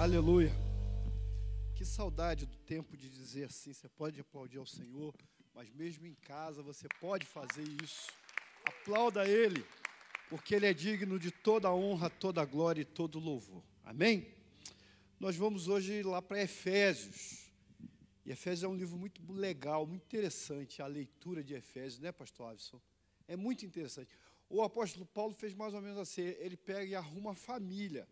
Aleluia. 0.00 0.50
Que 1.74 1.84
saudade 1.84 2.46
do 2.46 2.56
tempo 2.56 2.96
de 2.96 3.06
dizer 3.06 3.44
assim: 3.44 3.70
você 3.70 3.86
pode 3.86 4.18
aplaudir 4.18 4.56
ao 4.56 4.64
Senhor, 4.64 5.14
mas 5.54 5.68
mesmo 5.68 6.06
em 6.06 6.14
casa 6.14 6.62
você 6.62 6.88
pode 6.98 7.26
fazer 7.26 7.64
isso. 7.84 8.10
Aplauda 8.64 9.28
Ele, 9.28 9.62
porque 10.30 10.54
Ele 10.54 10.64
é 10.64 10.72
digno 10.72 11.18
de 11.18 11.30
toda 11.30 11.70
honra, 11.70 12.08
toda 12.08 12.42
glória 12.46 12.80
e 12.80 12.84
todo 12.86 13.18
louvor. 13.18 13.62
Amém? 13.84 14.26
Nós 15.18 15.36
vamos 15.36 15.68
hoje 15.68 16.02
lá 16.02 16.22
para 16.22 16.40
Efésios. 16.40 17.52
E 18.24 18.32
Efésios 18.32 18.62
é 18.62 18.68
um 18.68 18.74
livro 18.74 18.96
muito 18.96 19.20
legal, 19.30 19.86
muito 19.86 20.04
interessante, 20.04 20.80
a 20.80 20.86
leitura 20.86 21.44
de 21.44 21.52
Efésios, 21.52 22.00
né, 22.00 22.10
Pastor 22.10 22.52
Avison? 22.52 22.80
É 23.28 23.36
muito 23.36 23.66
interessante. 23.66 24.16
O 24.48 24.62
apóstolo 24.62 25.04
Paulo 25.04 25.34
fez 25.34 25.52
mais 25.52 25.74
ou 25.74 25.82
menos 25.82 25.98
assim: 25.98 26.22
ele 26.22 26.56
pega 26.56 26.86
e 26.86 26.94
arruma 26.94 27.32
a 27.32 27.34
família. 27.34 28.08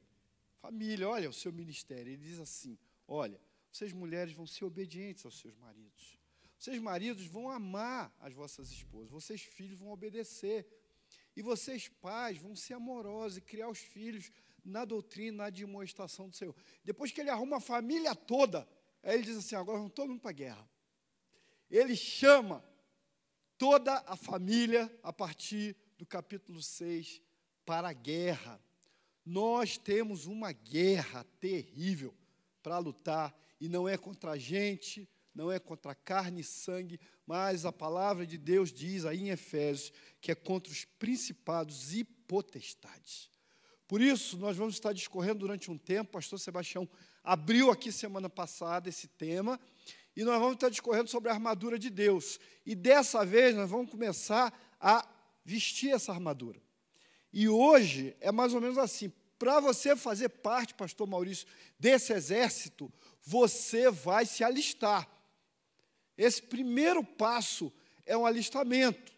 Família, 0.60 1.08
olha 1.08 1.30
o 1.30 1.32
seu 1.32 1.52
ministério. 1.52 2.12
Ele 2.12 2.22
diz 2.22 2.38
assim: 2.38 2.78
olha, 3.06 3.40
vocês 3.70 3.92
mulheres 3.92 4.32
vão 4.32 4.46
ser 4.46 4.64
obedientes 4.64 5.24
aos 5.24 5.38
seus 5.38 5.54
maridos. 5.56 6.18
Vocês 6.58 6.80
maridos 6.80 7.26
vão 7.26 7.48
amar 7.50 8.12
as 8.18 8.32
vossas 8.32 8.70
esposas. 8.70 9.10
Vocês 9.10 9.42
filhos 9.42 9.78
vão 9.78 9.90
obedecer. 9.90 10.66
E 11.36 11.42
vocês 11.42 11.88
pais 11.88 12.36
vão 12.38 12.56
ser 12.56 12.74
amorosos 12.74 13.38
e 13.38 13.40
criar 13.40 13.68
os 13.68 13.78
filhos 13.78 14.32
na 14.64 14.84
doutrina, 14.84 15.44
na 15.44 15.50
demonstração 15.50 16.28
do 16.28 16.34
Senhor. 16.34 16.54
Depois 16.84 17.12
que 17.12 17.20
ele 17.20 17.30
arruma 17.30 17.58
a 17.58 17.60
família 17.60 18.14
toda, 18.14 18.68
aí 19.02 19.14
ele 19.14 19.22
diz 19.22 19.36
assim: 19.36 19.54
agora 19.54 19.78
vamos 19.78 19.92
todo 19.92 20.08
mundo 20.08 20.20
para 20.20 20.30
a 20.30 20.34
guerra. 20.34 20.70
Ele 21.70 21.94
chama 21.94 22.64
toda 23.56 24.02
a 24.06 24.16
família 24.16 24.92
a 25.02 25.12
partir 25.12 25.76
do 25.96 26.04
capítulo 26.04 26.60
6 26.60 27.22
para 27.64 27.90
a 27.90 27.92
guerra. 27.92 28.60
Nós 29.28 29.76
temos 29.76 30.24
uma 30.24 30.52
guerra 30.52 31.22
terrível 31.38 32.14
para 32.62 32.78
lutar, 32.78 33.38
e 33.60 33.68
não 33.68 33.86
é 33.86 33.98
contra 33.98 34.30
a 34.30 34.38
gente, 34.38 35.06
não 35.34 35.52
é 35.52 35.58
contra 35.58 35.94
carne 35.94 36.40
e 36.40 36.44
sangue, 36.44 36.98
mas 37.26 37.66
a 37.66 37.70
palavra 37.70 38.26
de 38.26 38.38
Deus 38.38 38.72
diz 38.72 39.04
aí 39.04 39.20
em 39.20 39.28
Efésios 39.28 39.92
que 40.18 40.32
é 40.32 40.34
contra 40.34 40.72
os 40.72 40.86
principados 40.86 41.94
e 41.94 42.04
potestades. 42.04 43.30
Por 43.86 44.00
isso, 44.00 44.38
nós 44.38 44.56
vamos 44.56 44.76
estar 44.76 44.94
discorrendo 44.94 45.40
durante 45.40 45.70
um 45.70 45.76
tempo, 45.76 46.12
pastor 46.12 46.40
Sebastião 46.40 46.88
abriu 47.22 47.70
aqui 47.70 47.92
semana 47.92 48.30
passada 48.30 48.88
esse 48.88 49.08
tema, 49.08 49.60
e 50.16 50.24
nós 50.24 50.40
vamos 50.40 50.54
estar 50.54 50.70
discorrendo 50.70 51.10
sobre 51.10 51.28
a 51.28 51.34
armadura 51.34 51.78
de 51.78 51.90
Deus. 51.90 52.40
E 52.64 52.74
dessa 52.74 53.26
vez 53.26 53.54
nós 53.54 53.68
vamos 53.68 53.90
começar 53.90 54.58
a 54.80 55.06
vestir 55.44 55.90
essa 55.90 56.12
armadura. 56.12 56.66
E 57.32 57.48
hoje 57.48 58.16
é 58.20 58.32
mais 58.32 58.54
ou 58.54 58.60
menos 58.60 58.78
assim: 58.78 59.12
para 59.38 59.60
você 59.60 59.94
fazer 59.94 60.28
parte, 60.28 60.74
pastor 60.74 61.06
Maurício, 61.06 61.46
desse 61.78 62.12
exército, 62.12 62.92
você 63.22 63.90
vai 63.90 64.26
se 64.26 64.42
alistar. 64.42 65.08
Esse 66.16 66.42
primeiro 66.42 67.04
passo 67.04 67.72
é 68.04 68.16
um 68.16 68.26
alistamento. 68.26 69.12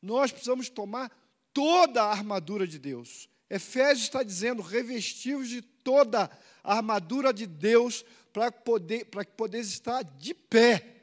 Nós 0.00 0.32
precisamos 0.32 0.68
tomar 0.68 1.10
toda 1.52 2.02
a 2.02 2.10
armadura 2.10 2.66
de 2.66 2.78
Deus. 2.78 3.28
Efésios 3.48 4.02
está 4.02 4.22
dizendo: 4.22 4.62
revestivos 4.62 5.48
de 5.48 5.62
toda 5.62 6.30
a 6.64 6.76
armadura 6.76 7.32
de 7.32 7.46
Deus 7.46 8.04
para 8.32 8.50
poder, 8.50 9.04
para 9.06 9.24
que 9.24 9.32
poderes 9.32 9.68
estar 9.68 10.02
de 10.02 10.34
pé. 10.34 11.02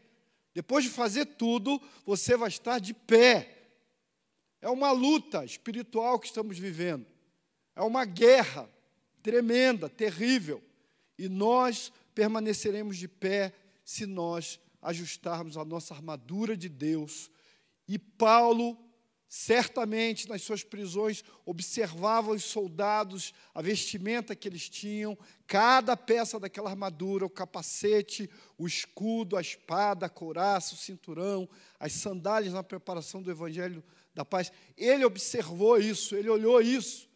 Depois 0.53 0.83
de 0.83 0.89
fazer 0.89 1.25
tudo, 1.25 1.81
você 2.05 2.35
vai 2.35 2.49
estar 2.49 2.79
de 2.79 2.93
pé. 2.93 3.58
É 4.61 4.69
uma 4.69 4.91
luta 4.91 5.45
espiritual 5.45 6.19
que 6.19 6.27
estamos 6.27 6.57
vivendo. 6.57 7.05
É 7.75 7.81
uma 7.81 8.03
guerra 8.05 8.69
tremenda, 9.23 9.89
terrível. 9.89 10.61
E 11.17 11.29
nós 11.29 11.91
permaneceremos 12.13 12.97
de 12.97 13.07
pé 13.07 13.53
se 13.83 14.05
nós 14.05 14.59
ajustarmos 14.81 15.57
a 15.57 15.65
nossa 15.65 15.93
armadura 15.93 16.55
de 16.55 16.69
Deus. 16.69 17.31
E 17.87 17.97
Paulo, 17.97 18.77
certamente 19.27 20.27
nas 20.27 20.41
suas 20.41 20.63
prisões, 20.63 21.23
observava 21.45 22.31
os 22.31 22.43
soldados, 22.43 23.33
a 23.53 23.61
vestimenta 23.61 24.35
que 24.35 24.47
eles 24.47 24.67
tinham, 24.69 25.17
cada 25.47 25.95
peça 25.95 26.39
daquela 26.39 26.69
armadura, 26.69 27.25
o 27.25 27.29
capacete, 27.29 28.29
o 28.57 28.67
escudo, 28.67 29.37
a 29.37 29.41
espada, 29.41 30.05
a 30.05 30.09
couraça, 30.09 30.73
o 30.73 30.77
cinturão, 30.77 31.47
as 31.79 31.93
sandálias 31.93 32.53
na 32.53 32.63
preparação 32.63 33.21
do 33.21 33.31
evangelho 33.31 33.83
da 34.19 34.25
paz. 34.25 34.51
Ele 34.77 35.05
observou 35.05 35.79
isso, 35.79 36.15
ele 36.15 36.29
olhou 36.29 36.61
isso. 36.61 37.09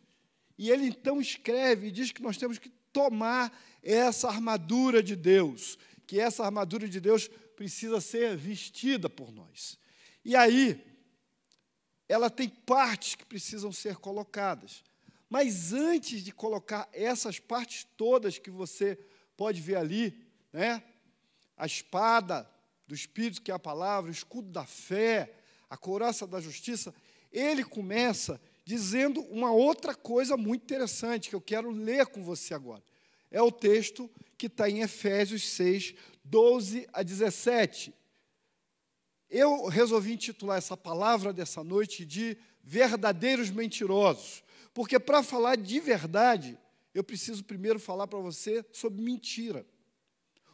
E 0.57 0.71
ele 0.71 0.87
então 0.87 1.19
escreve 1.19 1.87
e 1.87 1.91
diz 1.91 2.11
que 2.11 2.21
nós 2.21 2.37
temos 2.37 2.57
que 2.57 2.69
tomar 2.91 3.51
essa 3.81 4.29
armadura 4.29 5.03
de 5.03 5.15
Deus, 5.15 5.77
que 6.07 6.19
essa 6.19 6.45
armadura 6.45 6.87
de 6.87 7.01
Deus 7.01 7.27
precisa 7.55 7.99
ser 7.99 8.37
vestida 8.37 9.09
por 9.09 9.31
nós. 9.31 9.77
E 10.23 10.35
aí, 10.35 10.81
ela 12.07 12.29
tem 12.29 12.47
partes 12.47 13.15
que 13.15 13.25
precisam 13.25 13.71
ser 13.71 13.97
colocadas. 13.97 14.83
Mas 15.29 15.73
antes 15.73 16.23
de 16.23 16.31
colocar 16.31 16.87
essas 16.93 17.39
partes 17.39 17.85
todas 17.97 18.37
que 18.37 18.51
você 18.51 18.97
pode 19.35 19.59
ver 19.59 19.75
ali, 19.75 20.25
né? 20.53 20.83
A 21.57 21.65
espada 21.65 22.49
do 22.87 22.95
Espírito, 22.95 23.41
que 23.41 23.51
é 23.51 23.53
a 23.53 23.59
palavra, 23.59 24.09
o 24.09 24.13
escudo 24.13 24.49
da 24.51 24.65
fé, 24.65 25.33
a 25.73 25.77
couraça 25.77 26.27
da 26.27 26.39
justiça, 26.39 26.93
ele 27.31 27.63
começa 27.63 28.39
dizendo 28.63 29.21
uma 29.21 29.51
outra 29.51 29.95
coisa 29.95 30.37
muito 30.37 30.61
interessante 30.61 31.29
que 31.29 31.35
eu 31.35 31.41
quero 31.41 31.71
ler 31.71 32.05
com 32.05 32.23
você 32.23 32.53
agora. 32.53 32.83
É 33.31 33.41
o 33.41 33.51
texto 33.51 34.07
que 34.37 34.45
está 34.45 34.69
em 34.69 34.81
Efésios 34.81 35.49
6, 35.49 35.95
12 36.23 36.87
a 36.93 37.01
17. 37.01 37.91
Eu 39.27 39.65
resolvi 39.65 40.13
intitular 40.13 40.59
essa 40.59 40.77
palavra 40.77 41.33
dessa 41.33 41.63
noite 41.63 42.05
de 42.05 42.37
verdadeiros 42.63 43.49
mentirosos, 43.49 44.43
porque 44.75 44.99
para 44.99 45.23
falar 45.23 45.57
de 45.57 45.79
verdade, 45.79 46.55
eu 46.93 47.03
preciso 47.03 47.43
primeiro 47.43 47.79
falar 47.79 48.05
para 48.05 48.19
você 48.19 48.63
sobre 48.71 49.01
mentira. 49.01 49.65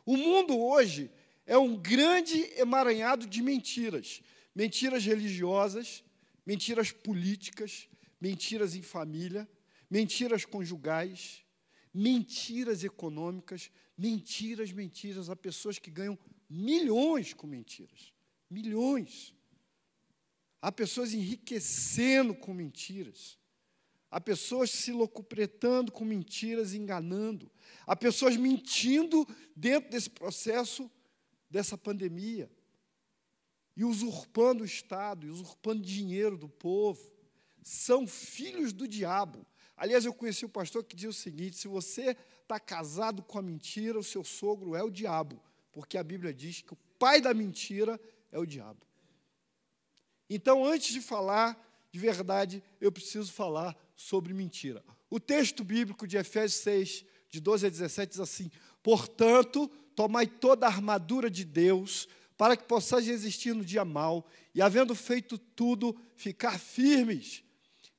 O 0.06 0.16
mundo 0.16 0.58
hoje 0.58 1.12
é 1.46 1.58
um 1.58 1.76
grande 1.76 2.42
emaranhado 2.56 3.28
de 3.28 3.44
mentiras, 3.44 4.22
mentiras 4.56 5.06
religiosas, 5.06 6.04
mentiras 6.46 6.92
políticas, 6.92 7.88
mentiras 8.20 8.76
em 8.76 8.82
família, 8.82 9.48
mentiras 9.90 10.46
conjugais, 10.46 11.44
mentiras 11.94 12.84
econômicas, 12.84 13.72
mentiras, 13.98 14.72
mentiras. 14.72 15.30
Há 15.30 15.36
pessoas 15.36 15.80
que 15.80 15.92
ganham 15.92 16.18
milhões 16.50 17.34
com 17.34 17.48
mentiras. 17.48 18.14
Milhões. 18.50 19.34
Há 20.62 20.72
pessoas 20.72 21.14
enriquecendo 21.14 22.36
com 22.36 22.54
mentiras. 22.54 23.38
Há 24.12 24.20
pessoas 24.20 24.72
se 24.72 24.92
locupretando 24.92 25.92
com 25.92 26.04
mentiras, 26.04 26.74
enganando. 26.74 27.52
Há 27.86 27.96
pessoas 27.96 28.36
mentindo 28.36 29.28
dentro 29.56 29.90
desse 29.92 30.10
processo 30.10 30.90
dessa 31.50 31.78
pandemia. 31.78 32.50
E 33.80 33.86
usurpando 33.86 34.64
o 34.64 34.66
Estado, 34.66 35.26
e 35.26 35.30
usurpando 35.30 35.82
dinheiro 35.82 36.36
do 36.36 36.50
povo 36.50 37.00
são 37.64 38.06
filhos 38.06 38.74
do 38.74 38.86
diabo. 38.86 39.48
Aliás, 39.78 40.04
eu 40.04 40.14
conheci 40.14 40.46
um 40.46 40.50
pastor 40.50 40.84
que 40.84 40.98
dizia 40.98 41.10
o 41.10 41.14
seguinte: 41.14 41.56
se 41.56 41.70
você 41.70 42.18
está 42.42 42.60
casado 42.60 43.24
com 43.24 43.40
a 43.40 43.42
mentira, 43.42 43.98
o 43.98 44.04
seu 44.04 44.22
sogro 44.22 44.76
é 44.76 44.84
o 44.84 44.90
diabo, 44.90 45.42
porque 45.72 45.98
a 45.98 46.04
Bíblia 46.04 46.34
diz 46.34 46.62
que 46.62 46.74
o 46.74 46.78
pai 47.00 47.22
da 47.22 47.34
mentira 47.34 47.98
é 48.34 48.38
o 48.38 48.46
diabo. 48.46 48.86
Então, 50.30 50.66
antes 50.66 50.92
de 50.92 51.00
falar 51.00 51.58
de 51.90 52.00
verdade, 52.00 52.62
eu 52.82 52.92
preciso 52.92 53.32
falar 53.32 53.78
sobre 53.96 54.34
mentira. 54.34 54.84
O 55.10 55.22
texto 55.22 55.64
bíblico 55.64 56.06
de 56.06 56.18
Efésios 56.18 56.62
6, 56.64 57.06
de 57.30 57.40
12 57.40 57.68
a 57.68 57.70
17, 57.70 58.10
diz 58.10 58.20
assim: 58.20 58.52
Portanto, 58.84 59.72
tomai 59.96 60.28
toda 60.28 60.66
a 60.66 60.70
armadura 60.70 61.30
de 61.30 61.46
Deus, 61.46 62.10
para 62.40 62.56
que 62.56 62.64
possais 62.64 63.06
resistir 63.06 63.54
no 63.54 63.66
dia 63.66 63.84
mau, 63.84 64.26
e 64.56 64.62
havendo 64.62 64.96
feito 64.96 65.38
tudo, 65.38 65.94
ficar 66.16 66.58
firmes. 66.58 67.44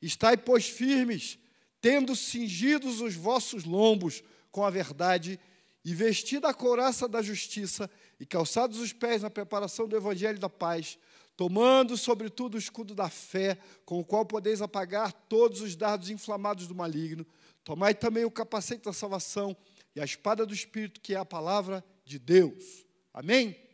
Estai, 0.00 0.34
pois, 0.34 0.66
firmes, 0.66 1.38
tendo 1.78 2.16
cingidos 2.16 3.02
os 3.02 3.14
vossos 3.14 3.64
lombos 3.64 4.24
com 4.50 4.64
a 4.64 4.70
verdade, 4.70 5.38
e 5.84 5.94
vestida 5.94 6.48
a 6.48 6.54
couraça 6.54 7.06
da 7.06 7.20
justiça, 7.20 7.90
e 8.18 8.24
calçados 8.24 8.80
os 8.80 8.94
pés 8.94 9.20
na 9.20 9.28
preparação 9.28 9.86
do 9.86 9.94
evangelho 9.94 10.38
da 10.38 10.48
paz, 10.48 10.98
tomando 11.36 11.98
sobretudo 11.98 12.54
o 12.54 12.58
escudo 12.58 12.94
da 12.94 13.10
fé, 13.10 13.58
com 13.84 14.00
o 14.00 14.04
qual 14.04 14.24
podeis 14.24 14.62
apagar 14.62 15.12
todos 15.12 15.60
os 15.60 15.76
dardos 15.76 16.08
inflamados 16.08 16.66
do 16.66 16.74
maligno. 16.74 17.26
Tomai 17.62 17.94
também 17.94 18.24
o 18.24 18.30
capacete 18.30 18.84
da 18.84 18.92
salvação 18.94 19.54
e 19.94 20.00
a 20.00 20.04
espada 20.06 20.46
do 20.46 20.54
Espírito, 20.54 20.98
que 20.98 21.14
é 21.14 21.18
a 21.18 21.26
palavra 21.26 21.84
de 22.06 22.18
Deus. 22.18 22.86
Amém? 23.12 23.68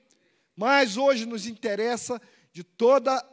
Mas 0.57 0.97
hoje 0.97 1.27
nos 1.27 1.47
interessa 1.47 2.21
de 2.53 2.65
toda 2.65 3.25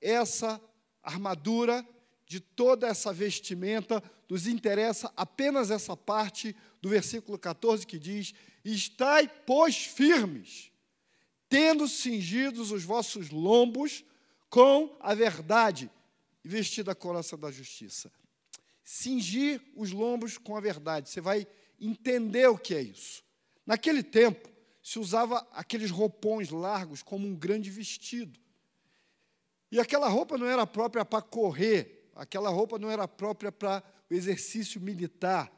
essa 0.00 0.60
armadura 1.02 1.86
de 2.32 2.40
toda 2.40 2.86
essa 2.86 3.12
vestimenta, 3.12 4.02
nos 4.26 4.46
interessa 4.46 5.12
apenas 5.14 5.70
essa 5.70 5.94
parte 5.94 6.56
do 6.80 6.88
versículo 6.88 7.38
14, 7.38 7.86
que 7.86 7.98
diz: 7.98 8.32
Estai, 8.64 9.28
pois, 9.28 9.76
firmes, 9.76 10.72
tendo 11.46 11.86
cingidos 11.86 12.70
os 12.70 12.84
vossos 12.84 13.28
lombos 13.28 14.02
com 14.48 14.96
a 15.00 15.14
verdade, 15.14 15.90
e 16.42 16.48
vestida 16.48 16.92
a 16.92 16.94
coraça 16.94 17.36
da 17.36 17.50
justiça. 17.50 18.10
Cingir 18.82 19.60
os 19.76 19.92
lombos 19.92 20.38
com 20.38 20.56
a 20.56 20.60
verdade. 20.60 21.10
Você 21.10 21.20
vai 21.20 21.46
entender 21.78 22.48
o 22.48 22.56
que 22.56 22.74
é 22.74 22.80
isso. 22.80 23.22
Naquele 23.66 24.02
tempo, 24.02 24.48
se 24.82 24.98
usava 24.98 25.46
aqueles 25.52 25.90
roupões 25.90 26.50
largos 26.50 27.02
como 27.02 27.26
um 27.26 27.34
grande 27.34 27.70
vestido. 27.70 28.38
E 29.70 29.78
aquela 29.78 30.08
roupa 30.08 30.36
não 30.36 30.46
era 30.46 30.66
própria 30.66 31.04
para 31.04 31.22
correr, 31.22 32.10
aquela 32.14 32.50
roupa 32.50 32.78
não 32.78 32.90
era 32.90 33.06
própria 33.06 33.52
para 33.52 33.82
o 34.10 34.14
exercício 34.14 34.80
militar. 34.80 35.50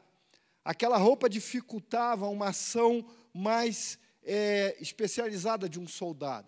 Aquela 0.63 0.97
roupa 0.97 1.29
dificultava 1.29 2.27
uma 2.27 2.49
ação 2.49 3.05
mais 3.33 3.99
é, 4.23 4.77
especializada 4.79 5.67
de 5.67 5.79
um 5.79 5.87
soldado. 5.87 6.47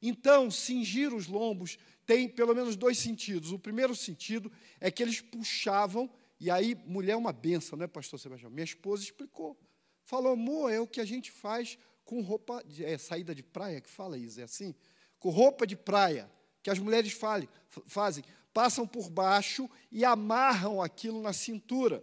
Então, 0.00 0.50
cingir 0.50 1.14
os 1.14 1.26
lombos 1.26 1.78
tem 2.04 2.28
pelo 2.28 2.54
menos 2.54 2.76
dois 2.76 2.98
sentidos. 2.98 3.52
O 3.52 3.58
primeiro 3.58 3.94
sentido 3.94 4.50
é 4.80 4.90
que 4.90 5.02
eles 5.02 5.20
puxavam, 5.20 6.10
e 6.38 6.50
aí, 6.50 6.74
mulher 6.86 7.12
é 7.12 7.16
uma 7.16 7.32
benção, 7.32 7.78
né, 7.78 7.86
pastor 7.86 8.18
Sebastião? 8.18 8.50
Minha 8.50 8.64
esposa 8.64 9.02
explicou. 9.02 9.58
Falou, 10.04 10.32
amor, 10.32 10.72
é 10.72 10.80
o 10.80 10.86
que 10.86 11.00
a 11.00 11.04
gente 11.04 11.30
faz 11.30 11.78
com 12.06 12.22
roupa, 12.22 12.62
de, 12.64 12.84
é 12.84 12.96
saída 12.96 13.34
de 13.34 13.42
praia, 13.42 13.80
que 13.80 13.90
fala 13.90 14.16
isso, 14.16 14.40
é 14.40 14.44
assim? 14.44 14.74
Com 15.18 15.28
roupa 15.28 15.66
de 15.66 15.76
praia, 15.76 16.30
que 16.62 16.70
as 16.70 16.78
mulheres 16.78 17.12
fale, 17.12 17.48
fazem, 17.86 18.24
passam 18.54 18.86
por 18.86 19.10
baixo 19.10 19.68
e 19.90 20.04
amarram 20.04 20.80
aquilo 20.80 21.20
na 21.20 21.32
cintura. 21.32 22.02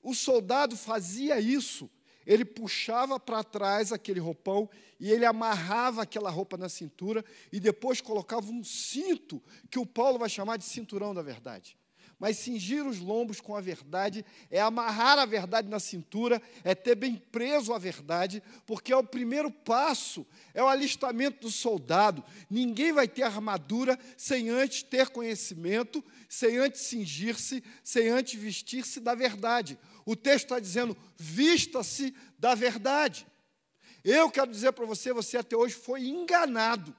O 0.00 0.14
soldado 0.14 0.76
fazia 0.76 1.40
isso, 1.40 1.90
ele 2.24 2.44
puxava 2.44 3.18
para 3.18 3.42
trás 3.42 3.92
aquele 3.92 4.20
roupão 4.20 4.70
e 5.00 5.10
ele 5.10 5.26
amarrava 5.26 6.02
aquela 6.02 6.30
roupa 6.30 6.56
na 6.56 6.68
cintura 6.68 7.24
e 7.52 7.58
depois 7.58 8.00
colocava 8.00 8.50
um 8.50 8.62
cinto, 8.62 9.42
que 9.68 9.80
o 9.80 9.84
Paulo 9.84 10.18
vai 10.18 10.28
chamar 10.28 10.58
de 10.58 10.64
cinturão 10.64 11.12
da 11.12 11.22
verdade. 11.22 11.76
Mas 12.18 12.38
cingir 12.38 12.86
os 12.86 12.98
lombos 12.98 13.40
com 13.40 13.56
a 13.56 13.60
verdade 13.60 14.24
é 14.50 14.60
amarrar 14.60 15.18
a 15.18 15.26
verdade 15.26 15.68
na 15.68 15.80
cintura, 15.80 16.40
é 16.62 16.74
ter 16.74 16.94
bem 16.94 17.16
preso 17.16 17.72
a 17.72 17.78
verdade, 17.78 18.42
porque 18.66 18.92
é 18.92 18.96
o 18.96 19.04
primeiro 19.04 19.50
passo, 19.50 20.26
é 20.52 20.62
o 20.62 20.68
alistamento 20.68 21.40
do 21.40 21.50
soldado. 21.50 22.24
Ninguém 22.48 22.92
vai 22.92 23.08
ter 23.08 23.22
armadura 23.22 23.98
sem 24.16 24.48
antes 24.48 24.82
ter 24.82 25.08
conhecimento, 25.08 26.04
sem 26.28 26.58
antes 26.58 26.82
cingir-se, 26.82 27.62
sem 27.82 28.08
antes 28.08 28.40
vestir-se 28.40 29.00
da 29.00 29.14
verdade. 29.14 29.78
O 30.06 30.14
texto 30.14 30.44
está 30.44 30.60
dizendo: 30.60 30.96
vista-se 31.16 32.14
da 32.38 32.54
verdade. 32.54 33.26
Eu 34.04 34.30
quero 34.30 34.50
dizer 34.50 34.72
para 34.72 34.84
você, 34.84 35.12
você 35.12 35.38
até 35.38 35.56
hoje 35.56 35.74
foi 35.74 36.06
enganado. 36.06 36.94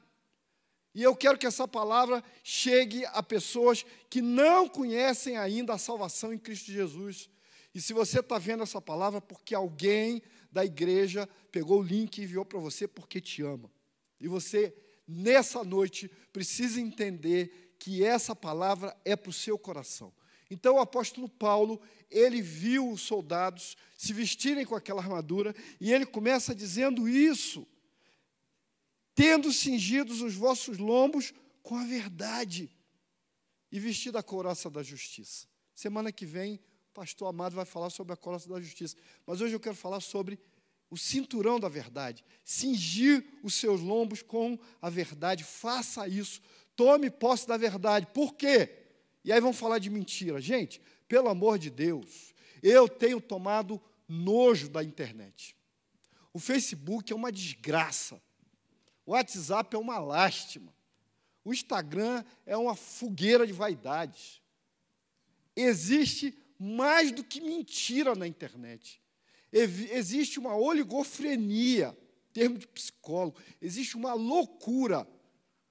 E 0.95 1.03
eu 1.03 1.13
quero 1.13 1.37
que 1.37 1.45
essa 1.45 1.67
palavra 1.67 2.23
chegue 2.41 3.05
a 3.07 3.21
pessoas 3.21 3.85
que 4.09 4.21
não 4.21 4.69
conhecem 4.69 5.35
ainda 5.35 5.73
a 5.73 5.77
salvação 5.77 6.33
em 6.33 6.39
Cristo 6.39 6.71
Jesus. 6.71 7.29
E 7.73 7.81
se 7.81 7.91
você 7.91 8.21
está 8.21 8.37
vendo 8.37 8.63
essa 8.63 8.79
palavra, 8.79 9.19
porque 9.19 9.53
alguém 9.53 10.23
da 10.49 10.63
igreja 10.63 11.27
pegou 11.51 11.81
o 11.81 11.83
link 11.83 12.17
e 12.17 12.23
enviou 12.23 12.45
para 12.45 12.59
você 12.59 12.87
porque 12.87 13.19
te 13.19 13.41
ama. 13.41 13.69
E 14.21 14.29
você, 14.29 14.73
nessa 15.05 15.65
noite, 15.65 16.09
precisa 16.31 16.79
entender 16.79 17.75
que 17.77 18.01
essa 18.01 18.33
palavra 18.33 18.95
é 19.03 19.17
para 19.17 19.31
o 19.31 19.33
seu 19.33 19.59
coração. 19.59 20.13
Então 20.49 20.75
o 20.75 20.79
apóstolo 20.79 21.27
Paulo, 21.27 21.81
ele 22.09 22.41
viu 22.41 22.89
os 22.89 23.01
soldados 23.01 23.75
se 23.97 24.13
vestirem 24.13 24.63
com 24.63 24.75
aquela 24.75 25.01
armadura, 25.01 25.53
e 25.81 25.91
ele 25.91 26.05
começa 26.05 26.55
dizendo 26.55 27.05
isso 27.09 27.67
tendo 29.15 29.51
cingidos 29.51 30.21
os 30.21 30.35
vossos 30.35 30.77
lombos 30.77 31.33
com 31.63 31.75
a 31.75 31.85
verdade 31.85 32.69
e 33.71 33.79
vestido 33.79 34.17
a 34.17 34.23
couraça 34.23 34.69
da 34.69 34.83
justiça. 34.83 35.47
Semana 35.73 36.11
que 36.11 36.25
vem, 36.25 36.55
o 36.89 36.93
pastor 36.93 37.29
Amado 37.29 37.55
vai 37.55 37.65
falar 37.65 37.89
sobre 37.89 38.13
a 38.13 38.17
couraça 38.17 38.47
da 38.47 38.59
justiça, 38.59 38.95
mas 39.25 39.41
hoje 39.41 39.55
eu 39.55 39.59
quero 39.59 39.75
falar 39.75 40.01
sobre 40.01 40.37
o 40.89 40.97
cinturão 40.97 41.59
da 41.59 41.67
verdade, 41.67 42.23
cingir 42.43 43.25
os 43.41 43.55
seus 43.55 43.81
lombos 43.81 44.21
com 44.21 44.59
a 44.81 44.89
verdade, 44.89 45.43
faça 45.43 46.07
isso, 46.07 46.41
tome 46.75 47.09
posse 47.09 47.47
da 47.47 47.57
verdade. 47.57 48.07
Por 48.13 48.35
quê? 48.35 48.69
E 49.23 49.31
aí 49.31 49.41
vamos 49.41 49.57
falar 49.57 49.79
de 49.79 49.89
mentira. 49.89 50.39
Gente, 50.39 50.81
pelo 51.07 51.29
amor 51.29 51.57
de 51.57 51.69
Deus, 51.69 52.33
eu 52.61 52.87
tenho 52.87 53.19
tomado 53.19 53.81
nojo 54.07 54.69
da 54.69 54.83
internet. 54.83 55.55
O 56.31 56.39
Facebook 56.39 57.11
é 57.11 57.15
uma 57.15 57.31
desgraça. 57.31 58.21
O 59.05 59.11
WhatsApp 59.11 59.75
é 59.75 59.79
uma 59.79 59.99
lástima. 59.99 60.73
O 61.43 61.53
Instagram 61.53 62.23
é 62.45 62.57
uma 62.57 62.75
fogueira 62.75 63.45
de 63.45 63.53
vaidades. 63.53 64.41
Existe 65.55 66.37
mais 66.57 67.11
do 67.11 67.23
que 67.23 67.39
mentira 67.39 68.15
na 68.15 68.27
internet. 68.27 69.01
Existe 69.51 70.39
uma 70.39 70.55
oligofrenia, 70.55 71.95
termo 72.33 72.57
de 72.57 72.67
psicólogo. 72.67 73.39
Existe 73.61 73.95
uma 73.95 74.13
loucura, 74.13 75.07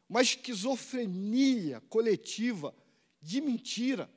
uma 0.08 0.22
esquizofrenia 0.22 1.80
coletiva 1.88 2.74
de 3.20 3.40
mentira. 3.40 4.08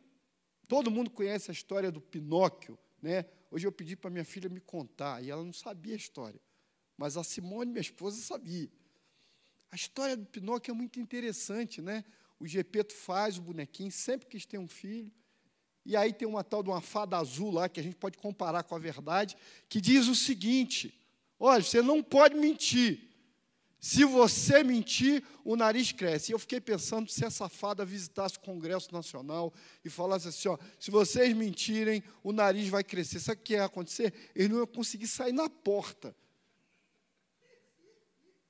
Todo 0.67 0.91
mundo 0.91 1.09
conhece 1.09 1.49
a 1.49 1.53
história 1.53 1.91
do 1.91 1.99
Pinóquio, 1.99 2.77
né? 3.01 3.25
Hoje 3.49 3.65
eu 3.65 3.71
pedi 3.71 3.95
para 3.95 4.09
minha 4.09 4.25
filha 4.25 4.49
me 4.49 4.59
contar 4.59 5.23
e 5.23 5.29
ela 5.31 5.43
não 5.43 5.53
sabia 5.53 5.93
a 5.93 5.97
história, 5.97 6.39
mas 6.97 7.15
a 7.15 7.23
Simone, 7.23 7.71
minha 7.71 7.81
esposa, 7.81 8.21
sabia. 8.21 8.69
A 9.71 9.75
história 9.75 10.15
do 10.15 10.25
Pinóquio 10.25 10.71
é 10.71 10.73
muito 10.73 10.99
interessante, 10.99 11.81
né? 11.81 12.03
O 12.39 12.47
Gepeto 12.47 12.93
faz 12.93 13.37
o 13.37 13.41
bonequinho, 13.41 13.91
sempre 13.91 14.27
quis 14.27 14.45
ter 14.45 14.57
um 14.57 14.67
filho. 14.67 15.11
E 15.85 15.95
aí 15.95 16.13
tem 16.13 16.27
uma 16.27 16.43
tal 16.43 16.61
de 16.61 16.69
uma 16.69 16.81
fada 16.81 17.17
azul 17.17 17.51
lá, 17.51 17.67
que 17.67 17.79
a 17.79 17.83
gente 17.83 17.95
pode 17.95 18.17
comparar 18.17 18.63
com 18.63 18.75
a 18.75 18.79
verdade, 18.79 19.35
que 19.67 19.81
diz 19.81 20.07
o 20.07 20.15
seguinte: 20.15 20.93
olha, 21.39 21.63
você 21.63 21.81
não 21.81 22.03
pode 22.03 22.35
mentir. 22.35 23.07
Se 23.79 24.03
você 24.03 24.63
mentir, 24.63 25.23
o 25.45 25.55
nariz 25.55 25.91
cresce. 25.91 26.31
E 26.31 26.33
eu 26.33 26.39
fiquei 26.39 26.59
pensando 26.59 27.09
se 27.09 27.23
essa 27.23 27.47
fada 27.47 27.85
visitasse 27.85 28.37
o 28.37 28.41
Congresso 28.41 28.91
Nacional 28.91 29.53
e 29.83 29.89
falasse 29.89 30.27
assim: 30.27 30.49
ó, 30.49 30.57
se 30.79 30.91
vocês 30.91 31.33
mentirem, 31.33 32.03
o 32.23 32.31
nariz 32.31 32.67
vai 32.69 32.83
crescer. 32.83 33.19
Sabe 33.19 33.41
o 33.41 33.43
que 33.43 33.53
ia 33.53 33.65
acontecer? 33.65 34.13
Eles 34.35 34.49
não 34.49 34.57
iam 34.57 34.67
conseguir 34.67 35.07
sair 35.07 35.33
na 35.33 35.49
porta 35.49 36.15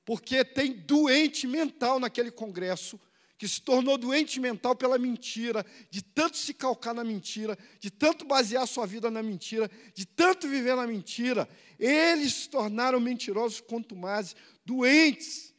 porque 0.08 0.42
tem 0.42 0.72
doente 0.72 1.46
mental 1.46 2.00
naquele 2.00 2.30
congresso, 2.30 2.98
que 3.36 3.46
se 3.46 3.60
tornou 3.60 3.98
doente 3.98 4.40
mental 4.40 4.74
pela 4.74 4.96
mentira, 4.96 5.66
de 5.90 6.00
tanto 6.00 6.38
se 6.38 6.54
calcar 6.54 6.94
na 6.94 7.04
mentira, 7.04 7.58
de 7.78 7.90
tanto 7.90 8.24
basear 8.24 8.66
sua 8.66 8.86
vida 8.86 9.10
na 9.10 9.22
mentira, 9.22 9.70
de 9.92 10.06
tanto 10.06 10.48
viver 10.48 10.74
na 10.74 10.86
mentira, 10.86 11.46
eles 11.78 12.32
se 12.32 12.48
tornaram 12.48 12.98
mentirosos 12.98 13.60
contumazes, 13.60 14.34
doentes. 14.64 15.54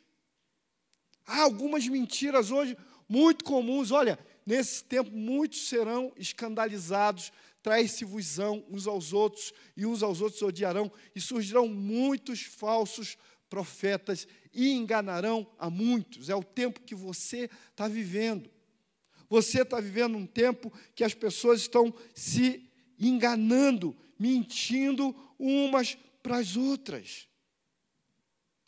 Há 1.28 1.44
algumas 1.44 1.88
mentiras 1.88 2.50
hoje 2.50 2.76
muito 3.08 3.46
comuns. 3.46 3.92
Olha, 3.92 4.18
nesse 4.48 4.84
tempo 4.84 5.12
muitos 5.12 5.70
serão 5.70 6.12
escandalizados, 6.18 7.32
trair-se-vosão 7.62 8.66
uns 8.68 8.88
aos 8.88 9.14
outros, 9.14 9.54
e 9.78 9.86
uns 9.86 10.02
aos 10.02 10.22
outros 10.22 10.42
odiarão, 10.42 10.92
e 11.16 11.22
surgirão 11.22 11.68
muitos 11.68 12.42
falsos 12.42 13.16
profetas 13.50 14.28
e 14.54 14.72
enganarão 14.72 15.48
a 15.58 15.70
muitos. 15.70 16.30
É 16.30 16.36
o 16.36 16.44
tempo 16.44 16.82
que 16.82 16.96
você 16.96 17.50
está 17.72 17.88
vivendo. 17.88 18.50
Você 19.30 19.62
está 19.62 19.80
vivendo 19.80 20.18
um 20.18 20.26
tempo 20.26 20.72
que 20.96 21.04
as 21.04 21.14
pessoas 21.14 21.62
estão 21.62 21.94
se 22.14 22.70
enganando, 23.00 23.96
mentindo 24.18 25.16
umas 25.38 25.98
para 26.22 26.38
as 26.38 26.58
outras. 26.58 27.28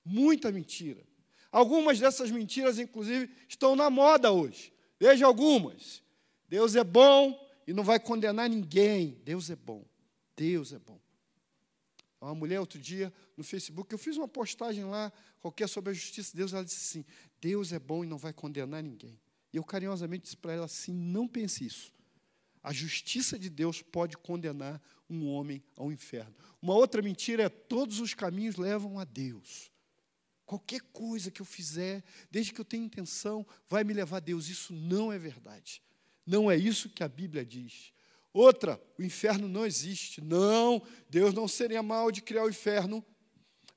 Muita 0.05 0.51
mentira. 0.51 1.03
Algumas 1.51 1.99
dessas 1.99 2.31
mentiras, 2.31 2.79
inclusive, 2.79 3.29
estão 3.47 3.75
na 3.75 3.89
moda 3.89 4.31
hoje. 4.31 4.71
Veja 4.99 5.25
algumas. 5.25 6.01
Deus 6.47 6.75
é 6.75 6.83
bom 6.83 7.37
e 7.67 7.73
não 7.73 7.83
vai 7.83 7.99
condenar 7.99 8.49
ninguém. 8.49 9.19
Deus 9.25 9.49
é 9.49 9.55
bom. 9.55 9.83
Deus 10.35 10.71
é 10.71 10.79
bom. 10.79 11.00
Uma 12.21 12.35
mulher, 12.35 12.59
outro 12.59 12.79
dia, 12.79 13.11
no 13.35 13.43
Facebook, 13.43 13.91
eu 13.91 13.97
fiz 13.97 14.15
uma 14.15 14.27
postagem 14.27 14.85
lá, 14.85 15.11
qualquer 15.39 15.67
sobre 15.67 15.89
a 15.89 15.93
justiça 15.93 16.31
de 16.31 16.37
Deus, 16.37 16.53
ela 16.53 16.63
disse 16.63 16.99
assim: 16.99 17.05
Deus 17.41 17.73
é 17.73 17.79
bom 17.79 18.03
e 18.03 18.07
não 18.07 18.17
vai 18.17 18.31
condenar 18.31 18.83
ninguém. 18.83 19.19
E 19.51 19.57
eu 19.57 19.63
carinhosamente 19.63 20.23
disse 20.23 20.37
para 20.37 20.53
ela 20.53 20.65
assim: 20.65 20.93
não 20.93 21.27
pense 21.27 21.65
isso. 21.65 21.91
A 22.63 22.71
justiça 22.71 23.39
de 23.39 23.49
Deus 23.49 23.81
pode 23.81 24.15
condenar 24.17 24.79
um 25.09 25.27
homem 25.27 25.63
ao 25.75 25.91
inferno. 25.91 26.35
Uma 26.61 26.75
outra 26.75 27.01
mentira 27.01 27.43
é: 27.43 27.49
todos 27.49 27.99
os 27.99 28.13
caminhos 28.13 28.55
levam 28.55 28.99
a 28.99 29.03
Deus. 29.03 29.71
Qualquer 30.45 30.81
coisa 30.93 31.31
que 31.31 31.41
eu 31.41 31.45
fizer, 31.45 32.03
desde 32.29 32.53
que 32.53 32.61
eu 32.61 32.65
tenha 32.65 32.85
intenção, 32.85 33.47
vai 33.67 33.83
me 33.83 33.93
levar 33.93 34.17
a 34.17 34.19
Deus. 34.19 34.47
Isso 34.47 34.73
não 34.73 35.11
é 35.11 35.17
verdade. 35.17 35.81
Não 36.25 36.51
é 36.51 36.55
isso 36.55 36.89
que 36.89 37.03
a 37.03 37.07
Bíblia 37.07 37.43
diz. 37.43 37.91
Outra, 38.33 38.81
o 38.97 39.03
inferno 39.03 39.47
não 39.47 39.65
existe. 39.65 40.21
Não, 40.21 40.81
Deus 41.09 41.33
não 41.33 41.47
seria 41.47 41.83
mal 41.83 42.11
de 42.11 42.21
criar 42.21 42.43
o 42.43 42.49
inferno. 42.49 43.03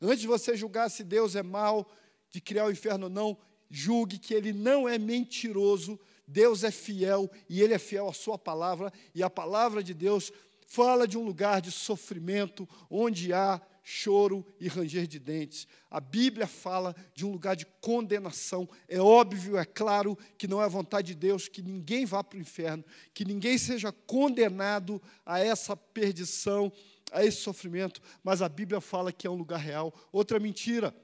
Antes 0.00 0.20
de 0.20 0.26
você 0.26 0.56
julgar 0.56 0.90
se 0.90 1.02
Deus 1.02 1.34
é 1.34 1.42
mal 1.42 1.90
de 2.30 2.40
criar 2.40 2.66
o 2.66 2.70
inferno 2.70 3.04
ou 3.04 3.10
não, 3.10 3.38
julgue 3.70 4.18
que 4.18 4.34
ele 4.34 4.52
não 4.52 4.88
é 4.88 4.98
mentiroso, 4.98 5.98
Deus 6.26 6.64
é 6.64 6.70
fiel 6.70 7.30
e 7.48 7.62
ele 7.62 7.74
é 7.74 7.78
fiel 7.78 8.08
à 8.08 8.12
sua 8.12 8.38
palavra, 8.38 8.92
e 9.14 9.22
a 9.22 9.30
palavra 9.30 9.82
de 9.82 9.94
Deus 9.94 10.32
fala 10.66 11.06
de 11.06 11.16
um 11.16 11.24
lugar 11.24 11.60
de 11.60 11.70
sofrimento 11.70 12.68
onde 12.90 13.32
há 13.32 13.60
choro 13.86 14.44
e 14.58 14.66
ranger 14.66 15.06
de 15.06 15.18
dentes. 15.18 15.68
A 15.90 16.00
Bíblia 16.00 16.46
fala 16.46 16.96
de 17.14 17.26
um 17.26 17.30
lugar 17.30 17.54
de 17.54 17.66
condenação. 17.82 18.66
É 18.88 18.98
óbvio, 18.98 19.58
é 19.58 19.64
claro 19.66 20.16
que 20.38 20.48
não 20.48 20.60
é 20.60 20.64
a 20.64 20.68
vontade 20.68 21.08
de 21.08 21.14
Deus 21.14 21.46
que 21.46 21.60
ninguém 21.60 22.06
vá 22.06 22.24
para 22.24 22.38
o 22.38 22.40
inferno, 22.40 22.82
que 23.12 23.26
ninguém 23.26 23.58
seja 23.58 23.92
condenado 23.92 25.00
a 25.24 25.38
essa 25.38 25.76
perdição, 25.76 26.72
a 27.12 27.22
esse 27.22 27.42
sofrimento, 27.42 28.00
mas 28.22 28.40
a 28.40 28.48
Bíblia 28.48 28.80
fala 28.80 29.12
que 29.12 29.26
é 29.26 29.30
um 29.30 29.36
lugar 29.36 29.60
real. 29.60 29.94
Outra 30.10 30.40
mentira, 30.40 30.96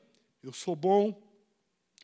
eu 0.42 0.52
sou 0.52 0.74
bom, 0.74 1.22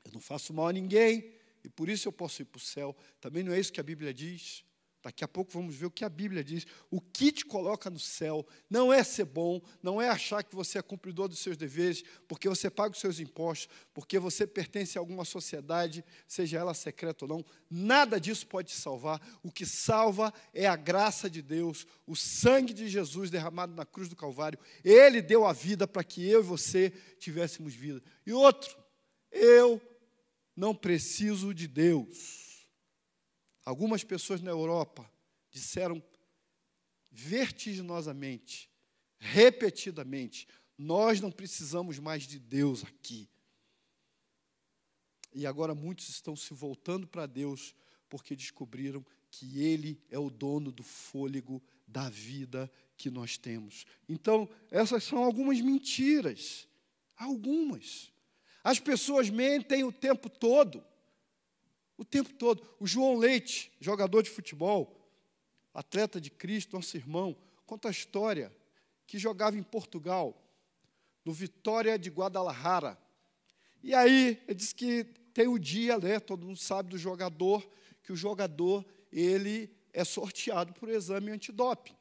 eu 0.05 0.13
não 0.13 0.21
faço 0.21 0.53
mal 0.53 0.69
a 0.69 0.73
ninguém, 0.73 1.33
e 1.65 1.71
por 1.71 1.89
isso 1.89 2.07
eu 2.07 2.13
posso 2.13 2.43
ir 2.43 2.45
para 2.45 2.59
o 2.59 2.61
céu. 2.61 2.95
Também 3.19 3.43
não 3.43 3.53
é 3.53 3.59
isso 3.59 3.73
que 3.73 3.81
a 3.81 3.83
Bíblia 3.83 4.13
diz. 4.13 4.63
Daqui 5.07 5.23
a 5.23 5.29
pouco 5.29 5.53
vamos 5.53 5.77
ver 5.77 5.87
o 5.87 5.91
que 5.91 6.05
a 6.05 6.09
Bíblia 6.09 6.43
diz. 6.43 6.67
O 6.91 7.01
que 7.01 7.31
te 7.31 7.45
coloca 7.45 7.89
no 7.89 7.99
céu 8.01 8.45
não 8.69 8.93
é 8.93 9.05
ser 9.05 9.25
bom, 9.25 9.63
não 9.81 10.03
é 10.03 10.09
achar 10.09 10.43
que 10.43 10.53
você 10.53 10.81
é 10.81 10.83
cumpridor 10.83 11.29
dos 11.29 11.39
seus 11.39 11.57
deveres, 11.57 12.03
porque 12.27 12.49
você 12.49 12.69
paga 12.69 12.93
os 12.93 12.99
seus 12.99 13.21
impostos, 13.21 13.69
porque 13.95 14.19
você 14.19 14.49
pertence 14.49 14.99
a 14.99 15.01
alguma 15.01 15.25
sociedade, 15.25 16.05
seja 16.27 16.59
ela 16.59 16.75
secreta 16.75 17.25
ou 17.25 17.29
não. 17.29 17.45
Nada 17.71 18.19
disso 18.19 18.49
pode 18.49 18.71
te 18.71 18.77
salvar. 18.77 19.21
O 19.45 19.53
que 19.53 19.65
salva 19.65 20.35
é 20.53 20.67
a 20.67 20.75
graça 20.75 21.31
de 21.31 21.41
Deus, 21.41 21.87
o 22.05 22.17
sangue 22.17 22.75
de 22.75 22.89
Jesus 22.89 23.31
derramado 23.31 23.77
na 23.77 23.87
cruz 23.87 24.09
do 24.09 24.17
Calvário. 24.17 24.59
Ele 24.83 25.23
deu 25.23 25.47
a 25.47 25.53
vida 25.53 25.87
para 25.87 26.03
que 26.03 26.29
eu 26.29 26.41
e 26.41 26.43
você 26.43 26.93
tivéssemos 27.21 27.77
vida. 27.77 28.03
E 28.27 28.33
outro, 28.33 28.77
eu 29.31 29.81
não 30.57 30.75
preciso 30.75 31.55
de 31.55 31.69
Deus. 31.69 32.46
Algumas 33.67 34.05
pessoas 34.05 34.41
na 34.41 34.53
Europa 34.53 35.11
disseram 35.51 36.01
vertiginosamente, 37.11 38.71
repetidamente: 39.19 40.47
nós 40.79 41.21
não 41.21 41.33
precisamos 41.33 41.99
mais 41.99 42.23
de 42.23 42.39
Deus 42.39 42.85
aqui. 42.85 43.29
E 45.35 45.45
agora 45.45 45.75
muitos 45.75 46.09
estão 46.09 46.37
se 46.37 46.55
voltando 46.55 47.09
para 47.09 47.27
Deus 47.27 47.75
porque 48.09 48.37
descobriram 48.37 49.05
que 49.33 49.61
Ele 49.61 50.01
é 50.11 50.19
o 50.19 50.31
dono 50.31 50.71
do 50.71 50.85
fôlego 50.85 51.61
da 51.87 52.09
vida 52.09 52.71
que 52.97 53.11
nós 53.11 53.37
temos. 53.37 53.85
Então, 54.09 54.49
essas 54.71 55.03
são 55.03 55.25
algumas 55.25 55.61
mentiras. 55.61 56.69
Algumas. 57.17 58.13
As 58.63 58.79
pessoas 58.79 59.29
mentem 59.29 59.83
o 59.83 59.93
tempo 59.93 60.31
todo. 60.31 60.85
O 61.97 62.05
tempo 62.05 62.33
todo. 62.35 62.63
O 62.79 62.87
João 62.87 63.17
Leite, 63.17 63.73
jogador 63.81 64.23
de 64.23 64.31
futebol, 64.31 64.97
atleta 65.73 66.21
de 66.21 66.31
Cristo, 66.31 66.77
nosso 66.77 66.97
irmão, 66.97 67.37
conta 67.65 67.89
a 67.89 67.91
história 67.91 68.55
que 69.07 69.19
jogava 69.19 69.57
em 69.57 69.63
Portugal, 69.63 70.37
no 71.25 71.33
Vitória 71.33 71.99
de 71.99 72.11
Guadalajara. 72.11 72.99
E 73.83 73.95
aí, 73.95 74.43
ele 74.47 74.55
diz 74.55 74.73
que 74.73 75.05
tem 75.33 75.47
o 75.47 75.59
dia, 75.59 75.99
né, 75.99 76.19
todo 76.19 76.47
mundo 76.47 76.59
sabe 76.59 76.91
do 76.91 76.99
jogador, 76.99 77.69
que 78.03 78.13
o 78.13 78.17
jogador, 78.17 78.85
ele 79.13 79.71
é 79.93 80.05
sorteado 80.05 80.73
por 80.73 80.89
exame 80.89 81.31
antidoping. 81.31 81.97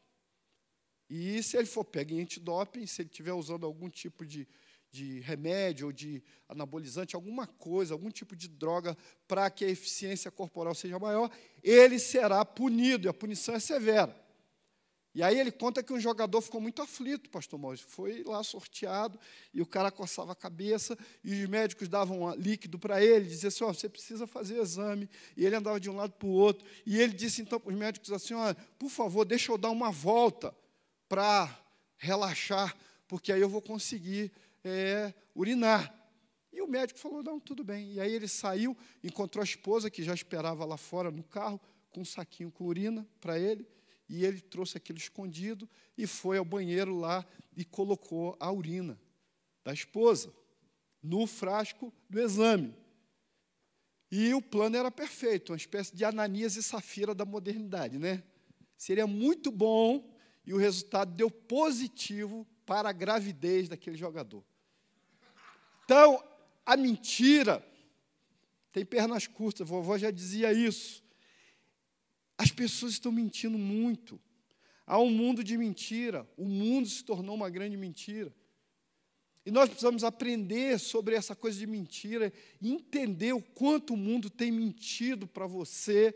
E 1.10 1.42
se 1.44 1.58
ele 1.58 1.68
for 1.68 1.84
pego 1.84 2.14
em 2.14 2.22
antidoping, 2.22 2.86
se 2.88 3.02
ele 3.02 3.10
estiver 3.10 3.34
usando 3.34 3.66
algum 3.66 3.90
tipo 3.90 4.25
de 4.25 4.48
de 4.92 5.20
remédio 5.20 5.88
ou 5.88 5.92
de 5.92 6.24
anabolizante, 6.48 7.15
alguma 7.15 7.46
coisa, 7.46 7.94
algum 7.94 8.10
tipo 8.10 8.36
de 8.36 8.48
droga 8.48 8.98
para 9.27 9.50
que 9.50 9.65
a 9.65 9.70
eficiência 9.70 10.32
corporal 10.32 10.74
seja 10.74 10.98
maior, 10.98 11.30
ele 11.63 12.00
será 12.00 12.46
punido, 12.46 13.08
e 13.08 13.10
a 13.10 13.13
punição 13.13 13.56
é 13.56 13.60
severa. 13.60 14.25
E 15.15 15.24
aí 15.24 15.39
ele 15.39 15.50
conta 15.50 15.82
que 15.82 15.94
um 15.94 16.00
jogador 16.00 16.42
ficou 16.42 16.60
muito 16.60 16.82
aflito, 16.82 17.30
pastor 17.30 17.58
Maurício. 17.58 17.88
Foi 17.88 18.22
lá 18.25 18.44
sorteado, 18.44 19.18
e 19.54 19.62
o 19.62 19.65
cara 19.65 19.89
coçava 19.89 20.34
a 20.34 20.36
cabeça, 20.36 20.98
e 21.24 21.42
os 21.42 21.50
médicos 21.50 21.88
davam 21.88 22.36
líquido 22.36 22.77
para 22.77 23.01
ele, 23.01 23.25
diziam 23.25 23.48
assim, 23.48 23.63
oh, 23.63 23.74
você 23.74 23.88
precisa 23.88 24.27
fazer 24.27 24.60
exame. 24.60 25.10
E 25.38 25.46
ele 25.46 25.56
andava 25.56 25.80
de 25.80 25.89
um 25.89 25.96
lado 25.96 26.12
para 26.12 26.27
o 26.27 26.32
outro. 26.32 26.68
E 26.86 27.00
ele 27.00 27.13
disse 27.13 27.42
então 27.42 27.62
para 27.62 27.72
os 27.72 27.80
médicos 27.80 28.12
assim, 28.12 28.34
oh, 28.34 28.56
por 28.77 28.89
favor, 28.89 29.24
deixa 29.24 29.54
eu 29.54 29.58
dar 29.58 29.70
uma 29.70 29.89
volta 29.89 30.54
para 31.08 31.63
relaxar, 31.98 32.75
porque 33.08 33.32
aí 33.32 33.39
eu 33.39 33.48
vou 33.48 33.62
conseguir 33.62 34.34
é, 34.65 35.13
urinar. 35.36 35.93
E 36.51 36.62
o 36.62 36.67
médico 36.67 37.00
falou: 37.00 37.22
não, 37.22 37.39
tudo 37.39 37.63
bem. 37.63 37.93
E 37.93 38.00
aí 38.00 38.12
ele 38.12 38.27
saiu, 38.27 38.75
encontrou 39.03 39.41
a 39.41 39.45
esposa, 39.45 39.89
que 39.89 40.03
já 40.03 40.13
esperava 40.13 40.65
lá 40.65 40.75
fora 40.75 41.12
no 41.12 41.24
carro, 41.24 41.62
com 41.91 42.01
um 42.01 42.05
saquinho 42.05 42.51
com 42.51 42.65
urina 42.65 43.07
para 43.22 43.39
ele. 43.39 43.67
E 44.10 44.25
ele 44.25 44.41
trouxe 44.41 44.77
aquilo 44.77 44.98
escondido 44.98 45.69
e 45.98 46.05
foi 46.05 46.38
ao 46.38 46.45
banheiro 46.45 46.95
lá 46.98 47.25
e 47.55 47.63
colocou 47.63 48.36
a 48.39 48.51
urina 48.51 49.00
da 49.63 49.74
esposa 49.74 50.34
no 51.01 51.25
frasco 51.25 51.93
do 52.10 52.19
exame. 52.19 52.74
E 54.12 54.34
o 54.34 54.41
plano 54.41 54.77
era 54.77 54.91
perfeito, 54.91 55.51
uma 55.51 55.57
espécie 55.57 55.95
de 55.95 56.05
Ananias 56.05 56.55
e 56.55 56.62
Safira 56.62 57.15
da 57.15 57.25
modernidade, 57.25 57.98
né? 57.98 58.24
Seria 58.77 59.07
muito 59.07 59.51
bom 59.51 60.15
e 60.45 60.53
o 60.53 60.57
resultado 60.57 61.12
deu 61.15 61.31
positivo 61.31 62.48
para 62.65 62.89
a 62.89 62.93
gravidez 62.93 63.67
daquele 63.67 63.98
jogador. 63.98 64.43
Então, 65.86 66.22
a 66.65 66.75
mentira 66.75 67.63
tem 68.72 68.84
pernas 68.84 69.27
curtas, 69.27 69.68
vovó 69.68 69.98
já 69.98 70.12
dizia 70.12 70.51
isso. 70.51 71.04
As 72.38 72.51
pessoas 72.51 72.94
estão 72.94 73.12
mentindo 73.12 73.58
muito. 73.58 74.20
Há 74.86 75.00
um 75.00 75.10
mundo 75.10 75.44
de 75.44 75.58
mentira, 75.58 76.27
o 76.36 76.46
mundo 76.46 76.89
se 76.89 77.04
tornou 77.04 77.36
uma 77.36 77.50
grande 77.50 77.77
mentira. 77.77 78.34
E 79.46 79.51
nós 79.51 79.70
precisamos 79.70 80.04
aprender 80.04 80.80
sobre 80.80 81.15
essa 81.15 81.36
coisa 81.36 81.58
de 81.58 81.68
mentira, 81.68 82.34
entender 82.62 83.34
o 83.34 83.42
quanto 83.42 83.94
o 83.94 83.98
mundo 83.98 84.30
tem 84.30 84.51
mentido 84.51 85.27
para 85.27 85.46
você, 85.46 86.13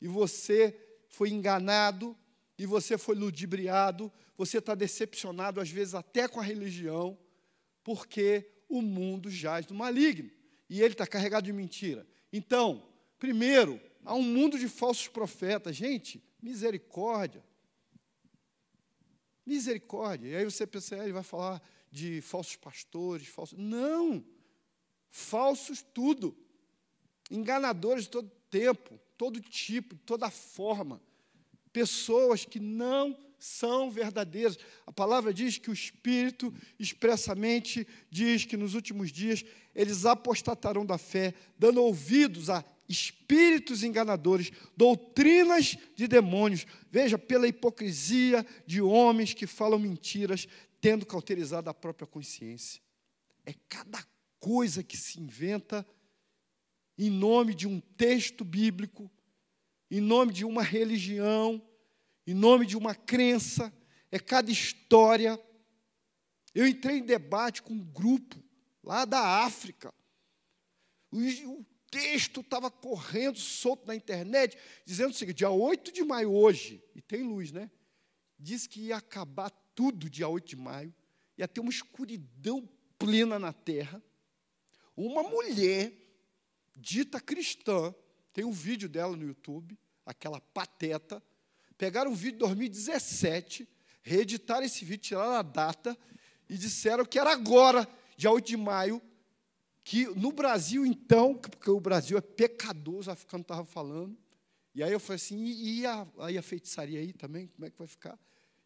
e 0.00 0.08
você 0.08 0.76
foi 1.08 1.30
enganado, 1.30 2.16
e 2.58 2.66
você 2.66 2.98
foi 2.98 3.14
ludibriado, 3.14 4.12
você 4.36 4.58
está 4.58 4.74
decepcionado, 4.74 5.60
às 5.60 5.70
vezes 5.70 5.94
até 5.94 6.26
com 6.26 6.40
a 6.40 6.44
religião, 6.44 7.16
porque 7.84 8.50
o 8.72 8.80
mundo 8.80 9.30
jaz 9.30 9.66
do 9.66 9.74
maligno. 9.74 10.30
E 10.68 10.80
ele 10.80 10.94
está 10.94 11.06
carregado 11.06 11.44
de 11.44 11.52
mentira. 11.52 12.06
Então, 12.32 12.82
primeiro, 13.18 13.78
há 14.04 14.14
um 14.14 14.22
mundo 14.22 14.58
de 14.58 14.68
falsos 14.68 15.06
profetas. 15.08 15.76
Gente, 15.76 16.24
misericórdia. 16.40 17.44
Misericórdia. 19.44 20.28
E 20.28 20.36
aí 20.36 20.44
você 20.44 20.66
pensa, 20.66 20.96
ele 20.96 21.12
vai 21.12 21.22
falar 21.22 21.62
de 21.90 22.22
falsos 22.22 22.56
pastores, 22.56 23.28
falsos. 23.28 23.58
Não! 23.58 24.24
Falsos 25.10 25.82
tudo. 25.82 26.34
Enganadores 27.30 28.04
de 28.04 28.10
todo 28.10 28.30
tempo, 28.50 28.98
todo 29.18 29.38
tipo, 29.40 29.96
toda 29.98 30.30
forma. 30.30 31.02
Pessoas 31.70 32.46
que 32.46 32.58
não 32.58 33.14
são 33.42 33.90
verdadeiras. 33.90 34.56
A 34.86 34.92
palavra 34.92 35.34
diz 35.34 35.58
que 35.58 35.68
o 35.68 35.72
Espírito 35.72 36.54
expressamente 36.78 37.84
diz 38.08 38.44
que 38.44 38.56
nos 38.56 38.74
últimos 38.74 39.10
dias 39.10 39.44
eles 39.74 40.06
apostatarão 40.06 40.86
da 40.86 40.96
fé, 40.96 41.34
dando 41.58 41.82
ouvidos 41.82 42.48
a 42.48 42.64
espíritos 42.88 43.82
enganadores, 43.82 44.52
doutrinas 44.76 45.76
de 45.96 46.06
demônios. 46.06 46.64
Veja, 46.88 47.18
pela 47.18 47.48
hipocrisia 47.48 48.46
de 48.64 48.80
homens 48.80 49.34
que 49.34 49.46
falam 49.46 49.78
mentiras, 49.78 50.46
tendo 50.80 51.04
cauterizado 51.04 51.68
a 51.68 51.74
própria 51.74 52.06
consciência. 52.06 52.80
É 53.44 53.54
cada 53.68 54.06
coisa 54.38 54.84
que 54.84 54.96
se 54.96 55.18
inventa 55.18 55.84
em 56.96 57.10
nome 57.10 57.54
de 57.54 57.66
um 57.66 57.80
texto 57.80 58.44
bíblico, 58.44 59.10
em 59.90 60.00
nome 60.00 60.32
de 60.32 60.44
uma 60.44 60.62
religião, 60.62 61.60
em 62.26 62.34
nome 62.34 62.66
de 62.66 62.76
uma 62.76 62.94
crença, 62.94 63.72
é 64.10 64.18
cada 64.18 64.50
história. 64.50 65.40
Eu 66.54 66.66
entrei 66.66 66.98
em 66.98 67.04
debate 67.04 67.62
com 67.62 67.74
um 67.74 67.84
grupo 67.84 68.42
lá 68.82 69.04
da 69.04 69.44
África. 69.44 69.92
O, 71.10 71.64
texto 71.92 72.40
estava 72.40 72.70
correndo 72.70 73.38
solto 73.38 73.86
na 73.86 73.94
internet, 73.94 74.56
dizendo 74.84 75.10
o 75.10 75.14
seguinte: 75.14 75.36
dia 75.36 75.50
8 75.50 75.92
de 75.92 76.02
maio, 76.02 76.32
hoje, 76.32 76.82
e 76.94 77.02
tem 77.02 77.22
luz, 77.22 77.52
né? 77.52 77.70
Diz 78.38 78.66
que 78.66 78.86
ia 78.86 78.96
acabar 78.96 79.50
tudo 79.74 80.08
dia 80.08 80.26
8 80.26 80.48
de 80.48 80.56
maio, 80.56 80.92
ia 81.36 81.46
ter 81.46 81.60
uma 81.60 81.70
escuridão 81.70 82.66
plena 82.98 83.38
na 83.38 83.52
terra. 83.52 84.02
Uma 84.96 85.22
mulher, 85.22 85.92
dita 86.76 87.20
cristã, 87.20 87.94
tem 88.32 88.44
um 88.44 88.52
vídeo 88.52 88.88
dela 88.88 89.14
no 89.14 89.26
YouTube, 89.26 89.78
aquela 90.04 90.40
pateta, 90.40 91.22
pegaram 91.82 92.12
um 92.12 92.14
vídeo 92.14 92.34
de 92.34 92.38
2017, 92.38 93.68
reeditaram 94.04 94.64
esse 94.64 94.84
vídeo, 94.84 95.02
tiraram 95.02 95.32
a 95.32 95.42
data 95.42 95.98
e 96.48 96.56
disseram 96.56 97.04
que 97.04 97.18
era 97.18 97.32
agora, 97.32 97.88
dia 98.16 98.30
8 98.30 98.46
de 98.46 98.56
maio, 98.56 99.02
que 99.82 100.06
no 100.14 100.30
Brasil, 100.30 100.86
então, 100.86 101.34
porque 101.34 101.68
o 101.68 101.80
Brasil 101.80 102.16
é 102.16 102.20
pecador, 102.20 103.00
os 103.00 103.08
africanos 103.08 103.42
estavam 103.42 103.64
falando, 103.64 104.16
e 104.72 104.80
aí 104.80 104.92
eu 104.92 105.00
falei 105.00 105.16
assim, 105.16 105.44
e 105.44 105.84
a, 105.84 106.06
aí 106.20 106.38
a 106.38 106.42
feitiçaria 106.42 107.00
aí 107.00 107.12
também, 107.12 107.48
como 107.48 107.66
é 107.66 107.70
que 107.70 107.76
vai 107.76 107.88
ficar? 107.88 108.16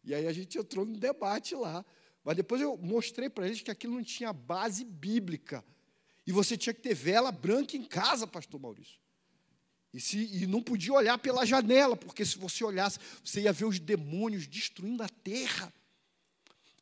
E 0.03 0.13
aí 0.13 0.27
a 0.27 0.31
gente 0.31 0.55
entrou 0.55 0.85
num 0.85 0.93
debate 0.93 1.55
lá. 1.55 1.83
Mas 2.23 2.35
depois 2.35 2.61
eu 2.61 2.77
mostrei 2.77 3.31
para 3.31 3.47
eles 3.47 3.61
que 3.61 3.71
aquilo 3.71 3.95
não 3.95 4.03
tinha 4.03 4.31
base 4.31 4.85
bíblica. 4.85 5.65
E 6.27 6.31
você 6.31 6.55
tinha 6.55 6.71
que 6.73 6.81
ter 6.81 6.93
vela 6.93 7.31
branca 7.31 7.75
em 7.75 7.83
casa, 7.83 8.27
pastor 8.27 8.59
Maurício. 8.59 8.99
E, 9.93 10.01
se, 10.01 10.17
e 10.17 10.45
não 10.45 10.61
podia 10.61 10.93
olhar 10.93 11.17
pela 11.17 11.45
janela, 11.45 11.95
porque 11.95 12.25
se 12.25 12.37
você 12.37 12.63
olhasse, 12.63 12.99
você 13.23 13.41
ia 13.41 13.53
ver 13.53 13.65
os 13.65 13.79
demônios 13.79 14.47
destruindo 14.47 15.01
a 15.01 15.09
terra. 15.09 15.73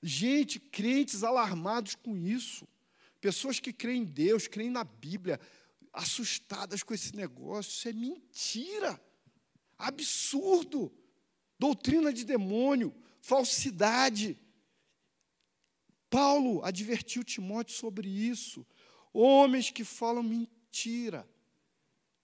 Gente, 0.02 0.60
crentes 0.60 1.24
alarmados 1.24 1.96
com 1.96 2.18
isso. 2.18 2.68
Pessoas 3.22 3.60
que 3.60 3.74
creem 3.74 4.02
em 4.04 4.06
Deus, 4.06 4.48
creem 4.48 4.70
na 4.70 4.84
Bíblia, 4.84 5.40
assustadas 5.92 6.84
com 6.84 6.94
esse 6.94 7.16
negócio. 7.16 7.72
Isso 7.72 7.88
é 7.88 7.94
mentira. 7.94 9.02
Absurdo. 9.78 10.92
Doutrina 11.58 12.12
de 12.12 12.26
demônio, 12.26 12.94
falsidade. 13.22 14.38
Paulo 16.10 16.64
advertiu 16.64 17.24
Timóteo 17.24 17.76
sobre 17.76 18.08
isso. 18.08 18.66
Homens 19.14 19.72
que 19.72 19.84
falam 19.84 20.22
mentira, 20.22 21.28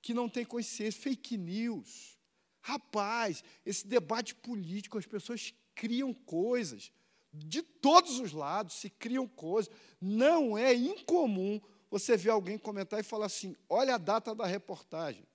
que 0.02 0.14
não 0.14 0.28
têm 0.28 0.46
consciência, 0.46 1.02
fake 1.02 1.38
news. 1.38 2.18
Rapaz, 2.62 3.44
esse 3.66 3.88
debate 3.88 4.36
político, 4.36 4.98
as 4.98 5.06
pessoas 5.06 5.54
criam 5.76 6.14
coisas 6.14 6.92
de 7.34 7.62
todos 7.62 8.20
os 8.20 8.34
lados 8.34 8.76
se 8.76 8.90
criam 8.90 9.28
coisas. 9.28 9.74
Não 10.00 10.58
é 10.58 10.74
incomum 10.74 11.62
você 11.90 12.18
ver 12.18 12.32
alguém 12.32 12.58
comentar 12.58 13.00
e 13.00 13.04
falar 13.04 13.28
assim: 13.28 13.56
olha 13.70 13.96
a 13.96 13.98
data 13.98 14.36
da 14.36 14.46
reportagem. 14.46 15.26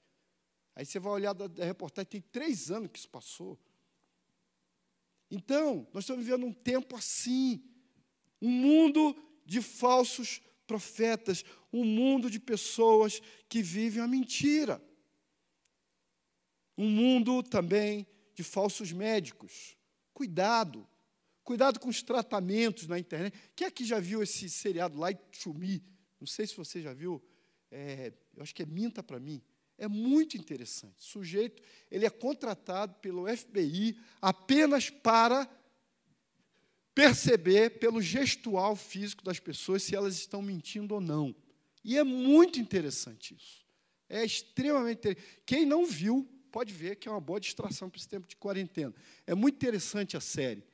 Aí 0.74 0.84
você 0.84 0.98
vai 0.98 1.12
olhar 1.12 1.32
da, 1.32 1.64
reportagem, 1.64 2.10
tem 2.10 2.20
três 2.20 2.70
anos 2.70 2.90
que 2.90 2.98
isso 2.98 3.08
passou. 3.08 3.58
Então, 5.30 5.88
nós 5.92 6.04
estamos 6.04 6.24
vivendo 6.24 6.46
um 6.46 6.52
tempo 6.52 6.94
assim, 6.94 7.64
um 8.40 8.50
mundo 8.50 9.16
de 9.44 9.62
falsos 9.62 10.40
profetas, 10.66 11.44
um 11.80 11.84
mundo 11.84 12.30
de 12.30 12.38
pessoas 12.38 13.20
que 13.48 13.62
vivem 13.62 14.02
a 14.02 14.08
mentira. 14.08 14.82
Um 16.76 16.88
mundo 16.88 17.42
também 17.42 18.06
de 18.34 18.42
falsos 18.42 18.92
médicos. 18.92 19.76
Cuidado, 20.12 20.86
Cuidado 21.46 21.78
com 21.78 21.88
os 21.88 22.02
tratamentos 22.02 22.88
na 22.88 22.98
internet. 22.98 23.38
Quem 23.54 23.68
aqui 23.68 23.84
já 23.84 24.00
viu 24.00 24.20
esse 24.20 24.50
seriado 24.50 24.98
Light 24.98 25.20
to 25.40 25.54
Me? 25.54 25.80
Não 26.18 26.26
sei 26.26 26.44
se 26.44 26.56
você 26.56 26.82
já 26.82 26.92
viu. 26.92 27.22
É, 27.70 28.12
eu 28.36 28.42
acho 28.42 28.52
que 28.52 28.64
é 28.64 28.66
Minta 28.66 29.00
para 29.00 29.20
mim. 29.20 29.40
É 29.78 29.86
muito 29.86 30.36
interessante. 30.36 30.98
O 30.98 31.04
sujeito 31.04 31.62
ele 31.88 32.04
é 32.04 32.10
contratado 32.10 32.94
pelo 32.94 33.28
FBI 33.28 33.96
apenas 34.20 34.90
para 34.90 35.48
perceber 36.92 37.78
pelo 37.78 38.02
gestual 38.02 38.74
físico 38.74 39.22
das 39.22 39.38
pessoas 39.38 39.84
se 39.84 39.94
elas 39.94 40.16
estão 40.16 40.42
mentindo 40.42 40.96
ou 40.96 41.00
não. 41.00 41.32
E 41.86 41.96
é 41.96 42.02
muito 42.02 42.58
interessante 42.58 43.36
isso. 43.36 43.64
É 44.08 44.24
extremamente 44.24 44.98
interessante. 44.98 45.40
Quem 45.46 45.64
não 45.64 45.86
viu, 45.86 46.28
pode 46.50 46.72
ver 46.72 46.96
que 46.96 47.06
é 47.06 47.10
uma 47.12 47.20
boa 47.20 47.38
distração 47.38 47.88
para 47.88 48.00
esse 48.00 48.08
tempo 48.08 48.26
de 48.26 48.34
quarentena. 48.34 48.92
É 49.24 49.36
muito 49.36 49.54
interessante 49.54 50.16
a 50.16 50.20
série. 50.20 50.64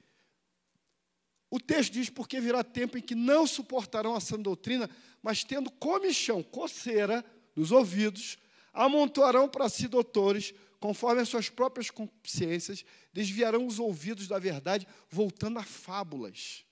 O 1.50 1.60
texto 1.60 1.92
diz: 1.92 2.08
Porque 2.08 2.40
virá 2.40 2.64
tempo 2.64 2.96
em 2.96 3.02
que 3.02 3.14
não 3.14 3.46
suportarão 3.46 4.16
a 4.16 4.20
sã 4.20 4.40
doutrina, 4.40 4.88
mas 5.22 5.44
tendo 5.44 5.70
comichão, 5.70 6.42
coceira 6.42 7.22
nos 7.54 7.72
ouvidos, 7.72 8.38
amontoarão 8.72 9.46
para 9.46 9.68
si 9.68 9.86
doutores, 9.86 10.54
conforme 10.80 11.20
as 11.20 11.28
suas 11.28 11.50
próprias 11.50 11.90
consciências, 11.90 12.86
desviarão 13.12 13.66
os 13.66 13.78
ouvidos 13.78 14.26
da 14.26 14.38
verdade, 14.38 14.88
voltando 15.10 15.58
a 15.58 15.62
fábulas. 15.62 16.64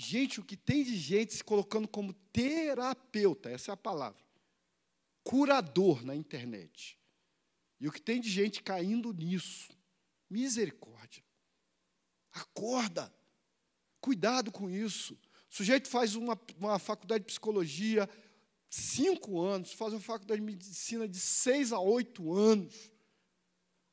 Gente, 0.00 0.38
o 0.38 0.44
que 0.44 0.56
tem 0.56 0.84
de 0.84 0.96
gente 0.96 1.34
se 1.34 1.42
colocando 1.42 1.88
como 1.88 2.12
terapeuta, 2.32 3.50
essa 3.50 3.72
é 3.72 3.74
a 3.74 3.76
palavra, 3.76 4.24
curador 5.24 6.04
na 6.04 6.14
internet. 6.14 6.96
E 7.80 7.88
o 7.88 7.90
que 7.90 8.00
tem 8.00 8.20
de 8.20 8.30
gente 8.30 8.62
caindo 8.62 9.12
nisso, 9.12 9.76
misericórdia. 10.30 11.24
Acorda. 12.30 13.12
Cuidado 14.00 14.52
com 14.52 14.70
isso. 14.70 15.14
O 15.50 15.56
sujeito 15.56 15.88
faz 15.88 16.14
uma, 16.14 16.40
uma 16.56 16.78
faculdade 16.78 17.24
de 17.24 17.26
psicologia 17.26 18.08
cinco 18.70 19.40
anos, 19.40 19.72
faz 19.72 19.92
uma 19.92 20.00
faculdade 20.00 20.40
de 20.40 20.46
medicina 20.46 21.08
de 21.08 21.18
seis 21.18 21.72
a 21.72 21.80
oito 21.80 22.32
anos 22.32 22.92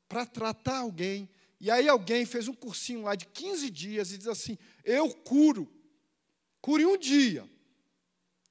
para 0.08 0.24
tratar 0.24 0.78
alguém. 0.78 1.28
E 1.58 1.68
aí 1.68 1.88
alguém 1.88 2.24
fez 2.24 2.46
um 2.46 2.54
cursinho 2.54 3.02
lá 3.02 3.16
de 3.16 3.26
15 3.26 3.70
dias 3.70 4.12
e 4.12 4.18
diz 4.18 4.28
assim: 4.28 4.56
eu 4.84 5.12
curo. 5.12 5.72
Cure 6.66 6.84
um 6.84 6.98
dia. 6.98 7.48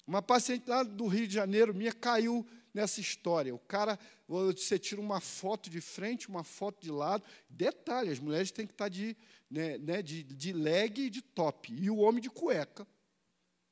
Uma 0.07 0.21
paciente 0.21 0.69
lá 0.69 0.83
do 0.83 1.05
Rio 1.05 1.27
de 1.27 1.33
Janeiro 1.33 1.75
minha 1.75 1.91
caiu 1.91 2.47
nessa 2.73 3.01
história. 3.01 3.53
O 3.53 3.59
cara, 3.59 3.99
você 4.25 4.79
tira 4.79 5.01
uma 5.01 5.19
foto 5.19 5.69
de 5.69 5.81
frente, 5.81 6.29
uma 6.29 6.41
foto 6.41 6.81
de 6.81 6.89
lado. 6.89 7.25
Detalhe: 7.49 8.09
as 8.09 8.17
mulheres 8.17 8.51
têm 8.51 8.65
que 8.65 8.71
estar 8.71 8.87
de 8.87 9.17
né, 9.51 9.77
né, 9.79 10.01
de, 10.01 10.23
de 10.23 10.53
leg 10.53 10.97
e 10.97 11.09
de 11.09 11.21
top, 11.21 11.73
e 11.73 11.89
o 11.89 11.97
homem 11.97 12.21
de 12.21 12.29
cueca. 12.29 12.87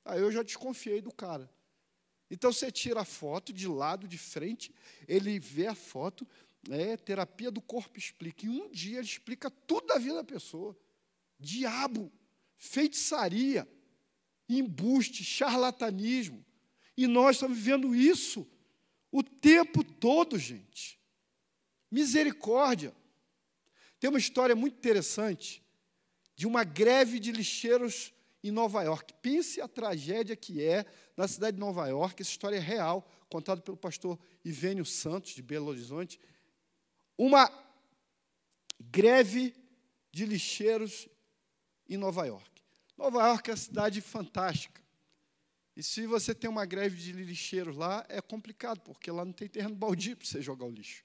Aí 0.03 0.19
eu 0.19 0.29
já 0.29 0.43
desconfiei 0.43 1.01
do 1.01 1.13
cara. 1.13 1.49
Então 2.29 2.51
você 2.51 2.69
tira 2.69 2.99
a 2.99 3.05
foto 3.05 3.53
de 3.53 3.65
lado, 3.65 4.09
de 4.09 4.17
frente, 4.17 4.75
ele 5.07 5.39
vê 5.39 5.67
a 5.67 5.75
foto, 5.75 6.27
é 6.69 6.97
terapia 6.97 7.49
do 7.49 7.61
corpo 7.61 7.97
explica. 7.97 8.45
E 8.45 8.49
um 8.49 8.69
dia 8.69 8.97
ele 8.97 9.07
explica 9.07 9.49
tudo 9.49 9.87
da 9.87 9.97
vida 9.97 10.15
da 10.15 10.23
pessoa. 10.25 10.77
Diabo, 11.39 12.11
feitiçaria, 12.57 13.65
embuste, 14.47 15.23
charlatanismo. 15.23 16.43
E 16.95 17.07
nós 17.07 17.37
estamos 17.37 17.57
vivendo 17.57 17.95
isso 17.95 18.47
o 19.11 19.23
tempo 19.23 19.83
todo, 19.83 20.37
gente. 20.37 20.99
Misericórdia. 21.91 22.93
Tem 23.99 24.09
uma 24.09 24.19
história 24.19 24.55
muito 24.55 24.75
interessante 24.75 25.63
de 26.35 26.47
uma 26.47 26.63
greve 26.63 27.19
de 27.19 27.31
lixeiros 27.31 28.11
em 28.43 28.51
Nova 28.51 28.83
York. 28.83 29.13
Pense 29.21 29.61
a 29.61 29.67
tragédia 29.67 30.35
que 30.35 30.61
é 30.61 30.85
na 31.15 31.27
cidade 31.27 31.55
de 31.55 31.59
Nova 31.59 31.87
York, 31.87 32.21
essa 32.21 32.31
história 32.31 32.57
é 32.57 32.59
real, 32.59 33.07
contada 33.29 33.61
pelo 33.61 33.77
pastor 33.77 34.19
Ivênio 34.43 34.83
Santos, 34.83 35.33
de 35.33 35.41
Belo 35.41 35.67
Horizonte. 35.67 36.19
Uma 37.17 37.51
greve 38.79 39.55
de 40.11 40.25
lixeiros 40.25 41.07
em 41.87 41.97
Nova 41.97 42.25
York. 42.25 42.52
Nova 42.97 43.27
York 43.27 43.49
é 43.49 43.53
uma 43.53 43.57
cidade 43.57 44.01
fantástica. 44.01 44.81
E 45.75 45.81
se 45.81 46.05
você 46.05 46.35
tem 46.35 46.49
uma 46.49 46.65
greve 46.65 46.97
de 46.97 47.11
lixeiros 47.11 47.75
lá, 47.75 48.05
é 48.07 48.21
complicado, 48.21 48.79
porque 48.81 49.09
lá 49.09 49.25
não 49.25 49.33
tem 49.33 49.47
terreno 49.47 49.75
baldio 49.75 50.15
para 50.15 50.27
você 50.27 50.41
jogar 50.41 50.65
o 50.65 50.69
lixo. 50.69 51.03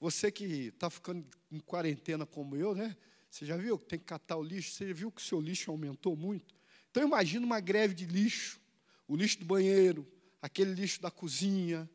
Você 0.00 0.30
que 0.30 0.44
está 0.44 0.90
ficando 0.90 1.26
em 1.50 1.60
quarentena 1.60 2.26
como 2.26 2.56
eu, 2.56 2.74
né? 2.74 2.96
Você 3.30 3.46
já 3.46 3.56
viu 3.56 3.78
que 3.78 3.86
tem 3.86 3.98
que 3.98 4.04
catar 4.04 4.36
o 4.36 4.42
lixo? 4.42 4.72
Você 4.72 4.88
já 4.88 4.94
viu 4.94 5.12
que 5.12 5.20
o 5.20 5.24
seu 5.24 5.40
lixo 5.40 5.70
aumentou 5.70 6.16
muito? 6.16 6.54
Então 6.90 7.02
imagina 7.02 7.46
uma 7.46 7.60
greve 7.60 7.94
de 7.94 8.06
lixo, 8.06 8.60
o 9.06 9.16
lixo 9.16 9.38
do 9.38 9.44
banheiro, 9.44 10.06
aquele 10.42 10.74
lixo 10.74 11.00
da 11.00 11.10
cozinha, 11.10 11.88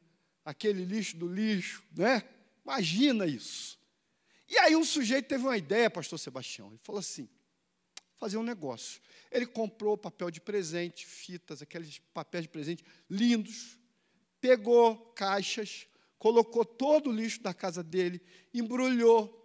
aquele 0.45 0.85
lixo 0.85 1.17
do 1.17 1.27
lixo, 1.27 1.83
né? 1.95 2.23
Imagina 2.63 3.25
isso. 3.25 3.79
E 4.47 4.57
aí 4.59 4.75
um 4.75 4.83
sujeito 4.83 5.27
teve 5.27 5.43
uma 5.43 5.57
ideia, 5.57 5.89
pastor 5.89 6.19
Sebastião, 6.19 6.69
ele 6.69 6.79
falou 6.83 6.99
assim: 6.99 7.29
fazer 8.21 8.37
um 8.37 8.43
negócio. 8.43 9.01
Ele 9.29 9.45
comprou 9.45 9.97
papel 9.97 10.31
de 10.31 10.39
presente, 10.39 11.05
fitas, 11.05 11.61
aqueles 11.61 11.99
papéis 12.13 12.43
de 12.43 12.49
presente 12.49 12.85
lindos, 13.09 13.77
pegou 14.39 14.95
caixas, 15.15 15.87
colocou 16.17 16.63
todo 16.63 17.09
o 17.09 17.13
lixo 17.13 17.41
da 17.41 17.53
casa 17.53 17.83
dele, 17.83 18.21
embrulhou 18.53 19.41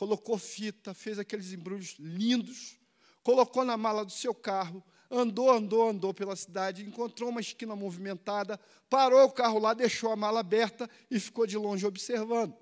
colocou 0.00 0.38
fita, 0.38 0.94
fez 0.94 1.18
aqueles 1.18 1.52
embrulhos 1.52 1.96
lindos, 1.98 2.78
colocou 3.22 3.66
na 3.66 3.76
mala 3.76 4.02
do 4.02 4.10
seu 4.10 4.34
carro, 4.34 4.82
andou, 5.10 5.50
andou, 5.50 5.90
andou 5.90 6.14
pela 6.14 6.34
cidade, 6.34 6.86
encontrou 6.86 7.28
uma 7.28 7.42
esquina 7.42 7.76
movimentada, 7.76 8.58
parou 8.88 9.22
o 9.26 9.30
carro 9.30 9.58
lá, 9.58 9.74
deixou 9.74 10.10
a 10.10 10.16
mala 10.16 10.40
aberta 10.40 10.88
e 11.10 11.20
ficou 11.20 11.46
de 11.46 11.58
longe 11.58 11.84
observando. 11.84 12.56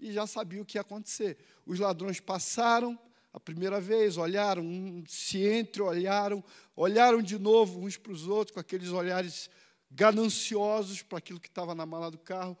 E 0.00 0.12
já 0.12 0.26
sabia 0.26 0.60
o 0.60 0.64
que 0.64 0.76
ia 0.76 0.80
acontecer. 0.80 1.38
Os 1.64 1.78
ladrões 1.78 2.18
passaram 2.18 2.98
a 3.34 3.40
primeira 3.40 3.80
vez, 3.80 4.16
olharam, 4.16 5.04
se 5.06 5.42
entre 5.42 5.82
olharam, 5.82 6.42
olharam 6.74 7.20
de 7.20 7.38
novo 7.38 7.80
uns 7.80 7.98
para 7.98 8.12
os 8.12 8.26
outros, 8.26 8.54
com 8.54 8.60
aqueles 8.60 8.88
olhares 8.88 9.50
gananciosos 9.90 11.02
para 11.02 11.18
aquilo 11.18 11.38
que 11.38 11.48
estava 11.48 11.74
na 11.74 11.84
mala 11.84 12.10
do 12.10 12.18
carro, 12.18 12.56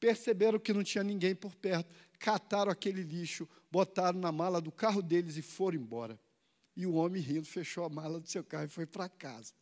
perceberam 0.00 0.58
que 0.58 0.72
não 0.72 0.82
tinha 0.82 1.04
ninguém 1.04 1.34
por 1.34 1.54
perto 1.54 1.94
cataram 2.24 2.72
aquele 2.72 3.02
lixo, 3.02 3.46
botaram 3.70 4.18
na 4.18 4.32
mala 4.32 4.58
do 4.58 4.72
carro 4.72 5.02
deles 5.02 5.36
e 5.36 5.42
foram 5.42 5.76
embora. 5.76 6.18
E 6.74 6.86
o 6.86 6.94
homem 6.94 7.20
rindo 7.20 7.46
fechou 7.46 7.84
a 7.84 7.88
mala 7.90 8.18
do 8.18 8.26
seu 8.26 8.42
carro 8.42 8.64
e 8.64 8.68
foi 8.68 8.86
para 8.86 9.10
casa. 9.10 9.52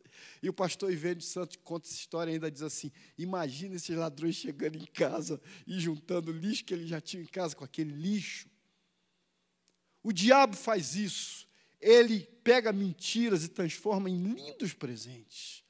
E 0.41 0.47
o 0.47 0.53
pastor 0.53 0.89
Ivênio 0.89 1.21
Santos 1.21 1.57
conta 1.61 1.87
essa 1.87 1.95
história 1.95 2.31
e 2.31 2.35
ainda 2.35 2.49
diz 2.49 2.61
assim: 2.61 2.89
imagina 3.17 3.75
esses 3.75 3.95
ladrões 3.95 4.35
chegando 4.35 4.77
em 4.77 4.85
casa 4.85 5.41
e 5.67 5.77
juntando 5.77 6.31
o 6.31 6.33
lixo 6.33 6.63
que 6.63 6.73
ele 6.73 6.87
já 6.87 7.01
tinha 7.01 7.21
em 7.21 7.27
casa 7.27 7.53
com 7.53 7.65
aquele 7.65 7.91
lixo. 7.91 8.47
O 10.03 10.11
diabo 10.11 10.55
faz 10.55 10.95
isso. 10.95 11.47
Ele 11.79 12.21
pega 12.43 12.71
mentiras 12.73 13.43
e 13.43 13.49
transforma 13.49 14.09
em 14.09 14.21
lindos 14.21 14.73
presentes, 14.73 15.63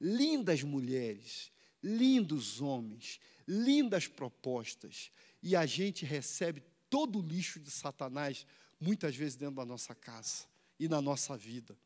lindas 0.00 0.62
mulheres, 0.62 1.50
lindos 1.82 2.60
homens, 2.60 3.18
lindas 3.46 4.06
propostas. 4.06 5.10
E 5.42 5.56
a 5.56 5.64
gente 5.66 6.04
recebe 6.04 6.62
todo 6.90 7.18
o 7.18 7.22
lixo 7.22 7.58
de 7.60 7.70
Satanás, 7.70 8.46
muitas 8.80 9.16
vezes 9.16 9.36
dentro 9.36 9.56
da 9.56 9.64
nossa 9.64 9.94
casa 9.94 10.46
e 10.78 10.88
na 10.88 11.00
nossa 11.00 11.36
vida. 11.36 11.76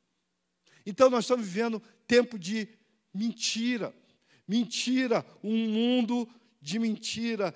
Então 0.84 1.08
nós 1.08 1.24
estamos 1.24 1.46
vivendo 1.46 1.80
tempo 2.06 2.38
de 2.38 2.68
mentira. 3.14 3.94
Mentira, 4.46 5.24
um 5.42 5.68
mundo 5.68 6.28
de 6.60 6.78
mentira, 6.78 7.54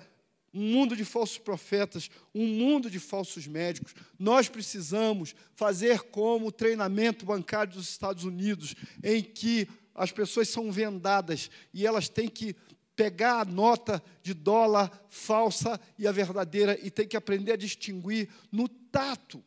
um 0.57 0.71
mundo 0.71 0.95
de 0.95 1.05
falsos 1.05 1.37
profetas, 1.37 2.09
um 2.33 2.47
mundo 2.47 2.89
de 2.89 2.99
falsos 2.99 3.45
médicos. 3.45 3.93
Nós 4.17 4.49
precisamos 4.49 5.35
fazer 5.53 6.01
como 6.01 6.47
o 6.47 6.51
treinamento 6.51 7.25
bancário 7.25 7.73
dos 7.73 7.87
Estados 7.87 8.23
Unidos, 8.23 8.75
em 9.03 9.21
que 9.21 9.67
as 9.93 10.11
pessoas 10.11 10.49
são 10.49 10.71
vendadas 10.71 11.49
e 11.73 11.85
elas 11.85 12.09
têm 12.09 12.27
que 12.27 12.55
pegar 12.95 13.41
a 13.41 13.45
nota 13.45 14.03
de 14.23 14.33
dólar 14.33 14.91
falsa 15.09 15.79
e 15.99 16.07
a 16.07 16.11
verdadeira 16.11 16.77
e 16.81 16.89
tem 16.89 17.07
que 17.07 17.15
aprender 17.15 17.51
a 17.51 17.57
distinguir 17.57 18.27
no 18.51 18.67
tato. 18.67 19.43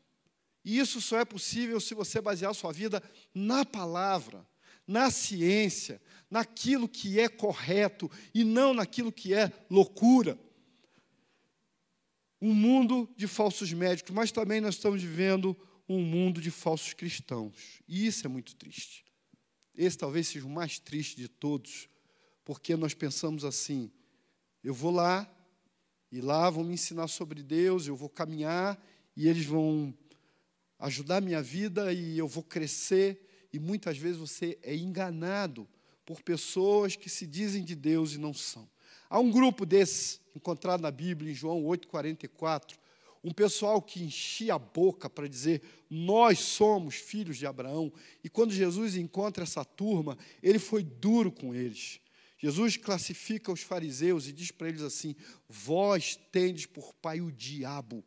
E 0.65 0.79
isso 0.79 1.01
só 1.01 1.19
é 1.19 1.25
possível 1.25 1.81
se 1.81 1.93
você 1.93 2.21
basear 2.21 2.55
sua 2.55 2.73
vida 2.73 3.03
na 3.35 3.65
palavra, 3.65 4.47
na 4.87 5.11
ciência, 5.11 6.01
naquilo 6.31 6.89
que 6.89 7.19
é 7.19 7.29
correto 7.29 8.09
e 8.33 8.45
não 8.45 8.73
naquilo 8.73 9.11
que 9.11 9.35
é 9.35 9.53
loucura. 9.69 10.39
Um 12.41 12.55
mundo 12.55 13.09
de 13.17 13.27
falsos 13.27 13.73
médicos, 13.73 14.15
mas 14.15 14.33
também 14.33 14.61
nós 14.61 14.77
estamos 14.77 15.03
vivendo 15.03 15.57
um 15.89 16.03
mundo 16.03 16.41
de 16.41 16.51
falsos 16.51 16.95
cristãos. 16.95 17.83
E 17.87 18.07
isso 18.07 18.27
é 18.27 18.29
muito 18.29 18.55
triste. 18.55 19.05
Esse 19.75 19.99
talvez 19.99 20.29
seja 20.29 20.47
o 20.47 20.51
mais 20.51 20.79
triste 20.79 21.17
de 21.17 21.29
todos, 21.29 21.89
porque 22.45 22.77
nós 22.77 22.95
pensamos 22.95 23.45
assim: 23.45 23.91
eu 24.63 24.73
vou 24.73 24.91
lá, 24.91 25.31
e 26.11 26.21
lá 26.21 26.51
vão 26.51 26.65
me 26.65 26.75
ensinar 26.75 27.09
sobre 27.09 27.43
Deus, 27.43 27.87
eu 27.87 27.97
vou 27.97 28.09
caminhar, 28.09 28.83
e 29.17 29.29
eles 29.29 29.45
vão 29.45 29.95
ajudar 30.79 31.19
a 31.19 31.21
minha 31.21 31.43
vida 31.43 31.93
e 31.93 32.19
eu 32.19 32.27
vou 32.27 32.43
crescer. 32.43 33.49
E 33.53 33.59
muitas 33.59 33.99
vezes 33.99 34.17
você 34.17 34.59
é 34.63 34.75
enganado 34.75 35.69
por 36.05 36.23
pessoas 36.23 36.97
que 36.97 37.09
se 37.09 37.27
dizem 37.27 37.65
de 37.65 37.75
Deus 37.75 38.15
e 38.15 38.19
não 38.19 38.33
são. 38.33 38.69
Há 39.11 39.19
um 39.19 39.29
grupo 39.29 39.67
desse 39.67 40.21
encontrado 40.37 40.83
na 40.83 40.91
Bíblia, 40.93 41.33
em 41.33 41.35
João 41.35 41.65
8,44, 41.65 42.79
um 43.25 43.33
pessoal 43.33 43.83
que 43.83 44.01
enchia 44.01 44.55
a 44.55 44.59
boca 44.59 45.11
para 45.11 45.29
dizer: 45.29 45.63
Nós 45.91 46.39
somos 46.39 46.95
filhos 46.95 47.37
de 47.37 47.45
Abraão. 47.45 47.93
E 48.23 48.29
quando 48.29 48.53
Jesus 48.53 48.95
encontra 48.95 49.43
essa 49.43 49.65
turma, 49.65 50.17
ele 50.41 50.61
foi 50.61 50.85
duro 50.85 51.33
com 51.33 51.53
eles. 51.53 52.01
Jesus 52.39 52.77
classifica 52.77 53.53
os 53.53 53.63
fariseus 53.63 54.29
e 54.29 54.33
diz 54.33 54.53
para 54.53 54.69
eles 54.69 54.81
assim: 54.81 55.17
Vós 55.49 56.17
tendes 56.31 56.65
por 56.67 56.95
pai 56.95 57.21
o 57.21 57.33
diabo, 57.33 58.05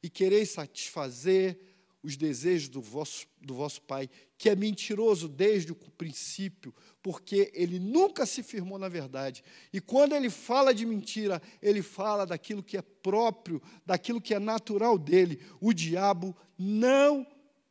e 0.00 0.08
quereis 0.08 0.50
satisfazer 0.50 1.58
os 2.02 2.16
desejos 2.16 2.68
do 2.68 2.80
vosso, 2.80 3.26
do 3.40 3.54
vosso 3.54 3.82
pai, 3.82 4.08
que 4.36 4.48
é 4.48 4.54
mentiroso 4.54 5.28
desde 5.28 5.72
o 5.72 5.74
princípio, 5.74 6.74
porque 7.02 7.50
ele 7.54 7.78
nunca 7.78 8.24
se 8.24 8.42
firmou 8.42 8.78
na 8.78 8.88
verdade. 8.88 9.42
E 9.72 9.80
quando 9.80 10.14
ele 10.14 10.30
fala 10.30 10.72
de 10.72 10.86
mentira, 10.86 11.42
ele 11.60 11.82
fala 11.82 12.24
daquilo 12.24 12.62
que 12.62 12.76
é 12.76 12.82
próprio, 12.82 13.60
daquilo 13.84 14.20
que 14.20 14.34
é 14.34 14.38
natural 14.38 14.96
dele. 14.96 15.40
O 15.60 15.72
diabo 15.72 16.36
não 16.56 17.26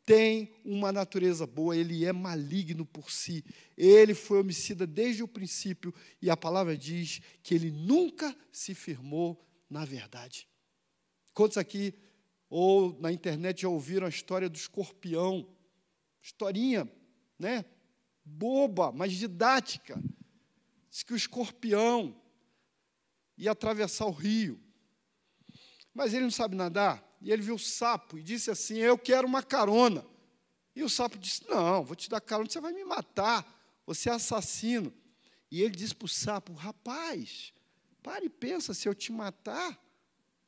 tem 0.05 0.53
uma 0.63 0.91
natureza 0.91 1.45
boa, 1.45 1.75
ele 1.75 2.05
é 2.05 2.13
maligno 2.13 2.85
por 2.85 3.11
si. 3.11 3.43
Ele 3.77 4.13
foi 4.13 4.39
homicida 4.39 4.87
desde 4.87 5.21
o 5.21 5.27
princípio, 5.27 5.93
e 6.21 6.29
a 6.29 6.37
palavra 6.37 6.77
diz 6.77 7.21
que 7.43 7.53
ele 7.53 7.71
nunca 7.71 8.35
se 8.51 8.73
firmou 8.73 9.45
na 9.69 9.83
verdade. 9.83 10.47
Quantos 11.33 11.57
aqui 11.57 11.93
ou 12.49 12.97
na 12.99 13.11
internet 13.11 13.61
já 13.61 13.69
ouviram 13.69 14.05
a 14.05 14.09
história 14.09 14.49
do 14.49 14.55
escorpião. 14.55 15.47
Historinha, 16.21 16.89
né? 17.37 17.65
Boba, 18.23 18.91
mas 18.91 19.13
didática. 19.13 20.01
Diz 20.89 21.03
que 21.03 21.13
o 21.13 21.17
escorpião 21.17 22.19
ia 23.37 23.51
atravessar 23.51 24.05
o 24.05 24.11
rio. 24.11 24.59
Mas 25.93 26.13
ele 26.13 26.23
não 26.23 26.31
sabe 26.31 26.55
nadar. 26.55 27.03
E 27.21 27.31
ele 27.31 27.41
viu 27.41 27.55
o 27.55 27.59
sapo 27.59 28.17
e 28.17 28.23
disse 28.23 28.51
assim: 28.51 28.77
Eu 28.77 28.97
quero 28.97 29.27
uma 29.27 29.43
carona. 29.43 30.05
E 30.75 30.83
o 30.83 30.89
sapo 30.89 31.17
disse: 31.17 31.47
Não, 31.49 31.83
vou 31.83 31.95
te 31.95 32.09
dar 32.09 32.21
carona, 32.21 32.49
você 32.49 32.61
vai 32.61 32.71
me 32.71 32.83
matar. 32.83 33.45
Você 33.85 34.09
é 34.09 34.13
assassino. 34.13 34.93
E 35.49 35.61
ele 35.61 35.75
disse 35.75 35.95
para 35.95 36.05
o 36.05 36.09
sapo: 36.09 36.53
Rapaz, 36.53 37.53
pare 38.03 38.27
e 38.27 38.29
pensa, 38.29 38.73
se 38.73 38.87
eu 38.87 38.93
te 38.93 39.11
matar, 39.11 39.79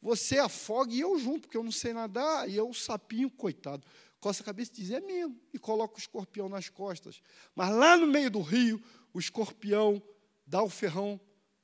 você 0.01 0.37
afoga 0.39 0.93
e 0.93 0.99
eu 0.99 1.17
junto, 1.19 1.41
porque 1.41 1.57
eu 1.57 1.63
não 1.63 1.71
sei 1.71 1.93
nadar, 1.93 2.49
e 2.49 2.55
eu, 2.55 2.69
o 2.69 2.73
sapinho, 2.73 3.29
coitado, 3.29 3.85
coça 4.19 4.41
a 4.41 4.45
cabeça 4.45 4.71
e 4.71 4.75
diz, 4.75 4.91
é 4.91 4.99
mesmo, 4.99 5.39
e 5.53 5.59
coloca 5.59 5.95
o 5.95 5.99
escorpião 5.99 6.47
nas 6.47 6.69
costas. 6.69 7.21
Mas 7.55 7.69
lá 7.69 7.97
no 7.97 8.07
meio 8.07 8.29
do 8.29 8.41
rio, 8.41 8.81
o 9.13 9.19
escorpião 9.19 10.01
dá 10.45 10.61
o 10.63 10.69
ferrão 10.69 11.19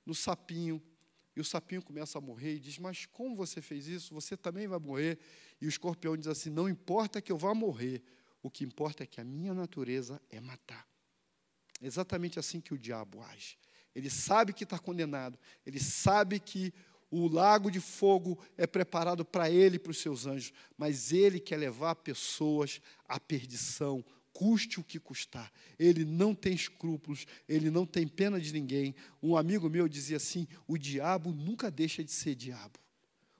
no 0.05 0.13
sapinho, 0.13 0.81
e 1.35 1.41
o 1.41 1.43
sapinho 1.43 1.81
começa 1.81 2.17
a 2.17 2.21
morrer 2.21 2.55
e 2.55 2.59
diz, 2.59 2.79
mas 2.79 3.05
como 3.05 3.35
você 3.35 3.61
fez 3.61 3.87
isso? 3.87 4.13
Você 4.13 4.37
também 4.37 4.67
vai 4.67 4.79
morrer. 4.79 5.19
E 5.59 5.65
o 5.65 5.69
escorpião 5.69 6.15
diz 6.15 6.27
assim, 6.27 6.49
não 6.49 6.69
importa 6.69 7.21
que 7.21 7.29
eu 7.29 7.37
vá 7.37 7.53
morrer, 7.53 8.01
o 8.41 8.49
que 8.49 8.63
importa 8.63 9.03
é 9.03 9.05
que 9.05 9.19
a 9.19 9.23
minha 9.23 9.53
natureza 9.53 10.21
é 10.29 10.39
matar. 10.39 10.87
Exatamente 11.81 12.39
assim 12.39 12.61
que 12.61 12.73
o 12.73 12.77
diabo 12.77 13.21
age. 13.21 13.57
Ele 13.93 14.09
sabe 14.09 14.53
que 14.53 14.63
está 14.63 14.79
condenado, 14.79 15.37
ele 15.65 15.79
sabe 15.79 16.39
que 16.39 16.73
o 17.17 17.29
lago 17.29 17.71
de 17.71 17.79
fogo 17.79 18.37
é 18.57 18.67
preparado 18.67 19.23
para 19.23 19.49
ele 19.49 19.77
e 19.77 19.79
para 19.79 19.91
os 19.91 19.99
seus 19.99 20.25
anjos, 20.25 20.51
mas 20.77 21.13
ele 21.13 21.39
quer 21.39 21.57
levar 21.57 21.95
pessoas 21.95 22.81
à 23.07 23.19
perdição, 23.19 24.03
custe 24.33 24.79
o 24.79 24.83
que 24.83 24.99
custar. 24.99 25.51
Ele 25.79 26.03
não 26.03 26.35
tem 26.35 26.53
escrúpulos, 26.53 27.25
ele 27.47 27.69
não 27.69 27.85
tem 27.85 28.07
pena 28.07 28.39
de 28.39 28.51
ninguém. 28.51 28.93
Um 29.23 29.37
amigo 29.37 29.69
meu 29.69 29.87
dizia 29.87 30.17
assim: 30.17 30.47
o 30.67 30.77
diabo 30.77 31.31
nunca 31.31 31.71
deixa 31.71 32.03
de 32.03 32.11
ser 32.11 32.35
diabo. 32.35 32.79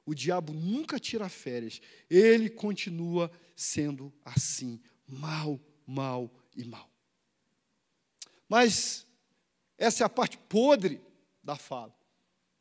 O 0.05 0.13
diabo 0.13 0.53
nunca 0.53 0.99
tira 0.99 1.27
férias. 1.27 1.81
Ele 2.09 2.49
continua 2.49 3.31
sendo 3.55 4.13
assim, 4.23 4.79
mal, 5.07 5.59
mal 5.85 6.31
e 6.55 6.63
mal. 6.63 6.89
Mas 8.47 9.05
essa 9.77 10.03
é 10.03 10.05
a 10.05 10.09
parte 10.09 10.38
podre 10.38 11.01
da 11.43 11.55
fala. 11.55 11.94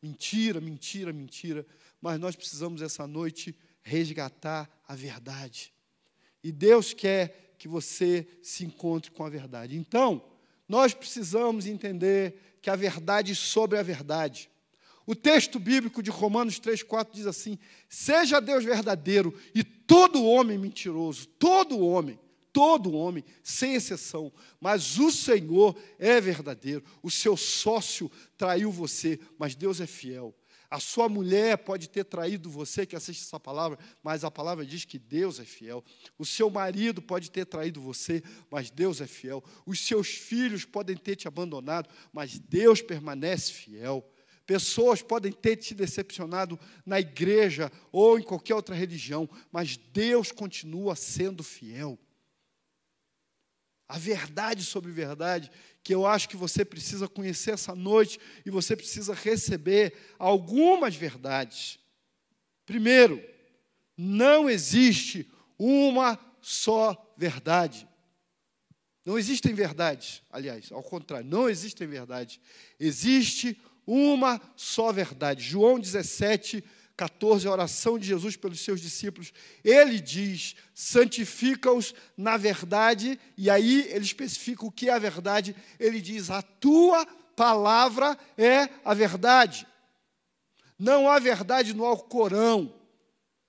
Mentira, 0.04 0.60
mentira, 0.60 1.14
mentira. 1.14 1.66
Mas 1.98 2.20
nós 2.20 2.36
precisamos 2.36 2.82
essa 2.82 3.06
noite 3.06 3.56
resgatar 3.82 4.68
a 4.86 4.94
verdade. 4.94 5.72
E 6.42 6.52
Deus 6.52 6.92
quer 6.92 7.54
que 7.56 7.66
você 7.66 8.28
se 8.42 8.66
encontre 8.66 9.10
com 9.10 9.24
a 9.24 9.30
verdade. 9.30 9.78
Então, 9.78 10.22
nós 10.68 10.92
precisamos 10.92 11.64
entender 11.64 12.58
que 12.60 12.68
a 12.68 12.76
verdade 12.76 13.34
sobre 13.34 13.78
a 13.78 13.82
verdade. 13.82 14.50
O 15.06 15.14
texto 15.14 15.58
bíblico 15.58 16.02
de 16.02 16.10
Romanos 16.10 16.60
3,4 16.60 17.08
diz 17.10 17.26
assim: 17.26 17.58
Seja 17.88 18.40
Deus 18.40 18.62
verdadeiro 18.62 19.34
e 19.54 19.64
todo 19.64 20.22
homem 20.22 20.58
mentiroso, 20.58 21.26
todo 21.26 21.80
homem 21.80 22.18
todo 22.54 22.92
homem, 22.92 23.24
sem 23.42 23.74
exceção. 23.74 24.32
Mas 24.60 24.96
o 24.96 25.10
Senhor 25.10 25.76
é 25.98 26.20
verdadeiro. 26.20 26.84
O 27.02 27.10
seu 27.10 27.36
sócio 27.36 28.08
traiu 28.38 28.70
você, 28.70 29.18
mas 29.36 29.56
Deus 29.56 29.80
é 29.80 29.86
fiel. 29.86 30.32
A 30.70 30.78
sua 30.78 31.08
mulher 31.08 31.58
pode 31.58 31.88
ter 31.88 32.04
traído 32.04 32.48
você, 32.48 32.86
que 32.86 32.96
assiste 32.96 33.22
essa 33.22 33.38
palavra, 33.38 33.78
mas 34.02 34.24
a 34.24 34.30
palavra 34.30 34.64
diz 34.64 34.84
que 34.84 34.98
Deus 34.98 35.40
é 35.40 35.44
fiel. 35.44 35.84
O 36.16 36.24
seu 36.24 36.48
marido 36.48 37.02
pode 37.02 37.30
ter 37.30 37.44
traído 37.44 37.80
você, 37.80 38.22
mas 38.50 38.70
Deus 38.70 39.00
é 39.00 39.06
fiel. 39.06 39.42
Os 39.66 39.80
seus 39.80 40.08
filhos 40.08 40.64
podem 40.64 40.96
ter 40.96 41.16
te 41.16 41.26
abandonado, 41.26 41.88
mas 42.12 42.38
Deus 42.38 42.80
permanece 42.80 43.52
fiel. 43.52 44.08
Pessoas 44.46 45.02
podem 45.02 45.32
ter 45.32 45.56
te 45.56 45.74
decepcionado 45.74 46.58
na 46.86 47.00
igreja 47.00 47.70
ou 47.90 48.18
em 48.18 48.22
qualquer 48.22 48.54
outra 48.54 48.74
religião, 48.74 49.28
mas 49.50 49.76
Deus 49.76 50.30
continua 50.30 50.94
sendo 50.94 51.42
fiel 51.42 51.98
a 53.88 53.98
verdade 53.98 54.64
sobre 54.64 54.90
verdade, 54.90 55.50
que 55.82 55.94
eu 55.94 56.06
acho 56.06 56.28
que 56.28 56.36
você 56.36 56.64
precisa 56.64 57.06
conhecer 57.06 57.52
essa 57.52 57.74
noite 57.74 58.18
e 58.44 58.50
você 58.50 58.74
precisa 58.74 59.14
receber 59.14 59.94
algumas 60.18 60.96
verdades. 60.96 61.78
Primeiro, 62.64 63.22
não 63.96 64.48
existe 64.48 65.30
uma 65.58 66.18
só 66.40 67.14
verdade. 67.16 67.86
Não 69.04 69.18
existem 69.18 69.52
verdades, 69.52 70.22
aliás, 70.30 70.72
ao 70.72 70.82
contrário, 70.82 71.28
não 71.28 71.48
existem 71.48 71.86
verdades. 71.86 72.40
Existe 72.80 73.60
uma 73.86 74.40
só 74.56 74.90
verdade. 74.92 75.44
João 75.44 75.78
17, 75.78 76.64
14, 76.96 77.46
a 77.46 77.50
oração 77.50 77.98
de 77.98 78.06
Jesus 78.06 78.36
pelos 78.36 78.60
seus 78.60 78.80
discípulos. 78.80 79.32
Ele 79.64 80.00
diz: 80.00 80.54
santifica-os 80.74 81.94
na 82.16 82.36
verdade, 82.36 83.18
e 83.36 83.50
aí 83.50 83.88
ele 83.90 84.04
especifica 84.04 84.64
o 84.64 84.70
que 84.70 84.88
é 84.88 84.92
a 84.92 84.98
verdade. 84.98 85.54
Ele 85.78 86.00
diz: 86.00 86.30
a 86.30 86.42
tua 86.42 87.04
palavra 87.36 88.16
é 88.38 88.68
a 88.84 88.94
verdade. 88.94 89.66
Não 90.78 91.08
há 91.08 91.18
verdade 91.18 91.74
no 91.74 91.84
Alcorão, 91.84 92.74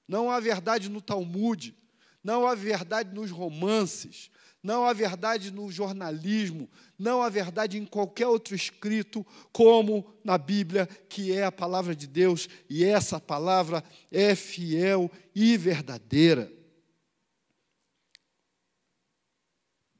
não 0.07 0.29
há 0.29 0.39
verdade 0.39 0.89
no 0.89 1.01
Talmud, 1.01 1.75
não 2.23 2.47
há 2.47 2.55
verdade 2.55 3.13
nos 3.13 3.31
romances, 3.31 4.31
não 4.65 4.83
há 4.83 4.93
verdade 4.93 5.51
no 5.51 5.71
jornalismo, 5.71 6.67
não 6.97 7.21
há 7.21 7.29
verdade 7.29 7.77
em 7.77 7.85
qualquer 7.85 8.25
outro 8.25 8.55
escrito, 8.55 9.23
como 9.53 10.11
na 10.23 10.39
Bíblia, 10.39 10.87
que 11.07 11.31
é 11.31 11.45
a 11.45 11.51
palavra 11.51 11.95
de 11.95 12.07
Deus, 12.07 12.49
e 12.67 12.83
essa 12.83 13.19
palavra 13.19 13.83
é 14.11 14.33
fiel 14.33 15.11
e 15.35 15.55
verdadeira. 15.55 16.51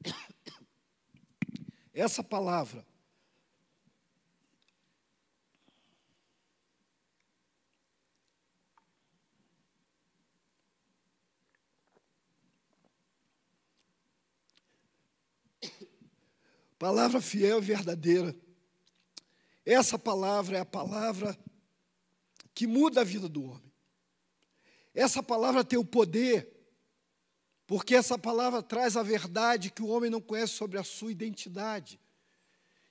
Essa 1.94 2.24
palavra 2.24 2.84
Palavra 16.86 17.20
fiel 17.20 17.58
e 17.58 17.62
verdadeira. 17.62 18.32
Essa 19.64 19.98
palavra 19.98 20.58
é 20.58 20.60
a 20.60 20.64
palavra 20.64 21.36
que 22.54 22.64
muda 22.64 23.00
a 23.00 23.04
vida 23.04 23.28
do 23.28 23.42
homem. 23.42 23.72
Essa 24.94 25.20
palavra 25.20 25.64
tem 25.64 25.76
o 25.76 25.84
poder, 25.84 26.48
porque 27.66 27.92
essa 27.92 28.16
palavra 28.16 28.62
traz 28.62 28.96
a 28.96 29.02
verdade 29.02 29.72
que 29.72 29.82
o 29.82 29.88
homem 29.88 30.08
não 30.08 30.20
conhece 30.20 30.52
sobre 30.52 30.78
a 30.78 30.84
sua 30.84 31.10
identidade. 31.10 31.98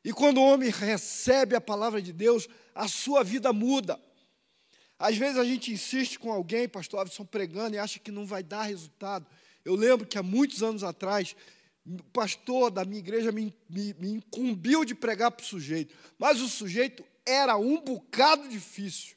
E 0.03 0.11
quando 0.11 0.39
o 0.39 0.45
homem 0.45 0.69
recebe 0.69 1.55
a 1.55 1.61
palavra 1.61 2.01
de 2.01 2.11
Deus, 2.11 2.49
a 2.75 2.89
sua 2.89 3.23
vida 3.23 3.53
muda. 3.53 3.97
Às 4.99 5.15
vezes 5.15 5.37
a 5.37 5.45
gente 5.45 5.71
insiste 5.71 6.19
com 6.19 6.33
alguém, 6.33 6.67
pastor 6.67 6.99
Avison, 6.99 7.23
pregando 7.23 7.77
e 7.77 7.79
acha 7.79 7.97
que 7.97 8.11
não 8.11 8.25
vai 8.25 8.43
dar 8.43 8.63
resultado. 8.63 9.25
Eu 9.63 9.73
lembro 9.73 10.05
que 10.05 10.17
há 10.17 10.23
muitos 10.23 10.61
anos 10.61 10.83
atrás 10.83 11.33
o 11.85 12.03
pastor 12.05 12.71
da 12.71 12.83
minha 12.83 12.99
igreja 12.99 13.31
me, 13.31 13.55
me, 13.69 13.93
me 13.93 14.11
incumbiu 14.13 14.83
de 14.83 14.95
pregar 14.95 15.31
para 15.31 15.43
o 15.43 15.45
sujeito, 15.45 15.95
mas 16.17 16.41
o 16.41 16.47
sujeito 16.47 17.05
era 17.25 17.57
um 17.57 17.79
bocado 17.79 18.47
difícil. 18.49 19.15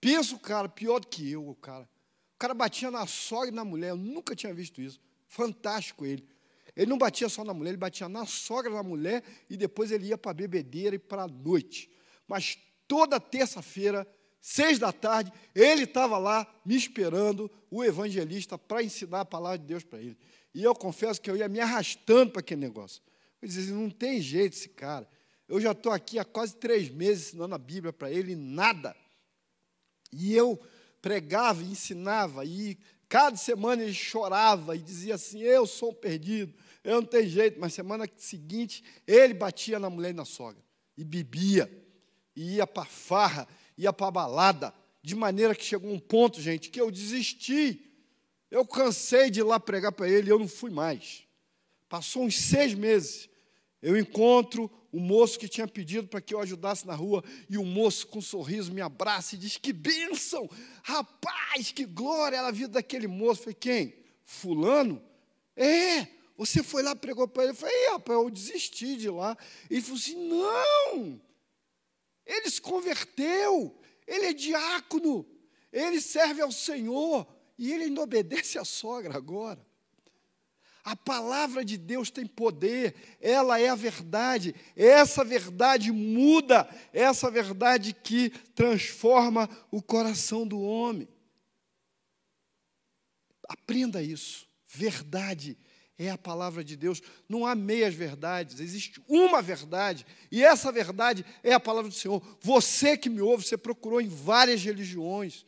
Pensa 0.00 0.34
o 0.34 0.38
cara, 0.38 0.68
pior 0.68 1.00
do 1.00 1.06
que 1.06 1.30
eu, 1.30 1.48
o 1.48 1.54
cara. 1.54 1.88
O 2.34 2.38
cara 2.38 2.54
batia 2.54 2.90
na 2.90 3.06
sogra 3.06 3.48
e 3.48 3.54
na 3.54 3.64
mulher, 3.64 3.90
eu 3.90 3.96
nunca 3.96 4.34
tinha 4.36 4.52
visto 4.52 4.80
isso. 4.80 5.00
Fantástico 5.26 6.04
ele. 6.04 6.28
Ele 6.76 6.90
não 6.90 6.98
batia 6.98 7.28
só 7.28 7.42
na 7.42 7.54
mulher, 7.54 7.70
ele 7.70 7.78
batia 7.78 8.08
na 8.08 8.26
sogra, 8.26 8.70
na 8.70 8.82
mulher, 8.82 9.24
e 9.48 9.56
depois 9.56 9.90
ele 9.90 10.08
ia 10.08 10.18
para 10.18 10.32
a 10.32 10.34
bebedeira 10.34 10.96
e 10.96 10.98
para 10.98 11.22
a 11.22 11.28
noite. 11.28 11.90
Mas 12.28 12.58
toda 12.86 13.18
terça-feira, 13.18 14.06
seis 14.40 14.78
da 14.78 14.92
tarde, 14.92 15.32
ele 15.54 15.84
estava 15.84 16.18
lá 16.18 16.46
me 16.64 16.76
esperando, 16.76 17.50
o 17.70 17.82
evangelista, 17.82 18.58
para 18.58 18.82
ensinar 18.82 19.20
a 19.20 19.24
palavra 19.24 19.58
de 19.58 19.64
Deus 19.64 19.82
para 19.82 20.00
ele. 20.00 20.18
E 20.56 20.64
eu 20.64 20.74
confesso 20.74 21.20
que 21.20 21.30
eu 21.30 21.36
ia 21.36 21.50
me 21.50 21.60
arrastando 21.60 22.32
para 22.32 22.40
aquele 22.40 22.62
negócio. 22.62 23.02
Eu 23.42 23.46
dizia, 23.46 23.74
não 23.74 23.90
tem 23.90 24.22
jeito 24.22 24.54
esse 24.54 24.70
cara. 24.70 25.06
Eu 25.46 25.60
já 25.60 25.72
estou 25.72 25.92
aqui 25.92 26.18
há 26.18 26.24
quase 26.24 26.56
três 26.56 26.88
meses 26.88 27.26
ensinando 27.26 27.54
a 27.54 27.58
Bíblia 27.58 27.92
para 27.92 28.10
ele, 28.10 28.34
nada. 28.34 28.96
E 30.10 30.34
eu 30.34 30.58
pregava 31.02 31.62
e 31.62 31.66
ensinava, 31.66 32.42
e 32.46 32.78
cada 33.06 33.36
semana 33.36 33.82
ele 33.82 33.92
chorava 33.92 34.74
e 34.74 34.78
dizia 34.78 35.16
assim: 35.16 35.42
Eu 35.42 35.66
sou 35.66 35.90
um 35.90 35.94
perdido, 35.94 36.54
eu 36.82 37.02
não 37.02 37.06
tenho 37.06 37.28
jeito. 37.28 37.60
Mas 37.60 37.74
semana 37.74 38.08
seguinte, 38.16 38.82
ele 39.06 39.34
batia 39.34 39.78
na 39.78 39.90
mulher 39.90 40.12
e 40.12 40.14
na 40.14 40.24
sogra, 40.24 40.64
e 40.96 41.04
bebia, 41.04 41.70
e 42.34 42.54
ia 42.54 42.66
para 42.66 42.86
farra, 42.86 43.46
ia 43.76 43.92
para 43.92 44.10
balada, 44.10 44.72
de 45.02 45.14
maneira 45.14 45.54
que 45.54 45.62
chegou 45.62 45.92
um 45.92 46.00
ponto, 46.00 46.40
gente, 46.40 46.70
que 46.70 46.80
eu 46.80 46.90
desisti. 46.90 47.82
Eu 48.50 48.66
cansei 48.66 49.30
de 49.30 49.40
ir 49.40 49.42
lá 49.42 49.58
pregar 49.58 49.92
para 49.92 50.08
ele 50.08 50.28
e 50.28 50.30
eu 50.30 50.38
não 50.38 50.48
fui 50.48 50.70
mais. 50.70 51.24
Passou 51.88 52.24
uns 52.24 52.38
seis 52.38 52.74
meses. 52.74 53.28
Eu 53.82 53.96
encontro 53.96 54.70
o 54.90 54.98
moço 54.98 55.38
que 55.38 55.48
tinha 55.48 55.68
pedido 55.68 56.08
para 56.08 56.20
que 56.20 56.34
eu 56.34 56.40
ajudasse 56.40 56.86
na 56.86 56.94
rua, 56.94 57.22
e 57.50 57.58
o 57.58 57.64
moço, 57.64 58.06
com 58.06 58.18
um 58.18 58.22
sorriso, 58.22 58.72
me 58.72 58.80
abraça 58.80 59.34
e 59.34 59.38
diz: 59.38 59.56
Que 59.58 59.72
bênção! 59.72 60.48
Rapaz, 60.82 61.70
que 61.70 61.84
glória 61.84 62.36
era 62.36 62.48
a 62.48 62.52
vida 62.52 62.74
daquele 62.74 63.06
moço. 63.06 63.40
Eu 63.40 63.44
falei: 63.44 63.56
Quem? 63.60 63.94
Fulano? 64.24 65.02
É, 65.54 66.06
você 66.36 66.62
foi 66.62 66.82
lá, 66.82 66.96
pregou 66.96 67.28
para 67.28 67.44
ele. 67.44 67.52
Eu 67.52 67.56
falei: 67.56 67.88
rapaz, 67.90 68.18
eu 68.18 68.30
desisti 68.30 68.96
de 68.96 69.06
ir 69.06 69.10
lá. 69.10 69.36
Ele 69.70 69.82
falou 69.82 69.98
assim: 69.98 70.28
Não, 70.28 71.20
ele 72.24 72.50
se 72.50 72.60
converteu, 72.60 73.78
ele 74.06 74.26
é 74.26 74.32
diácono, 74.32 75.26
ele 75.72 76.00
serve 76.00 76.40
ao 76.40 76.50
Senhor. 76.50 77.26
E 77.58 77.72
ele 77.72 77.84
ainda 77.84 78.02
obedece 78.02 78.58
à 78.58 78.64
sogra 78.64 79.16
agora. 79.16 79.64
A 80.84 80.94
palavra 80.94 81.64
de 81.64 81.76
Deus 81.76 82.10
tem 82.10 82.24
poder, 82.24 82.94
ela 83.20 83.58
é 83.58 83.68
a 83.68 83.74
verdade, 83.74 84.54
essa 84.76 85.24
verdade 85.24 85.90
muda, 85.90 86.68
essa 86.92 87.28
verdade 87.28 87.92
que 87.92 88.30
transforma 88.54 89.50
o 89.68 89.82
coração 89.82 90.46
do 90.46 90.60
homem. 90.60 91.08
Aprenda 93.48 94.00
isso. 94.00 94.46
Verdade 94.68 95.58
é 95.98 96.10
a 96.10 96.18
palavra 96.18 96.62
de 96.62 96.76
Deus. 96.76 97.02
Não 97.28 97.46
há 97.46 97.54
meias 97.54 97.94
verdades, 97.94 98.60
existe 98.60 99.02
uma 99.08 99.40
verdade, 99.40 100.06
e 100.30 100.44
essa 100.44 100.70
verdade 100.70 101.24
é 101.42 101.52
a 101.52 101.60
palavra 101.60 101.90
do 101.90 101.96
Senhor. 101.96 102.22
Você 102.40 102.96
que 102.96 103.08
me 103.08 103.20
ouve, 103.20 103.44
você 103.44 103.56
procurou 103.56 104.00
em 104.00 104.08
várias 104.08 104.62
religiões, 104.62 105.44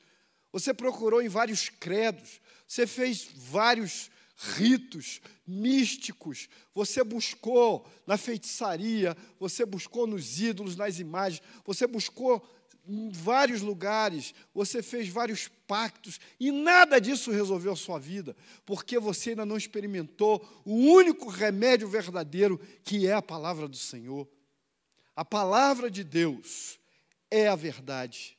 você 0.52 0.72
procurou 0.72 1.20
em 1.22 1.28
vários 1.28 1.68
credos, 1.68 2.40
você 2.66 2.86
fez 2.86 3.28
vários 3.34 4.10
ritos 4.36 5.20
místicos, 5.46 6.48
você 6.74 7.02
buscou 7.02 7.86
na 8.06 8.16
feitiçaria, 8.16 9.16
você 9.38 9.66
buscou 9.66 10.06
nos 10.06 10.40
ídolos, 10.40 10.76
nas 10.76 10.98
imagens, 10.98 11.42
você 11.64 11.86
buscou 11.86 12.46
em 12.86 13.10
vários 13.10 13.60
lugares, 13.60 14.32
você 14.54 14.82
fez 14.82 15.08
vários 15.08 15.48
pactos 15.66 16.18
e 16.40 16.50
nada 16.50 17.00
disso 17.00 17.30
resolveu 17.30 17.72
a 17.72 17.76
sua 17.76 17.98
vida, 17.98 18.34
porque 18.64 18.98
você 18.98 19.30
ainda 19.30 19.44
não 19.44 19.56
experimentou 19.56 20.46
o 20.64 20.74
único 20.74 21.28
remédio 21.28 21.88
verdadeiro, 21.88 22.58
que 22.84 23.06
é 23.06 23.12
a 23.12 23.20
palavra 23.20 23.68
do 23.68 23.76
Senhor. 23.76 24.26
A 25.14 25.24
palavra 25.24 25.90
de 25.90 26.04
Deus 26.04 26.78
é 27.30 27.48
a 27.48 27.56
verdade. 27.56 28.38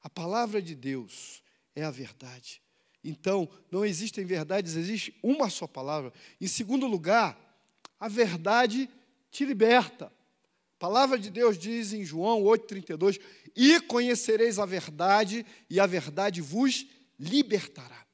A 0.00 0.10
palavra 0.10 0.62
de 0.62 0.74
Deus 0.74 1.42
é 1.78 1.84
a 1.84 1.90
verdade. 1.90 2.60
Então, 3.02 3.48
não 3.70 3.84
existem 3.84 4.24
verdades, 4.24 4.76
existe 4.76 5.14
uma 5.22 5.48
só 5.48 5.66
palavra. 5.66 6.12
Em 6.40 6.46
segundo 6.46 6.86
lugar, 6.86 7.38
a 7.98 8.08
verdade 8.08 8.88
te 9.30 9.44
liberta. 9.44 10.06
A 10.06 10.78
palavra 10.78 11.18
de 11.18 11.30
Deus 11.30 11.56
diz 11.56 11.92
em 11.92 12.04
João 12.04 12.42
8,32: 12.42 13.20
E 13.54 13.80
conhecereis 13.80 14.58
a 14.58 14.66
verdade, 14.66 15.46
e 15.70 15.78
a 15.78 15.86
verdade 15.86 16.40
vos 16.40 16.86
libertará. 17.18 18.06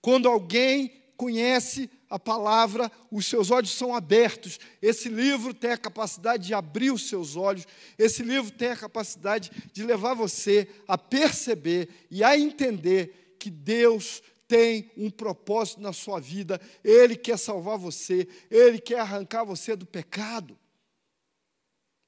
Quando 0.00 0.28
alguém 0.28 1.01
conhece 1.22 1.88
a 2.10 2.18
palavra, 2.18 2.90
os 3.08 3.26
seus 3.26 3.52
olhos 3.52 3.70
são 3.70 3.94
abertos. 3.94 4.58
Esse 4.82 5.08
livro 5.08 5.54
tem 5.54 5.70
a 5.70 5.78
capacidade 5.78 6.48
de 6.48 6.52
abrir 6.52 6.90
os 6.90 7.08
seus 7.08 7.36
olhos, 7.36 7.64
esse 7.96 8.24
livro 8.24 8.50
tem 8.50 8.70
a 8.70 8.76
capacidade 8.76 9.52
de 9.72 9.84
levar 9.84 10.14
você 10.14 10.68
a 10.88 10.98
perceber 10.98 11.88
e 12.10 12.24
a 12.24 12.36
entender 12.36 13.36
que 13.38 13.48
Deus 13.48 14.20
tem 14.48 14.90
um 14.96 15.08
propósito 15.08 15.80
na 15.80 15.92
sua 15.92 16.18
vida, 16.18 16.60
Ele 16.82 17.14
quer 17.14 17.38
salvar 17.38 17.78
você, 17.78 18.26
Ele 18.50 18.80
quer 18.80 18.98
arrancar 18.98 19.44
você 19.44 19.76
do 19.76 19.86
pecado. 19.86 20.58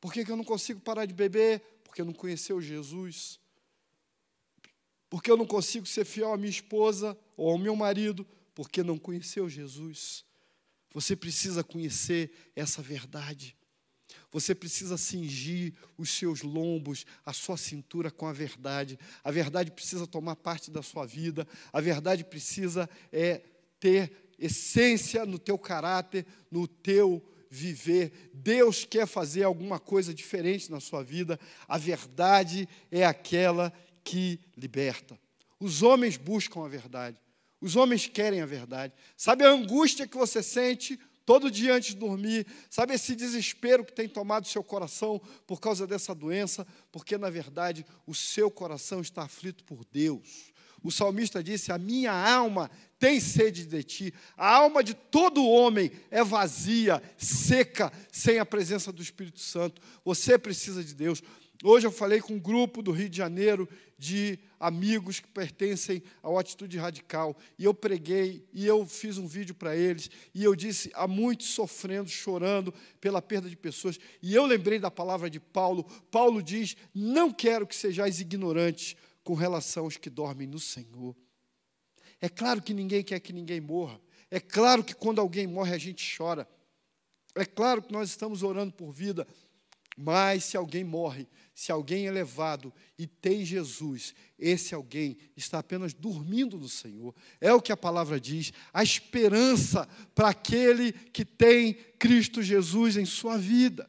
Por 0.00 0.12
que, 0.12 0.24
que 0.24 0.32
eu 0.32 0.36
não 0.36 0.44
consigo 0.44 0.80
parar 0.80 1.06
de 1.06 1.14
beber? 1.14 1.62
Porque 1.84 2.00
eu 2.00 2.04
não 2.04 2.12
conheceu 2.12 2.60
Jesus. 2.60 3.38
Porque 5.08 5.30
eu 5.30 5.36
não 5.36 5.46
consigo 5.46 5.86
ser 5.86 6.04
fiel 6.04 6.32
à 6.32 6.36
minha 6.36 6.50
esposa 6.50 7.16
ou 7.36 7.52
ao 7.52 7.58
meu 7.58 7.76
marido? 7.76 8.26
Porque 8.54 8.82
não 8.82 8.98
conheceu 8.98 9.48
Jesus. 9.48 10.24
Você 10.92 11.16
precisa 11.16 11.64
conhecer 11.64 12.30
essa 12.54 12.80
verdade. 12.80 13.56
Você 14.30 14.54
precisa 14.54 14.96
cingir 14.96 15.74
os 15.96 16.10
seus 16.10 16.42
lombos, 16.42 17.04
a 17.24 17.32
sua 17.32 17.56
cintura 17.56 18.10
com 18.10 18.26
a 18.26 18.32
verdade. 18.32 18.98
A 19.22 19.30
verdade 19.30 19.70
precisa 19.70 20.06
tomar 20.06 20.36
parte 20.36 20.70
da 20.70 20.82
sua 20.82 21.06
vida. 21.06 21.46
A 21.72 21.80
verdade 21.80 22.24
precisa 22.24 22.88
é, 23.12 23.42
ter 23.80 24.12
essência 24.38 25.24
no 25.24 25.38
teu 25.38 25.58
caráter, 25.58 26.26
no 26.50 26.66
teu 26.66 27.22
viver. 27.48 28.30
Deus 28.32 28.84
quer 28.84 29.06
fazer 29.06 29.44
alguma 29.44 29.78
coisa 29.78 30.12
diferente 30.12 30.70
na 30.70 30.80
sua 30.80 31.02
vida. 31.02 31.38
A 31.68 31.78
verdade 31.78 32.68
é 32.90 33.04
aquela 33.04 33.72
que 34.02 34.40
liberta. 34.56 35.18
Os 35.58 35.82
homens 35.82 36.16
buscam 36.16 36.64
a 36.64 36.68
verdade. 36.68 37.18
Os 37.64 37.76
homens 37.76 38.06
querem 38.06 38.42
a 38.42 38.46
verdade. 38.46 38.92
Sabe 39.16 39.42
a 39.42 39.48
angústia 39.48 40.06
que 40.06 40.18
você 40.18 40.42
sente 40.42 41.00
todo 41.24 41.50
dia 41.50 41.72
antes 41.72 41.94
de 41.94 41.96
dormir? 41.96 42.46
Sabe 42.68 42.92
esse 42.92 43.16
desespero 43.16 43.82
que 43.82 43.94
tem 43.94 44.06
tomado 44.06 44.46
seu 44.46 44.62
coração 44.62 45.18
por 45.46 45.58
causa 45.62 45.86
dessa 45.86 46.14
doença? 46.14 46.66
Porque, 46.92 47.16
na 47.16 47.30
verdade, 47.30 47.86
o 48.06 48.14
seu 48.14 48.50
coração 48.50 49.00
está 49.00 49.22
aflito 49.22 49.64
por 49.64 49.82
Deus. 49.90 50.52
O 50.82 50.90
salmista 50.90 51.42
disse: 51.42 51.72
A 51.72 51.78
minha 51.78 52.12
alma 52.12 52.70
tem 52.98 53.18
sede 53.18 53.64
de 53.64 53.82
ti. 53.82 54.14
A 54.36 54.56
alma 54.56 54.84
de 54.84 54.92
todo 54.92 55.48
homem 55.48 55.90
é 56.10 56.22
vazia, 56.22 57.02
seca, 57.16 57.90
sem 58.12 58.38
a 58.38 58.44
presença 58.44 58.92
do 58.92 59.00
Espírito 59.00 59.40
Santo. 59.40 59.80
Você 60.04 60.36
precisa 60.36 60.84
de 60.84 60.94
Deus. 60.94 61.22
Hoje 61.66 61.86
eu 61.86 61.90
falei 61.90 62.20
com 62.20 62.34
um 62.34 62.38
grupo 62.38 62.82
do 62.82 62.92
Rio 62.92 63.08
de 63.08 63.16
Janeiro 63.16 63.66
de 63.96 64.38
amigos 64.60 65.18
que 65.18 65.26
pertencem 65.26 66.02
ao 66.22 66.38
Atitude 66.38 66.76
Radical. 66.76 67.34
E 67.58 67.64
eu 67.64 67.72
preguei, 67.72 68.46
e 68.52 68.66
eu 68.66 68.84
fiz 68.84 69.16
um 69.16 69.26
vídeo 69.26 69.54
para 69.54 69.74
eles, 69.74 70.10
e 70.34 70.44
eu 70.44 70.54
disse: 70.54 70.90
há 70.92 71.08
muitos 71.08 71.46
sofrendo, 71.46 72.10
chorando 72.10 72.70
pela 73.00 73.22
perda 73.22 73.48
de 73.48 73.56
pessoas. 73.56 73.98
E 74.20 74.34
eu 74.34 74.44
lembrei 74.44 74.78
da 74.78 74.90
palavra 74.90 75.30
de 75.30 75.40
Paulo. 75.40 75.84
Paulo 76.10 76.42
diz: 76.42 76.76
Não 76.94 77.32
quero 77.32 77.66
que 77.66 77.74
sejais 77.74 78.20
ignorantes 78.20 78.94
com 79.22 79.32
relação 79.32 79.84
aos 79.84 79.96
que 79.96 80.10
dormem 80.10 80.46
no 80.46 80.60
Senhor. 80.60 81.16
É 82.20 82.28
claro 82.28 82.60
que 82.60 82.74
ninguém 82.74 83.02
quer 83.02 83.20
que 83.20 83.32
ninguém 83.32 83.62
morra. 83.62 83.98
É 84.30 84.38
claro 84.38 84.84
que 84.84 84.94
quando 84.94 85.18
alguém 85.18 85.46
morre 85.46 85.74
a 85.74 85.78
gente 85.78 86.14
chora. 86.14 86.46
É 87.34 87.46
claro 87.46 87.80
que 87.80 87.90
nós 87.90 88.10
estamos 88.10 88.42
orando 88.42 88.74
por 88.74 88.92
vida. 88.92 89.26
Mas 89.96 90.44
se 90.44 90.56
alguém 90.56 90.82
morre, 90.82 91.28
se 91.54 91.70
alguém 91.70 92.08
é 92.08 92.10
levado 92.10 92.72
e 92.98 93.06
tem 93.06 93.44
Jesus, 93.44 94.12
esse 94.36 94.74
alguém 94.74 95.16
está 95.36 95.60
apenas 95.60 95.94
dormindo 95.94 96.58
no 96.58 96.68
Senhor. 96.68 97.14
É 97.40 97.52
o 97.52 97.62
que 97.62 97.70
a 97.70 97.76
palavra 97.76 98.18
diz, 98.18 98.52
a 98.72 98.82
esperança 98.82 99.88
para 100.14 100.30
aquele 100.30 100.92
que 100.92 101.24
tem 101.24 101.74
Cristo 101.98 102.42
Jesus 102.42 102.96
em 102.96 103.04
sua 103.04 103.38
vida. 103.38 103.88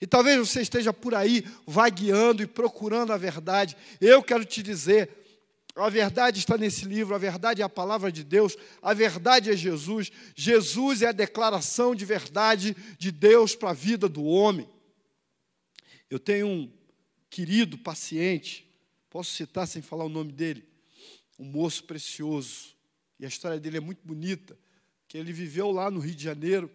E 0.00 0.06
talvez 0.06 0.38
você 0.38 0.62
esteja 0.62 0.92
por 0.92 1.16
aí 1.16 1.44
vagueando 1.66 2.42
e 2.42 2.46
procurando 2.46 3.12
a 3.12 3.16
verdade. 3.16 3.76
Eu 4.00 4.22
quero 4.22 4.44
te 4.44 4.62
dizer, 4.62 5.10
a 5.74 5.88
verdade 5.88 6.38
está 6.38 6.56
nesse 6.56 6.84
livro, 6.84 7.14
a 7.14 7.18
verdade 7.18 7.60
é 7.60 7.64
a 7.64 7.68
palavra 7.68 8.12
de 8.12 8.22
Deus, 8.22 8.56
a 8.80 8.94
verdade 8.94 9.50
é 9.50 9.56
Jesus. 9.56 10.12
Jesus 10.36 11.02
é 11.02 11.08
a 11.08 11.12
declaração 11.12 11.92
de 11.92 12.04
verdade 12.04 12.76
de 12.98 13.10
Deus 13.10 13.56
para 13.56 13.70
a 13.70 13.74
vida 13.74 14.08
do 14.08 14.22
homem. 14.22 14.68
Eu 16.12 16.18
tenho 16.18 16.46
um 16.46 16.70
querido 17.30 17.78
paciente, 17.78 18.70
posso 19.08 19.30
citar 19.30 19.66
sem 19.66 19.80
falar 19.80 20.04
o 20.04 20.10
nome 20.10 20.30
dele, 20.30 20.62
um 21.38 21.44
moço 21.46 21.84
precioso, 21.84 22.76
e 23.18 23.24
a 23.24 23.28
história 23.28 23.58
dele 23.58 23.78
é 23.78 23.80
muito 23.80 24.06
bonita, 24.06 24.54
que 25.08 25.16
ele 25.16 25.32
viveu 25.32 25.70
lá 25.70 25.90
no 25.90 26.00
Rio 26.00 26.14
de 26.14 26.22
Janeiro, 26.22 26.70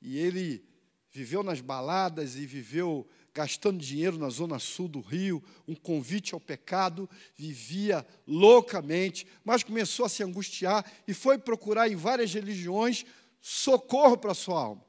e 0.00 0.16
ele 0.16 0.64
viveu 1.10 1.42
nas 1.42 1.60
baladas 1.60 2.36
e 2.36 2.46
viveu 2.46 3.06
gastando 3.34 3.78
dinheiro 3.78 4.16
na 4.16 4.30
zona 4.30 4.58
sul 4.58 4.88
do 4.88 5.02
Rio, 5.02 5.44
um 5.68 5.74
convite 5.74 6.32
ao 6.32 6.40
pecado, 6.40 7.06
vivia 7.36 8.06
loucamente, 8.26 9.26
mas 9.44 9.62
começou 9.62 10.06
a 10.06 10.08
se 10.08 10.24
angustiar 10.24 10.90
e 11.06 11.12
foi 11.12 11.36
procurar 11.36 11.90
em 11.90 11.94
várias 11.94 12.32
religiões 12.32 13.04
socorro 13.38 14.16
para 14.16 14.32
sua 14.32 14.58
alma. 14.58 14.82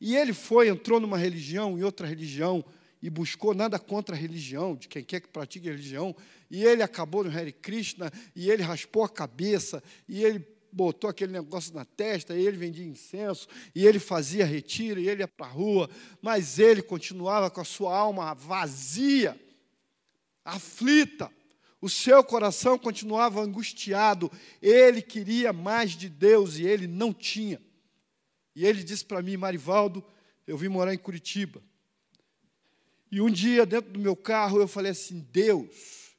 E 0.00 0.14
ele 0.14 0.32
foi, 0.32 0.68
entrou 0.68 1.00
numa 1.00 1.18
religião, 1.18 1.76
em 1.76 1.82
outra 1.82 2.06
religião, 2.06 2.64
e 3.02 3.10
buscou 3.10 3.54
nada 3.54 3.78
contra 3.78 4.14
a 4.14 4.18
religião, 4.18 4.74
de 4.74 4.88
quem 4.88 5.04
quer 5.04 5.20
que 5.20 5.28
pratique 5.28 5.68
a 5.68 5.72
religião, 5.72 6.14
e 6.50 6.64
ele 6.64 6.82
acabou 6.82 7.24
no 7.24 7.30
Hare 7.30 7.52
Krishna, 7.52 8.12
e 8.34 8.50
ele 8.50 8.62
raspou 8.62 9.04
a 9.04 9.08
cabeça, 9.08 9.82
e 10.08 10.24
ele 10.24 10.46
botou 10.72 11.08
aquele 11.08 11.32
negócio 11.32 11.74
na 11.74 11.84
testa, 11.84 12.36
e 12.36 12.46
ele 12.46 12.56
vendia 12.56 12.84
incenso, 12.84 13.48
e 13.74 13.86
ele 13.86 13.98
fazia 13.98 14.44
retiro, 14.44 15.00
e 15.00 15.08
ele 15.08 15.22
ia 15.22 15.28
para 15.28 15.46
a 15.46 15.50
rua, 15.50 15.88
mas 16.20 16.58
ele 16.58 16.82
continuava 16.82 17.50
com 17.50 17.60
a 17.60 17.64
sua 17.64 17.96
alma 17.96 18.34
vazia, 18.34 19.38
aflita, 20.44 21.30
o 21.80 21.88
seu 21.88 22.24
coração 22.24 22.78
continuava 22.78 23.40
angustiado, 23.40 24.30
ele 24.60 25.02
queria 25.02 25.52
mais 25.52 25.92
de 25.92 26.08
Deus 26.08 26.56
e 26.56 26.66
ele 26.66 26.86
não 26.86 27.12
tinha. 27.12 27.60
E 28.54 28.64
ele 28.64 28.82
disse 28.82 29.04
para 29.04 29.22
mim, 29.22 29.36
Marivaldo, 29.36 30.02
eu 30.46 30.56
vim 30.56 30.68
morar 30.68 30.94
em 30.94 30.98
Curitiba. 30.98 31.62
E 33.10 33.20
um 33.20 33.30
dia, 33.30 33.64
dentro 33.64 33.92
do 33.92 34.00
meu 34.00 34.16
carro, 34.16 34.60
eu 34.60 34.68
falei 34.68 34.92
assim: 34.92 35.20
Deus, 35.32 36.16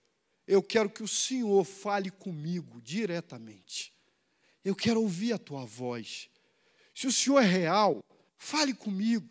eu 0.47 0.63
quero 0.63 0.89
que 0.89 1.03
o 1.03 1.07
Senhor 1.07 1.63
fale 1.63 2.09
comigo 2.09 2.81
diretamente. 2.81 3.93
Eu 4.63 4.75
quero 4.75 5.01
ouvir 5.01 5.33
a 5.33 5.37
tua 5.37 5.65
voz. 5.65 6.29
Se 6.93 7.07
o 7.07 7.11
Senhor 7.11 7.39
é 7.39 7.45
real, 7.45 7.99
fale 8.37 8.73
comigo. 8.73 9.27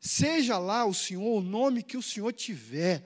Seja 0.00 0.58
lá 0.58 0.84
o 0.84 0.94
Senhor 0.94 1.38
o 1.38 1.40
nome 1.40 1.82
que 1.82 1.96
o 1.96 2.02
Senhor 2.02 2.32
tiver. 2.32 3.04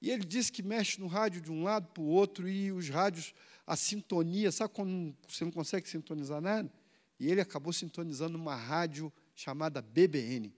E 0.00 0.10
ele 0.10 0.24
disse 0.24 0.50
que 0.50 0.62
mexe 0.62 1.00
no 1.00 1.06
rádio 1.06 1.40
de 1.40 1.50
um 1.50 1.62
lado 1.62 1.88
para 1.88 2.02
o 2.02 2.06
outro 2.06 2.48
e 2.48 2.72
os 2.72 2.88
rádios, 2.88 3.34
a 3.66 3.76
sintonia, 3.76 4.50
sabe 4.50 4.74
quando 4.74 5.14
você 5.28 5.44
não 5.44 5.52
consegue 5.52 5.88
sintonizar 5.88 6.40
nada? 6.40 6.72
E 7.20 7.30
ele 7.30 7.40
acabou 7.40 7.72
sintonizando 7.72 8.36
uma 8.36 8.56
rádio 8.56 9.12
chamada 9.34 9.80
BBN. 9.80 10.52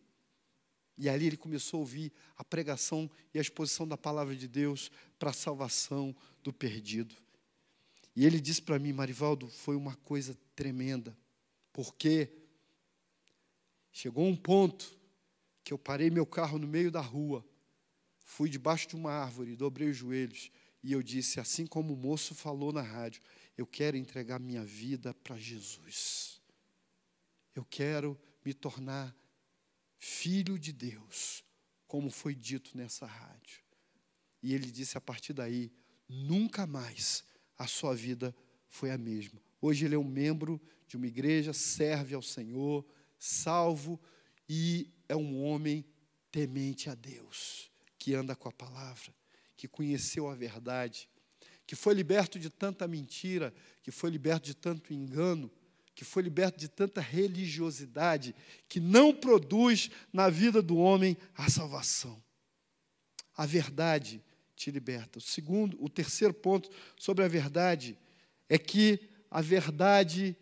E 0.96 1.08
ali 1.08 1.26
ele 1.26 1.36
começou 1.36 1.78
a 1.78 1.80
ouvir 1.80 2.12
a 2.36 2.44
pregação 2.44 3.10
e 3.32 3.38
a 3.38 3.40
exposição 3.40 3.86
da 3.86 3.96
palavra 3.96 4.34
de 4.34 4.46
Deus 4.46 4.90
para 5.18 5.30
a 5.30 5.34
salvação 5.34 6.14
do 6.42 6.52
perdido. 6.52 7.14
E 8.14 8.24
ele 8.24 8.40
disse 8.40 8.62
para 8.62 8.78
mim, 8.78 8.92
Marivaldo, 8.92 9.48
foi 9.48 9.74
uma 9.74 9.96
coisa 9.96 10.38
tremenda, 10.54 11.16
porque 11.72 12.30
chegou 13.90 14.24
um 14.24 14.36
ponto 14.36 14.96
que 15.64 15.72
eu 15.72 15.78
parei 15.78 16.10
meu 16.10 16.24
carro 16.24 16.58
no 16.58 16.66
meio 16.66 16.90
da 16.90 17.00
rua, 17.00 17.44
fui 18.18 18.48
debaixo 18.48 18.88
de 18.88 18.94
uma 18.94 19.10
árvore, 19.10 19.56
dobrei 19.56 19.88
os 19.88 19.96
joelhos 19.96 20.50
e 20.84 20.92
eu 20.92 21.02
disse, 21.02 21.40
assim 21.40 21.66
como 21.66 21.94
o 21.94 21.96
moço 21.96 22.34
falou 22.34 22.70
na 22.70 22.82
rádio, 22.82 23.22
eu 23.56 23.66
quero 23.66 23.96
entregar 23.96 24.38
minha 24.38 24.62
vida 24.62 25.14
para 25.14 25.36
Jesus. 25.38 26.42
Eu 27.54 27.64
quero 27.64 28.20
me 28.44 28.52
tornar 28.52 29.16
filho 30.04 30.58
de 30.58 30.70
Deus, 30.70 31.42
como 31.86 32.10
foi 32.10 32.34
dito 32.34 32.76
nessa 32.76 33.06
rádio. 33.06 33.62
E 34.42 34.52
ele 34.52 34.70
disse 34.70 34.98
a 34.98 35.00
partir 35.00 35.32
daí, 35.32 35.72
nunca 36.06 36.66
mais 36.66 37.24
a 37.56 37.66
sua 37.66 37.94
vida 37.94 38.36
foi 38.68 38.90
a 38.90 38.98
mesma. 38.98 39.40
Hoje 39.62 39.86
ele 39.86 39.94
é 39.94 39.98
um 39.98 40.04
membro 40.04 40.60
de 40.86 40.98
uma 40.98 41.06
igreja, 41.06 41.54
serve 41.54 42.14
ao 42.14 42.20
Senhor, 42.20 42.84
salvo 43.18 43.98
e 44.46 44.92
é 45.08 45.16
um 45.16 45.42
homem 45.42 45.82
temente 46.30 46.90
a 46.90 46.94
Deus, 46.94 47.70
que 47.98 48.14
anda 48.14 48.36
com 48.36 48.50
a 48.50 48.52
palavra, 48.52 49.14
que 49.56 49.66
conheceu 49.66 50.28
a 50.28 50.34
verdade, 50.34 51.08
que 51.66 51.74
foi 51.74 51.94
liberto 51.94 52.38
de 52.38 52.50
tanta 52.50 52.86
mentira, 52.86 53.54
que 53.82 53.90
foi 53.90 54.10
liberto 54.10 54.44
de 54.44 54.54
tanto 54.54 54.92
engano 54.92 55.50
que 55.94 56.04
foi 56.04 56.22
liberto 56.22 56.58
de 56.58 56.68
tanta 56.68 57.00
religiosidade 57.00 58.34
que 58.68 58.80
não 58.80 59.14
produz 59.14 59.90
na 60.12 60.28
vida 60.28 60.60
do 60.60 60.76
homem 60.76 61.16
a 61.36 61.48
salvação. 61.48 62.22
A 63.36 63.46
verdade 63.46 64.22
te 64.56 64.70
liberta. 64.70 65.18
O 65.18 65.22
segundo, 65.22 65.76
o 65.82 65.88
terceiro 65.88 66.34
ponto 66.34 66.68
sobre 66.98 67.24
a 67.24 67.28
verdade 67.28 67.96
é 68.48 68.58
que 68.58 68.98
a 69.30 69.40
verdade 69.40 70.36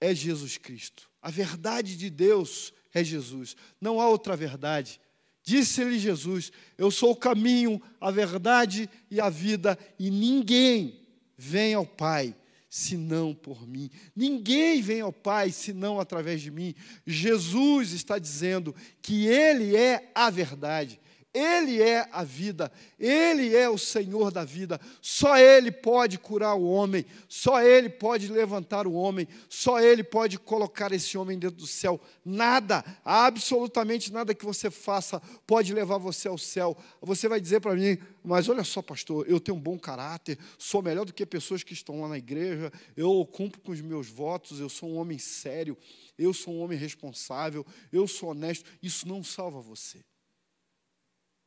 é 0.00 0.14
Jesus 0.14 0.56
Cristo. 0.56 1.08
A 1.22 1.30
verdade 1.30 1.96
de 1.96 2.10
Deus 2.10 2.72
é 2.92 3.02
Jesus. 3.02 3.56
Não 3.80 4.00
há 4.00 4.08
outra 4.08 4.36
verdade. 4.36 5.00
Disse-lhe 5.42 5.98
Jesus: 5.98 6.52
Eu 6.76 6.90
sou 6.90 7.12
o 7.12 7.16
caminho, 7.16 7.80
a 8.00 8.10
verdade 8.10 8.88
e 9.10 9.20
a 9.20 9.28
vida, 9.28 9.78
e 9.98 10.10
ninguém 10.10 11.08
vem 11.36 11.74
ao 11.74 11.86
Pai 11.86 12.36
senão 12.68 13.34
por 13.34 13.66
mim. 13.66 13.90
Ninguém 14.14 14.82
vem 14.82 15.00
ao 15.00 15.12
Pai 15.12 15.50
senão 15.50 15.98
através 15.98 16.40
de 16.40 16.50
mim. 16.50 16.74
Jesus 17.06 17.92
está 17.92 18.18
dizendo 18.18 18.74
que 19.00 19.26
Ele 19.26 19.76
é 19.76 20.10
a 20.14 20.30
verdade. 20.30 21.00
Ele 21.38 21.80
é 21.80 22.08
a 22.10 22.24
vida, 22.24 22.72
Ele 22.98 23.54
é 23.54 23.68
o 23.68 23.78
Senhor 23.78 24.32
da 24.32 24.44
vida. 24.44 24.80
Só 25.00 25.38
Ele 25.38 25.70
pode 25.70 26.18
curar 26.18 26.56
o 26.56 26.68
homem, 26.68 27.06
só 27.28 27.62
Ele 27.62 27.88
pode 27.88 28.26
levantar 28.26 28.88
o 28.88 28.94
homem, 28.94 29.28
só 29.48 29.80
Ele 29.80 30.02
pode 30.02 30.36
colocar 30.36 30.90
esse 30.90 31.16
homem 31.16 31.38
dentro 31.38 31.58
do 31.58 31.66
céu. 31.66 32.00
Nada, 32.24 32.84
absolutamente 33.04 34.12
nada 34.12 34.34
que 34.34 34.44
você 34.44 34.68
faça 34.68 35.22
pode 35.46 35.72
levar 35.72 35.98
você 35.98 36.26
ao 36.26 36.36
céu. 36.36 36.76
Você 37.00 37.28
vai 37.28 37.40
dizer 37.40 37.60
para 37.60 37.76
mim, 37.76 37.96
mas 38.24 38.48
olha 38.48 38.64
só, 38.64 38.82
pastor, 38.82 39.24
eu 39.28 39.38
tenho 39.38 39.56
um 39.56 39.60
bom 39.60 39.78
caráter, 39.78 40.36
sou 40.58 40.82
melhor 40.82 41.04
do 41.04 41.12
que 41.12 41.24
pessoas 41.24 41.62
que 41.62 41.72
estão 41.72 42.00
lá 42.00 42.08
na 42.08 42.18
igreja, 42.18 42.72
eu 42.96 43.24
cumpro 43.24 43.60
com 43.60 43.70
os 43.70 43.80
meus 43.80 44.08
votos, 44.08 44.58
eu 44.58 44.68
sou 44.68 44.90
um 44.90 44.96
homem 44.96 45.18
sério, 45.18 45.78
eu 46.18 46.34
sou 46.34 46.52
um 46.52 46.60
homem 46.62 46.76
responsável, 46.76 47.64
eu 47.92 48.08
sou 48.08 48.30
honesto. 48.30 48.68
Isso 48.82 49.06
não 49.06 49.22
salva 49.22 49.60
você. 49.60 50.07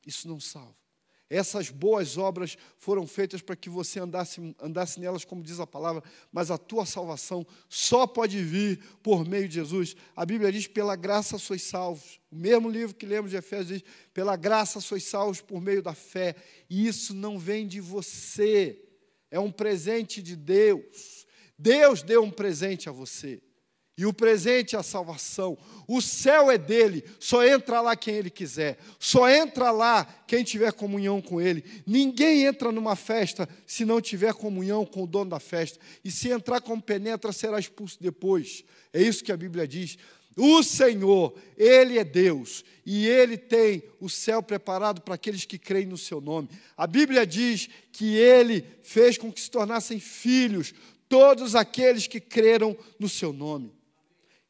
Isso 0.05 0.27
não 0.27 0.39
salva. 0.39 0.81
Essas 1.31 1.69
boas 1.69 2.17
obras 2.17 2.57
foram 2.77 3.07
feitas 3.07 3.41
para 3.41 3.55
que 3.55 3.69
você 3.69 4.01
andasse, 4.01 4.53
andasse 4.59 4.99
nelas, 4.99 5.23
como 5.23 5.41
diz 5.41 5.61
a 5.61 5.65
palavra, 5.65 6.03
mas 6.29 6.51
a 6.51 6.57
tua 6.57 6.85
salvação 6.85 7.47
só 7.69 8.05
pode 8.05 8.43
vir 8.43 8.83
por 9.01 9.25
meio 9.25 9.47
de 9.47 9.55
Jesus. 9.55 9.95
A 10.13 10.25
Bíblia 10.25 10.51
diz: 10.51 10.67
pela 10.67 10.93
graça 10.93 11.37
sois 11.37 11.61
salvos. 11.63 12.19
O 12.29 12.35
mesmo 12.35 12.69
livro 12.69 12.93
que 12.93 13.05
lemos 13.05 13.31
de 13.31 13.37
Efésios 13.37 13.79
diz: 13.79 13.89
pela 14.13 14.35
graça 14.35 14.81
sois 14.81 15.05
salvos 15.05 15.39
por 15.39 15.61
meio 15.61 15.81
da 15.81 15.93
fé. 15.93 16.35
E 16.69 16.85
isso 16.85 17.13
não 17.13 17.39
vem 17.39 17.65
de 17.65 17.79
você, 17.79 18.83
é 19.29 19.39
um 19.39 19.51
presente 19.51 20.21
de 20.21 20.35
Deus. 20.35 21.25
Deus 21.57 22.03
deu 22.03 22.23
um 22.23 22.29
presente 22.29 22.89
a 22.89 22.91
você. 22.91 23.41
E 23.97 24.05
o 24.05 24.13
presente 24.13 24.75
é 24.75 24.79
a 24.79 24.83
salvação. 24.83 25.57
O 25.87 26.01
céu 26.01 26.49
é 26.49 26.57
dele, 26.57 27.03
só 27.19 27.45
entra 27.45 27.81
lá 27.81 27.95
quem 27.95 28.15
ele 28.15 28.29
quiser. 28.29 28.77
Só 28.97 29.29
entra 29.29 29.69
lá 29.69 30.05
quem 30.25 30.43
tiver 30.43 30.71
comunhão 30.71 31.21
com 31.21 31.41
ele. 31.41 31.63
Ninguém 31.85 32.45
entra 32.45 32.71
numa 32.71 32.95
festa 32.95 33.47
se 33.67 33.83
não 33.83 33.99
tiver 33.99 34.33
comunhão 34.33 34.85
com 34.85 35.03
o 35.03 35.07
dono 35.07 35.31
da 35.31 35.39
festa. 35.39 35.77
E 36.03 36.09
se 36.09 36.29
entrar 36.29 36.61
como 36.61 36.81
penetra, 36.81 37.31
será 37.31 37.59
expulso 37.59 37.97
depois. 37.99 38.63
É 38.93 39.01
isso 39.01 39.23
que 39.23 39.31
a 39.31 39.37
Bíblia 39.37 39.67
diz. 39.67 39.97
O 40.37 40.63
Senhor, 40.63 41.35
Ele 41.57 41.99
é 41.99 42.03
Deus 42.03 42.63
e 42.85 43.05
Ele 43.05 43.37
tem 43.37 43.83
o 43.99 44.09
céu 44.09 44.41
preparado 44.41 45.01
para 45.01 45.15
aqueles 45.15 45.43
que 45.43 45.59
creem 45.59 45.85
no 45.85 45.97
Seu 45.97 46.21
nome. 46.21 46.49
A 46.77 46.87
Bíblia 46.87 47.27
diz 47.27 47.67
que 47.91 48.15
Ele 48.15 48.65
fez 48.81 49.17
com 49.17 49.31
que 49.31 49.41
se 49.41 49.51
tornassem 49.51 49.99
filhos 49.99 50.73
todos 51.09 51.53
aqueles 51.55 52.07
que 52.07 52.21
creram 52.21 52.77
no 52.97 53.09
Seu 53.09 53.33
nome. 53.33 53.80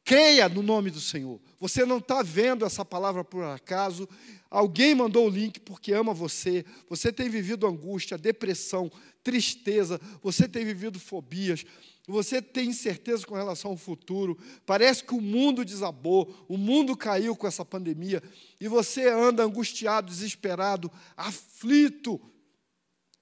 Creia 0.04 0.48
no 0.48 0.62
nome 0.62 0.90
do 0.90 1.00
Senhor. 1.00 1.40
Você 1.60 1.84
não 1.84 1.98
está 1.98 2.22
vendo 2.22 2.64
essa 2.64 2.84
palavra 2.84 3.22
por 3.22 3.44
acaso. 3.44 4.08
Alguém 4.50 4.94
mandou 4.94 5.26
o 5.26 5.30
link 5.30 5.60
porque 5.60 5.92
ama 5.92 6.12
você. 6.12 6.64
Você 6.88 7.12
tem 7.12 7.28
vivido 7.28 7.66
angústia, 7.66 8.18
depressão, 8.18 8.90
tristeza. 9.22 10.00
Você 10.22 10.48
tem 10.48 10.64
vivido 10.64 10.98
fobias. 10.98 11.64
Você 12.08 12.42
tem 12.42 12.70
incerteza 12.70 13.24
com 13.24 13.36
relação 13.36 13.70
ao 13.70 13.76
futuro. 13.76 14.36
Parece 14.66 15.04
que 15.04 15.14
o 15.14 15.20
mundo 15.20 15.64
desabou, 15.64 16.44
o 16.48 16.56
mundo 16.56 16.96
caiu 16.96 17.36
com 17.36 17.46
essa 17.46 17.64
pandemia. 17.64 18.20
E 18.60 18.66
você 18.66 19.08
anda 19.08 19.44
angustiado, 19.44 20.08
desesperado, 20.08 20.90
aflito 21.16 22.20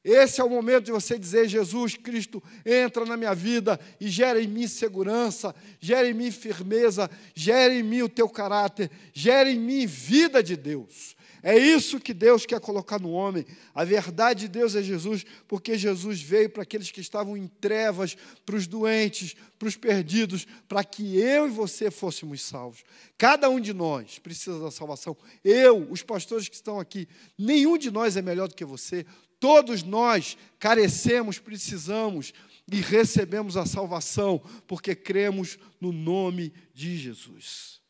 esse 0.03 0.41
é 0.41 0.45
o 0.45 0.49
momento 0.49 0.85
de 0.85 0.93
você 0.93 1.19
dizer: 1.19 1.49
Jesus 1.49 1.95
Cristo, 1.97 2.43
entra 2.65 3.05
na 3.05 3.17
minha 3.17 3.35
vida 3.35 3.79
e 4.01 4.09
gera 4.09 4.41
em 4.41 4.49
mim 4.49 4.67
segurança, 4.67 5.55
gera 5.79 6.09
em 6.09 6.15
mim 6.15 6.31
firmeza, 6.31 7.11
gera 7.35 7.75
em 7.75 7.83
mim 7.83 8.03
o 8.03 8.09
teu 8.09 8.29
caráter, 8.29 8.91
gera 9.13 9.51
em 9.51 9.59
mim 9.59 9.87
vida 9.87 10.43
de 10.43 10.57
Deus. 10.57 11.17
É 11.43 11.59
isso 11.59 12.01
que 12.01 12.13
Deus 12.13 12.45
quer 12.45 12.61
colocar 12.61 13.01
no 13.01 13.11
homem. 13.13 13.47
A 13.75 13.83
verdade 13.83 14.41
de 14.41 14.49
Deus 14.49 14.75
é 14.75 14.83
Jesus, 14.83 15.25
porque 15.49 15.77
Jesus 15.77 16.21
veio 16.21 16.51
para 16.51 16.63
aqueles 16.63 16.91
que 16.91 17.01
estavam 17.01 17.37
em 17.37 17.47
trevas, 17.47 18.17
para 18.45 18.57
os 18.57 18.67
doentes, 18.67 19.35
para 19.59 19.69
os 19.69 19.77
perdidos, 19.77 20.47
para 20.69 20.85
que 20.85 21.19
eu 21.19 21.47
e 21.47 21.51
você 21.51 21.91
fôssemos 21.91 22.43
salvos. 22.43 22.85
Cada 23.17 23.49
um 23.49 23.59
de 23.59 23.73
nós 23.73 24.19
precisa 24.19 24.59
da 24.59 24.71
salvação. 24.71 25.17
Eu, 25.43 25.87
os 25.91 26.03
pastores 26.03 26.49
que 26.49 26.55
estão 26.55 26.79
aqui, 26.79 27.09
nenhum 27.39 27.79
de 27.79 27.91
nós 27.91 28.17
é 28.17 28.23
melhor 28.23 28.49
do 28.49 28.55
que 28.55 28.65
você. 28.65 29.07
Todos 29.41 29.83
nós 29.83 30.37
carecemos, 30.59 31.39
precisamos 31.39 32.35
e 32.71 32.77
recebemos 32.77 33.57
a 33.57 33.65
salvação 33.65 34.39
porque 34.67 34.95
cremos 34.95 35.59
no 35.81 35.91
nome 35.93 36.53
de 36.75 36.97
Jesus. 36.99 37.81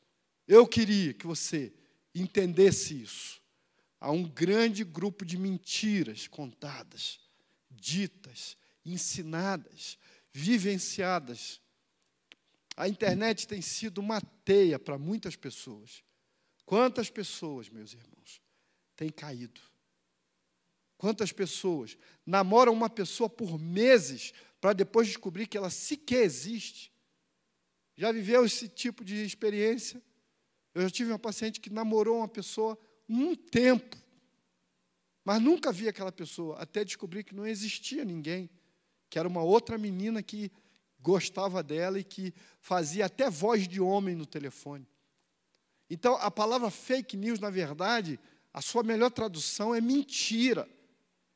Eu 0.46 0.66
queria 0.66 1.12
que 1.12 1.26
você 1.26 1.72
entendesse 2.14 3.02
isso. 3.02 3.40
Há 4.00 4.10
um 4.12 4.22
grande 4.22 4.84
grupo 4.84 5.24
de 5.24 5.36
mentiras 5.36 6.26
contadas, 6.26 7.20
ditas, 7.68 8.56
ensinadas, 8.84 9.98
vivenciadas. 10.32 11.60
A 12.76 12.88
internet 12.88 13.46
tem 13.46 13.60
sido 13.60 13.98
uma 13.98 14.20
teia 14.20 14.78
para 14.78 14.96
muitas 14.96 15.36
pessoas. 15.36 16.02
Quantas 16.64 17.10
pessoas, 17.10 17.68
meus 17.68 17.92
irmãos, 17.92 18.40
têm 18.96 19.10
caído? 19.10 19.60
Quantas 21.00 21.32
pessoas 21.32 21.96
namoram 22.26 22.74
uma 22.74 22.90
pessoa 22.90 23.26
por 23.26 23.58
meses 23.58 24.34
para 24.60 24.74
depois 24.74 25.08
descobrir 25.08 25.46
que 25.46 25.56
ela 25.56 25.70
sequer 25.70 26.24
existe? 26.24 26.92
Já 27.96 28.12
viveu 28.12 28.44
esse 28.44 28.68
tipo 28.68 29.02
de 29.02 29.24
experiência? 29.24 30.02
Eu 30.74 30.82
já 30.82 30.90
tive 30.90 31.10
uma 31.10 31.18
paciente 31.18 31.58
que 31.58 31.70
namorou 31.70 32.18
uma 32.18 32.28
pessoa 32.28 32.78
um 33.08 33.34
tempo, 33.34 33.96
mas 35.24 35.40
nunca 35.40 35.72
vi 35.72 35.88
aquela 35.88 36.12
pessoa, 36.12 36.58
até 36.58 36.84
descobrir 36.84 37.24
que 37.24 37.34
não 37.34 37.46
existia 37.46 38.04
ninguém, 38.04 38.50
que 39.08 39.18
era 39.18 39.26
uma 39.26 39.42
outra 39.42 39.78
menina 39.78 40.22
que 40.22 40.52
gostava 40.98 41.62
dela 41.62 41.98
e 41.98 42.04
que 42.04 42.34
fazia 42.60 43.06
até 43.06 43.30
voz 43.30 43.66
de 43.66 43.80
homem 43.80 44.14
no 44.14 44.26
telefone. 44.26 44.86
Então, 45.88 46.16
a 46.16 46.30
palavra 46.30 46.70
fake 46.70 47.16
news, 47.16 47.40
na 47.40 47.48
verdade, 47.48 48.20
a 48.52 48.60
sua 48.60 48.82
melhor 48.82 49.10
tradução 49.10 49.74
é 49.74 49.80
mentira. 49.80 50.68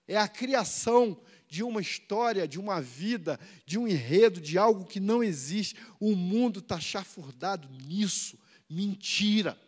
É 0.07 0.16
a 0.16 0.28
criação 0.28 1.16
de 1.48 1.62
uma 1.62 1.80
história, 1.80 2.48
de 2.48 2.59
uma 2.59 2.80
vida, 2.80 3.38
de 3.64 3.78
um 3.78 3.86
enredo, 3.86 4.40
de 4.40 4.59
algo 4.59 4.84
que 4.84 5.00
não 5.00 5.22
existe. 5.22 5.76
O 6.00 6.16
mundo 6.16 6.59
está 6.59 6.80
chafurdado 6.80 7.68
nisso. 7.86 8.38
Mentira. 8.68 9.59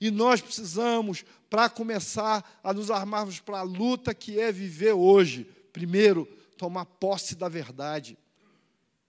E 0.00 0.10
nós 0.10 0.40
precisamos, 0.40 1.24
para 1.50 1.68
começar 1.68 2.58
a 2.64 2.72
nos 2.72 2.90
armarmos 2.90 3.38
para 3.38 3.58
a 3.58 3.62
luta 3.62 4.14
que 4.14 4.40
é 4.40 4.50
viver 4.50 4.92
hoje, 4.92 5.44
primeiro, 5.72 6.24
tomar 6.56 6.86
posse 6.86 7.34
da 7.34 7.48
verdade. 7.48 8.16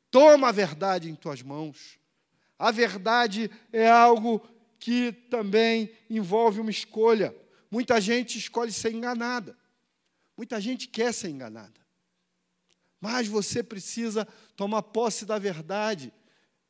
Toma 0.09 0.49
a 0.49 0.51
verdade 0.51 1.09
em 1.09 1.16
tuas 1.16 1.41
mãos. 1.41 1.97
A 2.59 2.72
verdade 2.72 3.49
é 3.72 3.89
algo 3.89 4.45
que 4.78 5.14
também 5.30 5.89
envolve 6.09 6.59
uma 6.59 6.72
escolha. 6.72 7.34
Muita 7.70 8.01
gente 8.01 8.38
escolhe 8.38 8.72
ser 8.72 8.91
enganada. 8.91 9.55
Muita 10.42 10.60
gente 10.60 10.88
quer 10.88 11.14
ser 11.14 11.30
enganada. 11.30 11.80
Mas 13.00 13.28
você 13.28 13.62
precisa 13.62 14.28
tomar 14.56 14.82
posse 14.82 15.24
da 15.24 15.38
verdade. 15.38 16.12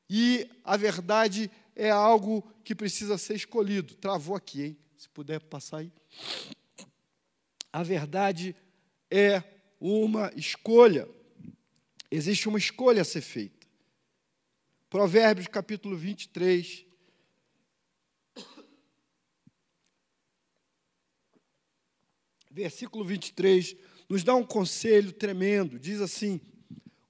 E 0.09 0.45
a 0.61 0.75
verdade 0.75 1.49
é 1.73 1.89
algo 1.89 2.41
que 2.65 2.75
precisa 2.75 3.17
ser 3.17 3.35
escolhido. 3.35 3.95
Travou 3.95 4.35
aqui, 4.35 4.61
hein? 4.61 4.77
Se 4.97 5.07
puder 5.07 5.39
passar 5.39 5.77
aí. 5.77 5.91
A 7.71 7.81
verdade 7.81 8.53
é 9.09 9.41
uma 9.79 10.33
escolha. 10.35 11.07
Existe 12.11 12.49
uma 12.49 12.59
escolha 12.59 13.03
a 13.03 13.05
ser 13.05 13.21
feita. 13.21 13.65
Provérbios 14.89 15.47
capítulo 15.47 15.95
23, 15.95 16.85
versículo 22.51 23.03
23, 23.03 23.75
nos 24.09 24.23
dá 24.23 24.35
um 24.35 24.45
conselho 24.45 25.11
tremendo. 25.11 25.79
Diz 25.79 26.01
assim: 26.01 26.39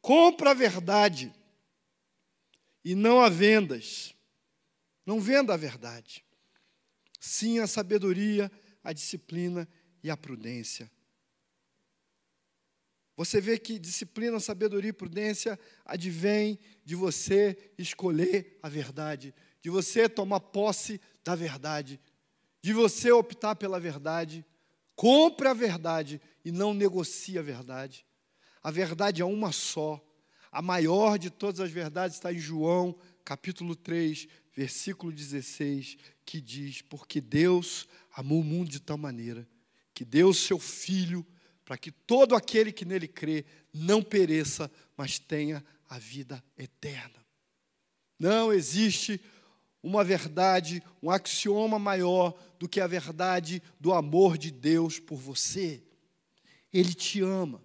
compra 0.01 0.51
a 0.51 0.53
verdade 0.53 1.33
e 2.83 2.95
não 2.95 3.19
a 3.19 3.29
vendas. 3.29 4.15
Não 5.05 5.19
venda 5.19 5.53
a 5.53 5.57
verdade. 5.57 6.23
Sim 7.19 7.59
a 7.59 7.67
sabedoria, 7.67 8.51
a 8.83 8.93
disciplina 8.93 9.67
e 10.03 10.09
a 10.09 10.17
prudência. 10.17 10.89
Você 13.17 13.39
vê 13.39 13.59
que 13.59 13.77
disciplina, 13.77 14.39
sabedoria 14.39 14.89
e 14.89 14.93
prudência 14.93 15.59
advém 15.85 16.57
de 16.83 16.95
você 16.95 17.71
escolher 17.77 18.57
a 18.63 18.69
verdade, 18.69 19.33
de 19.61 19.69
você 19.69 20.09
tomar 20.09 20.39
posse 20.39 20.99
da 21.23 21.35
verdade, 21.35 21.99
de 22.63 22.73
você 22.73 23.11
optar 23.11 23.55
pela 23.55 23.79
verdade, 23.79 24.45
Compre 25.01 25.47
a 25.47 25.53
verdade 25.55 26.21
e 26.45 26.51
não 26.51 26.75
negocie 26.75 27.39
a 27.39 27.41
verdade. 27.41 28.05
A 28.61 28.69
verdade 28.69 29.19
é 29.19 29.25
uma 29.25 29.51
só. 29.51 29.99
A 30.51 30.61
maior 30.61 31.17
de 31.17 31.31
todas 31.31 31.59
as 31.59 31.71
verdades 31.71 32.17
está 32.17 32.31
em 32.31 32.37
João, 32.37 32.95
capítulo 33.25 33.75
3, 33.75 34.27
versículo 34.55 35.11
16, 35.11 35.97
que 36.23 36.39
diz: 36.39 36.83
Porque 36.83 37.19
Deus 37.19 37.87
amou 38.13 38.41
o 38.41 38.43
mundo 38.43 38.69
de 38.69 38.79
tal 38.79 38.95
maneira 38.95 39.49
que 39.91 40.05
deu 40.05 40.35
seu 40.35 40.59
Filho 40.59 41.25
para 41.65 41.79
que 41.79 41.89
todo 41.91 42.35
aquele 42.35 42.71
que 42.71 42.85
nele 42.85 43.07
crê 43.07 43.43
não 43.73 44.03
pereça, 44.03 44.71
mas 44.95 45.17
tenha 45.17 45.65
a 45.89 45.97
vida 45.97 46.43
eterna. 46.55 47.25
Não 48.19 48.53
existe 48.53 49.19
uma 49.83 50.03
verdade, 50.03 50.83
um 51.01 51.09
axioma 51.09 51.79
maior 51.79 52.37
do 52.59 52.69
que 52.69 52.79
a 52.79 52.87
verdade 52.87 53.61
do 53.79 53.93
amor 53.93 54.37
de 54.37 54.51
Deus 54.51 54.99
por 54.99 55.17
você. 55.17 55.81
Ele 56.71 56.93
te 56.93 57.21
ama. 57.21 57.63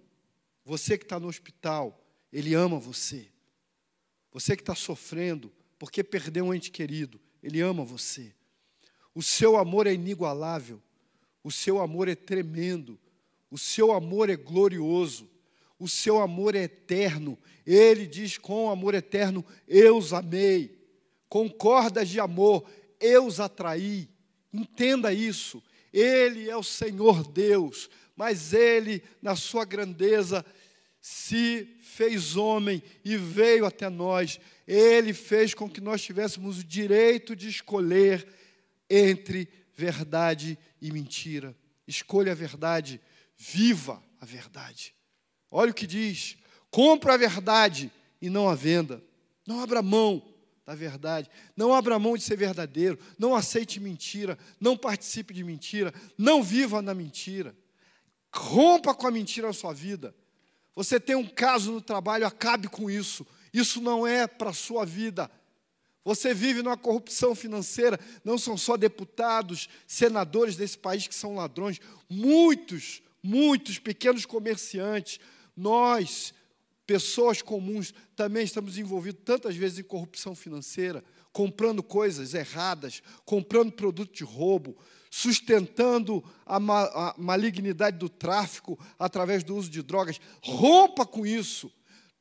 Você 0.65 0.97
que 0.97 1.05
está 1.05 1.19
no 1.19 1.27
hospital, 1.27 2.03
Ele 2.31 2.53
ama 2.53 2.79
você. 2.79 3.27
Você 4.31 4.55
que 4.55 4.61
está 4.61 4.75
sofrendo 4.75 5.51
porque 5.79 6.03
perdeu 6.03 6.45
um 6.45 6.53
ente 6.53 6.71
querido, 6.71 7.19
Ele 7.41 7.61
ama 7.61 7.85
você. 7.85 8.33
O 9.13 9.21
seu 9.23 9.57
amor 9.57 9.87
é 9.87 9.93
inigualável. 9.93 10.81
O 11.43 11.51
seu 11.51 11.79
amor 11.79 12.07
é 12.07 12.15
tremendo. 12.15 12.99
O 13.49 13.57
seu 13.57 13.91
amor 13.91 14.29
é 14.29 14.35
glorioso. 14.35 15.29
O 15.79 15.87
seu 15.87 16.19
amor 16.19 16.55
é 16.55 16.63
eterno. 16.63 17.37
Ele 17.65 18.05
diz 18.05 18.37
com 18.37 18.69
amor 18.69 18.93
eterno: 18.93 19.45
Eu 19.67 19.97
os 19.97 20.13
amei. 20.13 20.76
Com 21.29 21.49
cordas 21.49 22.09
de 22.09 22.19
amor, 22.19 22.69
eu 22.99 23.25
os 23.25 23.39
atraí. 23.39 24.09
Entenda 24.53 25.13
isso. 25.13 25.61
Ele 25.91 26.49
é 26.49 26.55
o 26.55 26.63
Senhor 26.63 27.27
Deus, 27.27 27.89
mas 28.15 28.53
ele, 28.53 29.01
na 29.21 29.35
sua 29.35 29.65
grandeza, 29.65 30.45
se 31.01 31.77
fez 31.81 32.35
homem 32.35 32.83
e 33.03 33.15
veio 33.17 33.65
até 33.65 33.89
nós. 33.89 34.39
Ele 34.67 35.13
fez 35.13 35.53
com 35.53 35.69
que 35.69 35.81
nós 35.81 36.01
tivéssemos 36.01 36.59
o 36.59 36.63
direito 36.63 37.35
de 37.35 37.47
escolher 37.47 38.27
entre 38.89 39.47
verdade 39.73 40.57
e 40.81 40.91
mentira. 40.91 41.55
Escolha 41.87 42.33
a 42.33 42.35
verdade, 42.35 42.99
viva 43.37 44.03
a 44.19 44.25
verdade. 44.25 44.93
Olha 45.49 45.71
o 45.71 45.73
que 45.73 45.87
diz: 45.87 46.37
compra 46.69 47.13
a 47.13 47.17
verdade 47.17 47.91
e 48.21 48.29
não 48.29 48.49
a 48.49 48.55
venda. 48.55 49.01
Não 49.45 49.61
abra 49.61 49.81
mão 49.81 50.21
da 50.67 50.75
verdade. 50.75 51.29
Não 51.55 51.73
abra 51.73 51.97
mão 51.97 52.17
de 52.17 52.23
ser 52.23 52.35
verdadeiro. 52.35 52.99
Não 53.17 53.33
aceite 53.33 53.79
mentira. 53.79 54.37
Não 54.59 54.75
participe 54.75 55.33
de 55.33 55.41
mentira. 55.41 55.93
Não 56.17 56.43
viva 56.43 56.81
na 56.81 56.93
mentira. 56.93 57.55
Rompa 58.35 58.93
com 58.93 59.07
a 59.07 59.11
mentira 59.11 59.47
na 59.47 59.53
sua 59.53 59.73
vida. 59.73 60.13
Você 60.75 60.99
tem 60.99 61.15
um 61.15 61.25
caso 61.25 61.71
no 61.71 61.81
trabalho, 61.81 62.27
acabe 62.27 62.67
com 62.67 62.91
isso. 62.91 63.25
Isso 63.53 63.79
não 63.81 64.05
é 64.05 64.27
para 64.27 64.49
a 64.49 64.53
sua 64.53 64.85
vida. 64.85 65.31
Você 66.03 66.33
vive 66.33 66.61
numa 66.61 66.77
corrupção 66.77 67.33
financeira, 67.33 67.97
não 68.23 68.37
são 68.37 68.57
só 68.57 68.75
deputados, 68.75 69.69
senadores 69.87 70.57
desse 70.57 70.77
país 70.77 71.07
que 71.07 71.15
são 71.15 71.35
ladrões, 71.35 71.79
muitos, 72.09 73.01
muitos 73.23 73.79
pequenos 73.79 74.25
comerciantes, 74.25 75.19
nós, 75.55 76.33
pessoas 76.87 77.41
comuns, 77.41 77.93
também 78.15 78.45
estamos 78.45 78.77
envolvidos 78.77 79.21
tantas 79.25 79.57
vezes 79.57 79.79
em 79.79 79.83
corrupção 79.83 80.33
financeira, 80.33 81.03
comprando 81.33 81.83
coisas 81.83 82.33
erradas, 82.33 83.03
comprando 83.25 83.73
produto 83.73 84.15
de 84.15 84.23
roubo, 84.23 84.77
sustentando 85.11 86.23
a, 86.45 86.59
ma 86.59 86.85
a 86.85 87.15
malignidade 87.17 87.97
do 87.97 88.07
tráfico 88.07 88.79
através 88.97 89.43
do 89.43 89.55
uso 89.55 89.69
de 89.69 89.83
drogas. 89.83 90.19
Rompa 90.41 91.05
com 91.05 91.25
isso. 91.25 91.71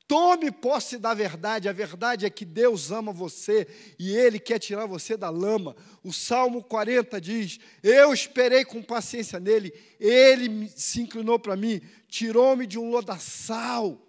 Tome 0.09 0.51
posse 0.51 0.99
da 0.99 1.15
verdade. 1.15 1.69
A 1.69 1.73
verdade 1.73 2.27
é 2.27 2.31
que 2.31 2.45
Deus 2.45 2.91
ama 2.91 3.13
você 3.13 3.67
e 3.99 4.15
Ele 4.17 4.39
quer 4.39 4.59
tirar 4.59 4.87
você 4.87 5.17
da 5.17 5.31
lama. 5.31 5.77
O 6.03 6.13
Salmo 6.13 6.63
40 6.63 7.21
diz: 7.21 7.59
Eu 7.83 8.13
esperei 8.13 8.65
com 8.65 8.83
paciência 8.83 9.39
nele, 9.41 9.73
Ele 9.99 10.69
se 10.75 11.01
inclinou 11.01 11.39
para 11.39 11.57
mim, 11.57 11.81
tirou-me 12.09 12.67
de 12.67 12.79
um 12.79 12.91
lodaçal. 12.91 14.06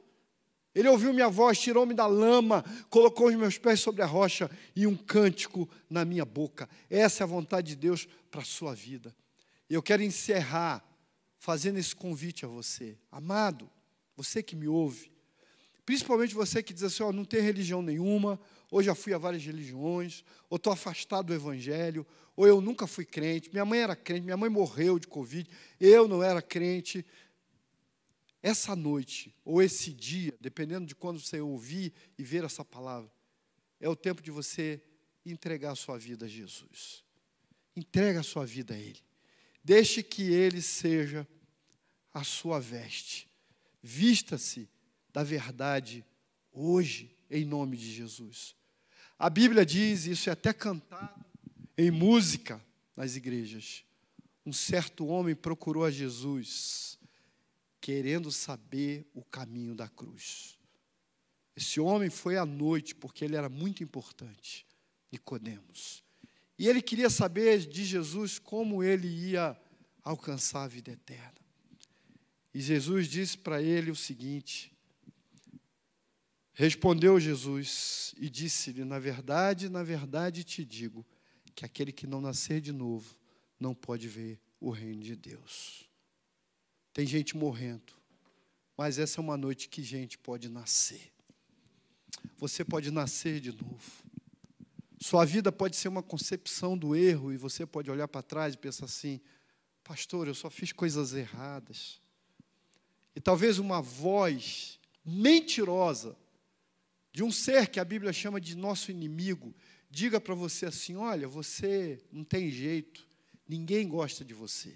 Ele 0.78 0.88
ouviu 0.88 1.11
minha 1.11 1.28
voz, 1.28 1.57
tirou-me 1.57 1.93
da 1.93 2.05
lama, 2.05 2.63
colocou 2.89 3.30
os 3.30 3.36
meus 3.36 3.57
pés 3.57 3.80
sobre 3.80 4.03
a 4.03 4.05
rocha 4.05 4.49
e 4.75 4.86
um 4.86 4.95
cântico 4.95 5.67
na 5.89 6.05
minha 6.05 6.23
boca. 6.23 6.69
Essa 6.89 7.23
é 7.23 7.25
a 7.25 7.28
vontade 7.28 7.69
de 7.69 7.75
Deus 7.75 8.07
para 8.30 8.41
a 8.41 8.45
sua 8.45 8.75
vida. 8.75 9.15
E 9.69 9.73
eu 9.73 9.82
quero 9.82 10.03
encerrar 10.03 10.88
fazendo 11.39 11.80
esse 11.80 11.95
convite 11.95 12.45
a 12.45 12.47
você. 12.47 12.95
Amado, 13.11 13.67
você 14.15 14.43
que 14.43 14.55
me 14.55 14.67
ouve, 14.67 15.11
Principalmente 15.88 16.36
você 16.36 16.61
que 16.61 16.73
diz 16.73 16.84
assim: 16.84 17.01
ó, 17.01 17.13
não 17.13 17.23
tem 17.23 17.39
religião 17.39 17.82
nenhuma, 17.82 18.38
ou 18.69 18.84
já 18.84 18.93
fui 18.93 19.13
a 19.13 19.17
várias 19.17 19.45
religiões, 19.45 20.21
ou 20.49 20.57
estou 20.57 20.73
afastado 20.73 21.28
do 21.28 21.34
Evangelho, 21.34 22.05
ou 22.36 22.45
eu 22.45 22.59
nunca 22.59 22.86
fui 22.86 23.05
crente, 23.05 23.49
minha 23.53 23.63
mãe 23.63 23.80
era 23.80 23.95
crente, 23.95 24.25
minha 24.25 24.36
mãe 24.36 24.49
morreu 24.49 24.99
de 24.99 25.07
Covid, 25.07 25.49
eu 25.80 26.05
não 26.05 26.21
era 26.21 26.41
crente. 26.41 27.05
Essa 28.48 28.78
noite, 28.78 29.36
ou 29.43 29.62
esse 29.62 29.91
dia, 29.91 30.34
dependendo 30.39 30.86
de 30.86 30.95
quando 30.95 31.20
você 31.20 31.41
ouvir 31.41 31.91
e 32.18 32.24
ver 32.24 32.45
essa 32.45 32.64
palavra, 32.64 33.12
é 33.78 33.89
o 33.89 33.95
tempo 33.95 34.22
de 34.22 34.32
você 34.32 34.82
entregar 35.26 35.72
a 35.72 35.76
sua 35.76 35.98
vida 35.98 36.28
a 36.28 36.30
Jesus. 36.30 37.04
Entrega 37.76 38.22
a 38.22 38.24
sua 38.24 38.45
vida 38.45 38.74
a 38.74 38.78
Ele. 38.78 39.04
Deixe 39.62 40.02
que 40.02 40.32
Ele 40.32 40.62
seja 40.62 41.28
a 42.14 42.24
sua 42.24 42.58
veste. 42.58 43.28
Vista-se 43.84 44.70
da 45.12 45.24
verdade 45.26 46.06
hoje, 46.50 47.14
em 47.30 47.43
nome 47.43 47.76
de 47.76 47.91
Jesus. 47.91 48.56
A 49.20 49.30
Bíblia 49.30 49.66
diz, 49.66 50.06
isso 50.06 50.30
é 50.30 50.32
até 50.32 50.54
cantado 50.54 51.26
em 51.78 51.91
música 51.91 52.66
nas 52.95 53.18
igrejas. 53.18 53.84
Um 54.45 54.54
certo 54.54 55.06
homem 55.06 55.36
procurou 55.36 55.84
a 55.84 55.91
Jesus, 55.91 56.97
querendo 57.80 58.32
saber 58.32 59.05
o 59.13 59.23
caminho 59.23 59.75
da 59.75 59.88
cruz. 59.88 60.57
Esse 61.55 61.80
homem 61.80 62.09
foi 62.09 62.38
à 62.38 62.45
noite, 62.45 62.93
porque 62.93 63.25
ele 63.25 63.36
era 63.36 63.49
muito 63.49 63.84
importante, 63.84 64.65
Nicodemos. 65.11 66.03
E 66.59 66.67
ele 66.67 66.82
queria 66.82 67.09
saber 67.09 67.59
de 67.59 67.86
Jesus 67.86 68.39
como 68.39 68.84
ele 68.84 69.07
ia 69.07 69.59
alcançar 70.03 70.63
a 70.63 70.67
vida 70.67 70.91
eterna. 70.91 71.38
E 72.53 72.61
Jesus 72.61 73.07
disse 73.07 73.38
para 73.38 73.61
ele 73.61 73.91
o 73.91 73.95
seguinte: 73.95 74.71
Respondeu 76.53 77.19
Jesus 77.19 78.15
e 78.17 78.30
disse-lhe: 78.30 78.84
Na 78.84 78.97
verdade, 78.97 79.69
na 79.69 79.84
verdade 79.84 80.43
te 80.43 80.65
digo 80.65 81.05
que 81.53 81.65
aquele 81.65 81.91
que 81.91 82.07
não 82.07 82.19
nascer 82.19 82.59
de 82.61 82.71
novo 82.71 83.17
não 83.59 83.75
pode 83.75 84.07
ver 84.07 84.39
o 84.59 84.71
reino 84.71 85.03
de 85.03 85.15
Deus. 85.15 85.86
Tem 86.98 87.06
gente 87.06 87.38
morrendo, 87.38 87.93
mas 88.76 88.98
essa 88.98 89.20
é 89.20 89.22
uma 89.22 89.38
noite 89.38 89.70
que 89.70 89.84
gente 89.84 90.18
pode 90.18 90.50
nascer. 90.50 91.12
Você 92.39 92.66
pode 92.66 92.89
nascer 92.89 93.39
de 93.39 93.52
novo. 93.52 94.04
Sua 95.00 95.24
vida 95.24 95.52
pode 95.52 95.76
ser 95.76 95.89
uma 95.89 96.02
concepção 96.02 96.76
do 96.76 96.95
erro 96.95 97.32
e 97.32 97.38
você 97.38 97.68
pode 97.68 97.91
olhar 97.91 98.08
para 98.08 98.24
trás 98.24 98.56
e 98.56 98.58
pensar 98.58 98.86
assim: 98.86 99.22
Pastor, 99.84 100.28
eu 100.28 100.34
só 100.34 100.50
fiz 100.50 100.72
coisas 100.72 101.14
erradas. 101.14 102.02
E 103.16 103.22
talvez 103.22 103.60
uma 103.60 103.80
voz 103.80 104.80
mentirosa 105.06 106.18
de 107.14 107.24
um 107.24 107.32
ser 107.32 107.68
que 107.68 107.80
a 107.80 107.86
Bíblia 107.86 108.12
chama 108.12 108.41
de 108.41 108.58
nosso 108.58 108.89
inimigo, 108.89 109.54
diga 109.88 110.20
para 110.20 110.34
você 110.34 110.66
assim: 110.66 110.95
olha, 110.95 111.28
você 111.28 112.04
não 112.12 112.24
tem 112.24 112.50
jeito, 112.50 113.08
ninguém 113.48 113.88
gosta 113.88 114.26
de 114.26 114.34
você. 114.34 114.76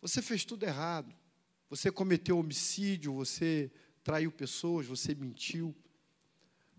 Você 0.00 0.22
fez 0.22 0.44
tudo 0.44 0.62
errado. 0.62 1.23
Você 1.74 1.90
cometeu 1.90 2.38
homicídio, 2.38 3.12
você 3.12 3.68
traiu 4.04 4.30
pessoas, 4.30 4.86
você 4.86 5.12
mentiu. 5.12 5.74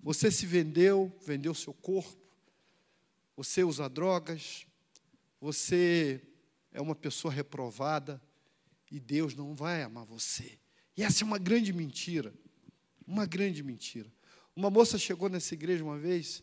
Você 0.02 0.32
se 0.32 0.46
vendeu, 0.46 1.14
vendeu 1.28 1.54
seu 1.54 1.74
corpo. 1.74 2.18
Você 3.36 3.62
usa 3.62 3.90
drogas. 3.90 4.66
Você 5.42 6.22
é 6.72 6.80
uma 6.80 6.96
pessoa 6.96 7.34
reprovada 7.34 8.22
e 8.90 8.98
Deus 8.98 9.36
não 9.36 9.54
vai 9.54 9.84
amar 9.84 10.06
você. 10.06 10.58
E 10.96 11.04
essa 11.04 11.26
é 11.26 11.28
uma 11.28 11.40
grande 11.40 11.74
mentira. 11.74 12.34
Uma 13.06 13.26
grande 13.26 13.62
mentira. 13.64 14.10
Uma 14.56 14.70
moça 14.70 14.98
chegou 14.98 15.28
nessa 15.28 15.54
igreja 15.54 15.84
uma 15.84 16.00
vez 16.00 16.42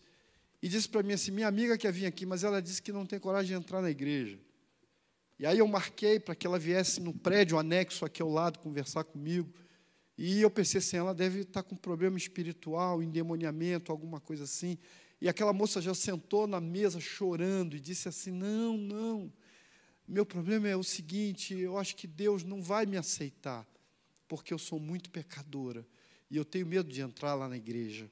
e 0.61 0.69
disse 0.69 0.91
para 0.91 1.03
mim 1.03 1.15
assim: 1.15 1.31
minha 1.31 1.49
amiga 1.49 1.79
quer 1.79 1.91
vir 1.91 2.05
aqui, 2.05 2.27
mas 2.27 2.45
ela 2.45 2.61
disse 2.61 2.83
que 2.83 2.93
não 2.93 3.07
tem 3.07 3.19
coragem 3.19 3.57
de 3.57 3.65
entrar 3.65 3.81
na 3.81 3.91
igreja. 3.91 4.39
E 5.43 5.47
aí 5.47 5.59
eu 5.59 5.67
marquei 5.67 6.21
para 6.21 6.37
que 6.37 6.47
ela 6.47 6.57
viesse 6.57 7.01
no 7.01 7.13
prédio 7.13 7.59
anexo 7.59 8.05
aqui 8.05 8.23
ao 8.23 8.31
lado 8.31 8.61
conversar 8.61 9.03
comigo. 9.03 9.53
E 10.17 10.41
eu 10.41 10.49
pensei 10.49 10.79
assim: 10.79 10.97
ela 10.97 11.13
deve 11.13 11.41
estar 11.41 11.65
com 11.65 11.75
problema 11.75 12.17
espiritual, 12.17 13.03
endemoniamento, 13.03 13.91
alguma 13.91 14.21
coisa 14.21 14.45
assim. 14.45 14.79
E 15.21 15.29
aquela 15.29 15.53
moça 15.53 15.81
já 15.81 15.95
sentou 15.95 16.47
na 16.47 16.61
mesa 16.61 17.01
chorando 17.01 17.77
e 17.77 17.81
disse 17.81 18.09
assim: 18.09 18.31
Não, 18.31 18.79
não, 18.79 19.33
meu 20.07 20.25
problema 20.25 20.69
é 20.69 20.77
o 20.77 20.85
seguinte: 20.85 21.59
eu 21.59 21.77
acho 21.77 21.97
que 21.97 22.07
Deus 22.07 22.45
não 22.45 22.63
vai 22.63 22.87
me 22.87 22.97
aceitar, 22.97 23.67
porque 24.29 24.55
eu 24.55 24.59
sou 24.61 24.79
muito 24.79 25.11
pecadora. 25.11 25.85
E 26.31 26.37
eu 26.37 26.45
tenho 26.45 26.69
medo 26.69 26.89
de 26.89 27.01
entrar 27.01 27.35
lá 27.35 27.49
na 27.49 27.57
igreja. 27.57 28.09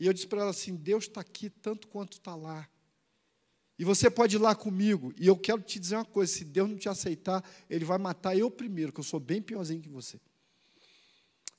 E 0.00 0.06
eu 0.06 0.14
disse 0.14 0.26
para 0.26 0.40
ela 0.40 0.50
assim: 0.50 0.76
Deus 0.76 1.04
está 1.04 1.20
aqui 1.20 1.50
tanto 1.50 1.86
quanto 1.88 2.14
está 2.14 2.34
lá. 2.34 2.66
E 3.78 3.84
você 3.84 4.10
pode 4.10 4.36
ir 4.36 4.38
lá 4.38 4.54
comigo. 4.54 5.12
E 5.18 5.26
eu 5.26 5.36
quero 5.36 5.60
te 5.60 5.78
dizer 5.78 5.96
uma 5.96 6.04
coisa: 6.04 6.32
se 6.32 6.44
Deus 6.44 6.68
não 6.68 6.76
te 6.76 6.88
aceitar, 6.88 7.44
Ele 7.68 7.84
vai 7.84 7.98
matar 7.98 8.36
eu 8.36 8.50
primeiro, 8.50 8.92
que 8.92 9.00
eu 9.00 9.04
sou 9.04 9.20
bem 9.20 9.42
piorzinho 9.42 9.82
que 9.82 9.88
você. 9.88 10.20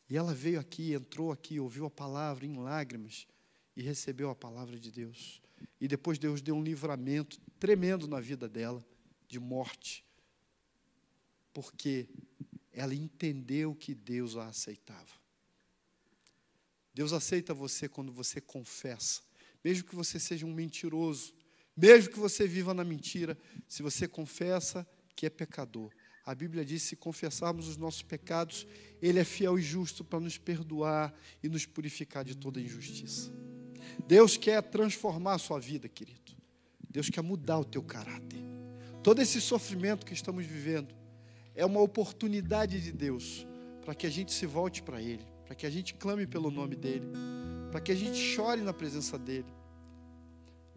E 0.10 0.16
ela 0.16 0.34
veio 0.34 0.60
aqui, 0.60 0.94
entrou 0.94 1.32
aqui, 1.32 1.60
ouviu 1.60 1.86
a 1.86 1.90
palavra 1.90 2.46
em 2.46 2.58
lágrimas 2.58 3.28
e 3.76 3.82
recebeu 3.82 4.30
a 4.30 4.36
palavra 4.36 4.80
de 4.80 4.92
Deus. 4.92 5.42
E 5.80 5.88
depois 5.88 6.18
Deus 6.18 6.42
deu 6.42 6.56
um 6.56 6.64
livramento 6.64 7.40
tremendo 7.60 8.08
na 8.08 8.20
vida 8.20 8.48
dela, 8.48 8.84
de 9.28 9.40
morte, 9.40 10.06
porque 11.54 12.08
ela 12.72 12.96
entendeu 12.96 13.76
que 13.76 13.94
Deus 13.94 14.38
a 14.38 14.48
aceitava. 14.48 15.18
Deus 16.94 17.14
aceita 17.14 17.54
você 17.54 17.88
quando 17.88 18.12
você 18.12 18.40
confessa, 18.40 19.22
mesmo 19.64 19.88
que 19.88 19.96
você 19.96 20.20
seja 20.20 20.46
um 20.46 20.54
mentiroso, 20.54 21.34
mesmo 21.78 22.12
que 22.12 22.20
você 22.20 22.48
viva 22.48 22.74
na 22.74 22.84
mentira, 22.84 23.38
se 23.68 23.84
você 23.84 24.08
confessa 24.08 24.88
que 25.16 25.26
é 25.26 25.30
pecador. 25.30 25.92
A 26.26 26.34
Bíblia 26.34 26.66
diz: 26.66 26.82
se 26.82 26.96
confessarmos 26.96 27.68
os 27.68 27.78
nossos 27.78 28.02
pecados, 28.02 28.68
Ele 29.02 29.20
é 29.20 29.24
fiel 29.24 29.58
e 29.58 29.62
justo 29.62 30.04
para 30.04 30.20
nos 30.20 30.38
perdoar 30.38 31.14
e 31.44 31.48
nos 31.48 31.66
purificar 31.66 32.26
de 32.26 32.36
toda 32.36 32.60
injustiça. 32.60 33.32
Deus 34.08 34.36
quer 34.36 34.62
transformar 34.64 35.36
a 35.36 35.38
sua 35.38 35.60
vida, 35.60 35.88
querido. 35.88 36.36
Deus 36.90 37.10
quer 37.10 37.22
mudar 37.22 37.60
o 37.60 37.66
teu 37.66 37.84
caráter. 37.84 38.40
Todo 39.04 39.22
esse 39.22 39.40
sofrimento 39.40 40.06
que 40.06 40.14
estamos 40.14 40.46
vivendo 40.46 40.94
é 41.56 41.66
uma 41.66 41.80
oportunidade 41.80 42.82
de 42.82 42.92
Deus 42.92 43.48
para 43.86 43.96
que 43.96 44.06
a 44.06 44.10
gente 44.10 44.34
se 44.34 44.46
volte 44.46 44.84
para 44.84 45.02
Ele, 45.02 45.26
para 45.46 45.56
que 45.56 45.66
a 45.66 45.70
gente 45.70 45.94
clame 45.94 46.28
pelo 46.28 46.52
nome 46.52 46.76
dEle, 46.76 47.08
para 47.72 47.80
que 47.80 47.92
a 47.92 47.96
gente 47.96 48.18
chore 48.18 48.62
na 48.62 48.74
presença 48.74 49.18
dEle. 49.18 49.46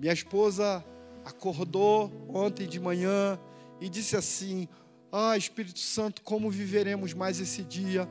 Minha 0.01 0.15
esposa 0.15 0.83
acordou 1.27 2.11
ontem 2.31 2.67
de 2.67 2.81
manhã 2.81 3.39
e 3.79 3.87
disse 3.87 4.17
assim: 4.17 4.67
Ah, 5.13 5.37
Espírito 5.37 5.79
Santo, 5.79 6.23
como 6.23 6.51
viveremos 6.51 7.13
mais 7.13 7.39
esse 7.39 7.63
dia? 7.63 8.09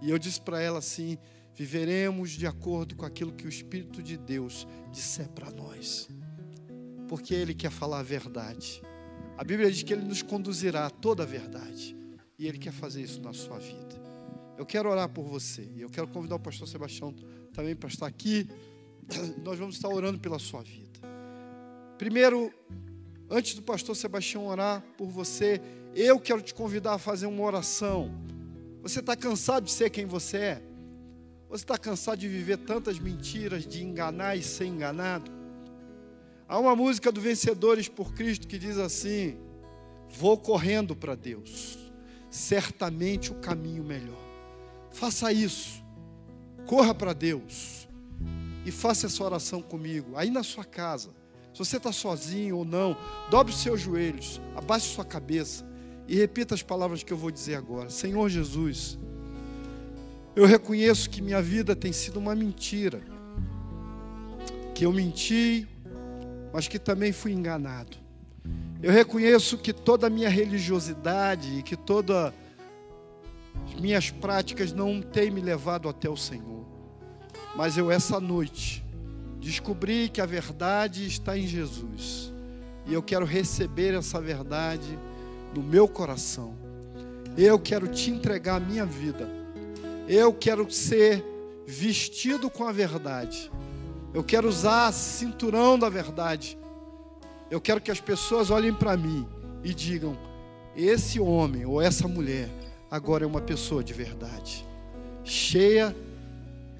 E 0.00 0.10
eu 0.10 0.18
disse 0.18 0.40
para 0.40 0.60
ela 0.60 0.80
assim: 0.80 1.16
Viveremos 1.54 2.32
de 2.32 2.44
acordo 2.44 2.96
com 2.96 3.06
aquilo 3.06 3.32
que 3.32 3.46
o 3.46 3.48
Espírito 3.48 4.02
de 4.02 4.16
Deus 4.16 4.66
disser 4.90 5.28
para 5.28 5.48
nós, 5.52 6.08
porque 7.08 7.32
Ele 7.32 7.54
quer 7.54 7.70
falar 7.70 8.00
a 8.00 8.02
verdade. 8.02 8.82
A 9.38 9.44
Bíblia 9.44 9.70
diz 9.70 9.84
que 9.84 9.92
Ele 9.92 10.04
nos 10.04 10.22
conduzirá 10.22 10.86
a 10.86 10.90
toda 10.90 11.22
a 11.22 11.26
verdade, 11.26 11.96
e 12.36 12.48
Ele 12.48 12.58
quer 12.58 12.72
fazer 12.72 13.00
isso 13.00 13.20
na 13.22 13.32
sua 13.32 13.60
vida. 13.60 14.02
Eu 14.58 14.66
quero 14.66 14.90
orar 14.90 15.08
por 15.08 15.24
você, 15.24 15.70
e 15.76 15.82
eu 15.82 15.88
quero 15.88 16.08
convidar 16.08 16.34
o 16.34 16.40
pastor 16.40 16.66
Sebastião 16.66 17.14
também 17.54 17.76
para 17.76 17.88
estar 17.88 18.08
aqui. 18.08 18.48
Nós 19.44 19.56
vamos 19.56 19.76
estar 19.76 19.88
orando 19.88 20.18
pela 20.18 20.40
sua 20.40 20.62
vida. 20.62 20.91
Primeiro, 22.02 22.52
antes 23.30 23.54
do 23.54 23.62
pastor 23.62 23.94
Sebastião 23.94 24.48
orar 24.48 24.82
por 24.98 25.06
você, 25.06 25.60
eu 25.94 26.18
quero 26.18 26.42
te 26.42 26.52
convidar 26.52 26.94
a 26.94 26.98
fazer 26.98 27.26
uma 27.26 27.44
oração. 27.44 28.10
Você 28.82 28.98
está 28.98 29.14
cansado 29.14 29.66
de 29.66 29.70
ser 29.70 29.88
quem 29.88 30.04
você 30.04 30.36
é? 30.36 30.62
Você 31.48 31.62
está 31.62 31.78
cansado 31.78 32.18
de 32.18 32.26
viver 32.26 32.56
tantas 32.56 32.98
mentiras, 32.98 33.64
de 33.64 33.84
enganar 33.84 34.34
e 34.34 34.42
ser 34.42 34.64
enganado? 34.64 35.30
Há 36.48 36.58
uma 36.58 36.74
música 36.74 37.12
do 37.12 37.20
Vencedores 37.20 37.86
por 37.86 38.12
Cristo 38.14 38.48
que 38.48 38.58
diz 38.58 38.78
assim: 38.78 39.38
Vou 40.08 40.36
correndo 40.36 40.96
para 40.96 41.14
Deus, 41.14 41.78
certamente 42.28 43.30
o 43.30 43.36
caminho 43.36 43.84
melhor. 43.84 44.26
Faça 44.90 45.32
isso, 45.32 45.80
corra 46.66 46.92
para 46.92 47.12
Deus 47.12 47.86
e 48.66 48.72
faça 48.72 49.06
essa 49.06 49.22
oração 49.22 49.62
comigo, 49.62 50.16
aí 50.16 50.30
na 50.30 50.42
sua 50.42 50.64
casa. 50.64 51.21
Se 51.52 51.58
você 51.58 51.76
está 51.76 51.92
sozinho 51.92 52.58
ou 52.58 52.64
não, 52.64 52.96
dobre 53.30 53.52
os 53.52 53.60
seus 53.60 53.80
joelhos, 53.80 54.40
abaixe 54.56 54.88
sua 54.88 55.04
cabeça 55.04 55.64
e 56.08 56.16
repita 56.16 56.54
as 56.54 56.62
palavras 56.62 57.02
que 57.02 57.12
eu 57.12 57.16
vou 57.16 57.30
dizer 57.30 57.56
agora. 57.56 57.90
Senhor 57.90 58.28
Jesus, 58.28 58.98
eu 60.34 60.46
reconheço 60.46 61.10
que 61.10 61.20
minha 61.20 61.42
vida 61.42 61.76
tem 61.76 61.92
sido 61.92 62.18
uma 62.18 62.34
mentira, 62.34 63.02
que 64.74 64.86
eu 64.86 64.92
menti, 64.92 65.68
mas 66.52 66.68
que 66.68 66.78
também 66.78 67.12
fui 67.12 67.32
enganado. 67.32 67.98
Eu 68.82 68.90
reconheço 68.90 69.58
que 69.58 69.72
toda 69.72 70.06
a 70.06 70.10
minha 70.10 70.28
religiosidade 70.28 71.58
e 71.58 71.62
que 71.62 71.76
todas 71.76 72.32
as 73.66 73.80
minhas 73.80 74.10
práticas 74.10 74.72
não 74.72 75.00
têm 75.00 75.30
me 75.30 75.40
levado 75.40 75.88
até 75.88 76.08
o 76.08 76.16
Senhor. 76.16 76.66
Mas 77.54 77.76
eu, 77.76 77.90
essa 77.90 78.18
noite, 78.18 78.81
Descobri 79.42 80.08
que 80.08 80.20
a 80.20 80.26
verdade 80.26 81.04
está 81.04 81.36
em 81.36 81.48
Jesus. 81.48 82.32
E 82.86 82.94
eu 82.94 83.02
quero 83.02 83.26
receber 83.26 83.92
essa 83.92 84.20
verdade 84.20 84.96
no 85.52 85.60
meu 85.60 85.88
coração. 85.88 86.54
Eu 87.36 87.58
quero 87.58 87.88
te 87.88 88.08
entregar 88.08 88.56
a 88.56 88.60
minha 88.60 88.86
vida. 88.86 89.28
Eu 90.08 90.32
quero 90.32 90.70
ser 90.70 91.24
vestido 91.66 92.48
com 92.48 92.68
a 92.68 92.70
verdade. 92.70 93.50
Eu 94.14 94.22
quero 94.22 94.48
usar 94.48 94.92
cinturão 94.92 95.76
da 95.76 95.88
verdade. 95.88 96.56
Eu 97.50 97.60
quero 97.60 97.80
que 97.80 97.90
as 97.90 98.00
pessoas 98.00 98.48
olhem 98.48 98.72
para 98.72 98.96
mim 98.96 99.26
e 99.64 99.74
digam: 99.74 100.16
esse 100.76 101.18
homem 101.18 101.66
ou 101.66 101.82
essa 101.82 102.06
mulher 102.06 102.48
agora 102.88 103.24
é 103.24 103.26
uma 103.26 103.40
pessoa 103.40 103.82
de 103.82 103.92
verdade, 103.92 104.64
cheia 105.24 105.90
de 105.90 106.11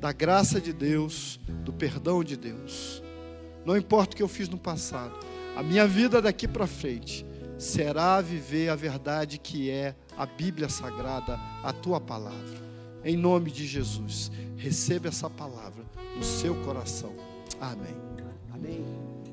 da 0.03 0.11
graça 0.11 0.61
de 0.61 0.72
Deus, 0.72 1.38
do 1.64 1.72
perdão 1.72 2.24
de 2.24 2.36
Deus. 2.36 3.00
Não 3.64 3.76
importa 3.76 4.14
o 4.14 4.16
que 4.16 4.22
eu 4.22 4.26
fiz 4.26 4.48
no 4.48 4.59
passado, 4.59 5.14
a 5.57 5.62
minha 5.62 5.86
vida 5.86 6.20
daqui 6.20 6.48
para 6.48 6.66
frente 6.66 7.24
será 7.57 8.20
viver 8.20 8.68
a 8.68 8.74
verdade 8.74 9.38
que 9.38 9.70
é 9.70 9.94
a 10.18 10.26
Bíblia 10.26 10.68
Sagrada, 10.68 11.38
a 11.62 11.72
tua 11.72 12.00
palavra. 12.00 12.61
Em 13.05 13.16
nome 13.16 13.53
de 13.53 13.64
Jesus, 13.64 14.32
receba 14.57 15.07
essa 15.07 15.30
palavra 15.30 15.84
no 16.16 16.24
seu 16.24 16.57
coração. 16.64 17.14
Amém. 17.61 17.94
Amém. 18.53 18.84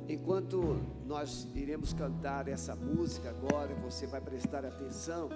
Enquanto 0.08 0.80
nós 1.08 1.48
iremos 1.56 1.94
cantar 1.94 2.48
essa 2.48 2.76
música 2.76 3.32
agora, 3.32 3.74
você 3.74 4.06
vai 4.06 4.22
prestar 4.22 4.64
atenção 4.64 5.30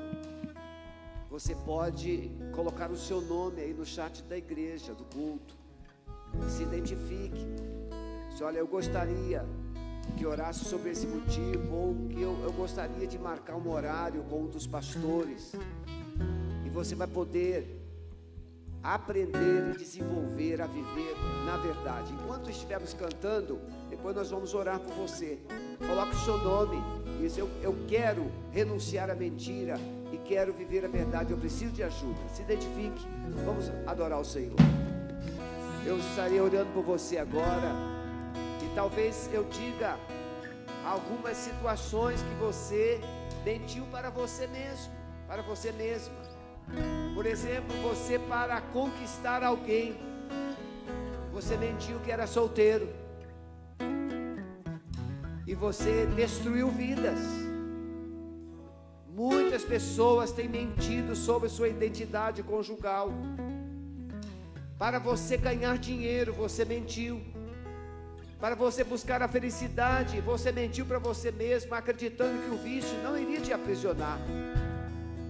você 1.34 1.56
pode 1.56 2.30
colocar 2.52 2.92
o 2.92 2.96
seu 2.96 3.20
nome 3.20 3.60
aí 3.60 3.74
no 3.74 3.84
chat 3.84 4.22
da 4.22 4.38
igreja, 4.38 4.94
do 4.94 5.04
culto. 5.06 5.56
Se 6.48 6.62
identifique. 6.62 7.44
Se 8.38 8.44
olha, 8.44 8.60
eu 8.60 8.68
gostaria 8.68 9.44
que 10.16 10.28
orasse 10.28 10.64
sobre 10.64 10.92
esse 10.92 11.08
motivo, 11.08 11.76
ou 11.76 11.96
que 12.08 12.22
eu, 12.22 12.40
eu 12.44 12.54
gostaria 12.54 13.08
de 13.08 13.18
marcar 13.18 13.56
um 13.56 13.68
horário 13.68 14.22
com 14.26 14.44
um 14.44 14.48
dos 14.48 14.68
pastores. 14.68 15.54
E 16.64 16.70
você 16.70 16.94
vai 16.94 17.08
poder 17.08 17.82
aprender 18.84 19.72
e 19.74 19.76
desenvolver 19.76 20.62
a 20.62 20.68
viver 20.68 21.16
na 21.48 21.58
verdade. 21.58 22.14
Enquanto 22.14 22.52
estivermos 22.52 22.94
cantando, 22.94 23.60
depois 23.90 24.16
nós 24.16 24.30
vamos 24.30 24.54
orar 24.54 24.80
por 24.80 24.94
você. 24.94 25.40
Coloque 25.80 26.16
o 26.16 26.20
seu 26.20 26.38
nome. 26.38 26.78
Diz: 27.20 27.36
eu, 27.40 27.50
eu 27.64 27.76
quero 27.88 28.32
renunciar 28.52 29.10
à 29.10 29.16
mentira 29.16 29.80
quero 30.26 30.54
viver 30.54 30.86
a 30.86 30.88
verdade, 30.88 31.32
eu 31.32 31.38
preciso 31.38 31.72
de 31.72 31.84
ajuda. 31.84 32.20
Se 32.34 32.42
identifique, 32.42 33.06
vamos 33.46 33.72
adorar 33.86 34.20
o 34.20 34.26
Senhor. 34.26 34.56
Eu 35.86 36.00
estarei 36.00 36.40
orando 36.40 36.72
por 36.72 36.84
você 36.84 37.18
agora, 37.18 37.72
e 38.64 38.76
talvez 38.76 39.30
eu 39.34 39.44
diga 39.46 39.98
algumas 40.86 41.38
situações 41.38 42.22
que 42.22 42.36
você 42.36 43.02
mentiu 43.44 43.86
para 43.92 44.10
você 44.10 44.48
mesmo, 44.48 44.94
para 45.28 45.42
você 45.42 45.72
mesma. 45.72 46.16
Por 47.14 47.26
exemplo, 47.26 47.76
você 47.82 48.18
para 48.18 48.62
conquistar 48.62 49.44
alguém, 49.44 49.98
você 51.32 51.58
mentiu 51.58 52.00
que 52.00 52.12
era 52.12 52.26
solteiro, 52.26 52.88
e 55.46 55.54
você 55.54 56.06
destruiu 56.16 56.70
vidas. 56.70 57.43
Muitas 59.16 59.64
pessoas 59.64 60.32
têm 60.32 60.50
mentido 60.50 61.16
sobre 61.16 61.48
sua 61.48 61.68
identidade 61.68 62.42
conjugal. 62.42 63.12
Para 64.76 64.98
você 64.98 65.38
ganhar 65.38 65.78
dinheiro, 65.78 66.34
você 66.34 66.66
mentiu. 66.66 67.22
Para 68.40 68.56
você 68.56 68.84
buscar 68.84 69.22
a 69.22 69.28
felicidade, 69.28 70.20
você 70.20 70.52
mentiu 70.52 70.86
para 70.88 70.98
você 70.98 71.32
mesmo, 71.32 71.76
acreditando 71.76 72.42
que 72.42 72.56
o 72.56 72.58
vício 72.58 72.98
não 73.04 73.16
iria 73.16 73.40
te 73.40 73.54
aprisionar. 73.54 74.18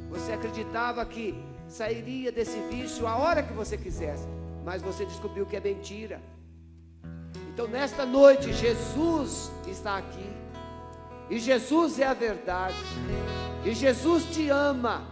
Você 0.09 0.31
acreditava 0.31 1.05
que 1.05 1.35
sairia 1.67 2.31
desse 2.31 2.59
vício 2.69 3.05
a 3.05 3.17
hora 3.17 3.43
que 3.43 3.51
você 3.51 3.77
quisesse, 3.77 4.25
mas 4.63 4.81
você 4.81 5.05
descobriu 5.05 5.45
que 5.45 5.57
é 5.57 5.59
mentira. 5.59 6.21
Então, 7.53 7.67
nesta 7.67 8.05
noite, 8.05 8.53
Jesus 8.53 9.51
está 9.67 9.97
aqui, 9.97 10.29
e 11.29 11.37
Jesus 11.37 11.99
é 11.99 12.05
a 12.05 12.13
verdade. 12.13 12.75
E 13.65 13.73
Jesus 13.73 14.25
te 14.25 14.49
ama. 14.49 15.03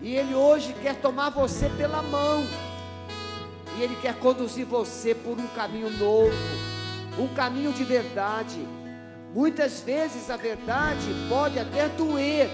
E 0.00 0.14
Ele 0.14 0.34
hoje 0.34 0.74
quer 0.82 0.96
tomar 0.96 1.30
você 1.30 1.68
pela 1.70 2.02
mão. 2.02 2.44
E 3.78 3.82
Ele 3.82 3.96
quer 3.96 4.14
conduzir 4.18 4.66
você 4.66 5.14
por 5.14 5.38
um 5.38 5.46
caminho 5.48 5.90
novo, 5.90 6.32
um 7.18 7.28
caminho 7.34 7.72
de 7.72 7.84
verdade. 7.84 8.66
Muitas 9.34 9.80
vezes 9.80 10.30
a 10.30 10.36
verdade 10.36 11.06
pode 11.28 11.58
até 11.58 11.88
doer, 11.90 12.48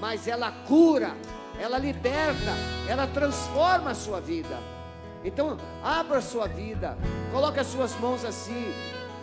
mas 0.00 0.28
ela 0.28 0.52
cura, 0.66 1.12
ela 1.58 1.76
liberta, 1.76 2.54
ela 2.88 3.06
transforma 3.06 3.90
a 3.90 3.94
sua 3.94 4.20
vida. 4.20 4.56
Então, 5.24 5.58
abra 5.82 6.18
a 6.18 6.22
sua 6.22 6.46
vida, 6.46 6.96
coloque 7.32 7.60
as 7.60 7.66
suas 7.66 7.94
mãos 7.98 8.24
assim, 8.24 8.72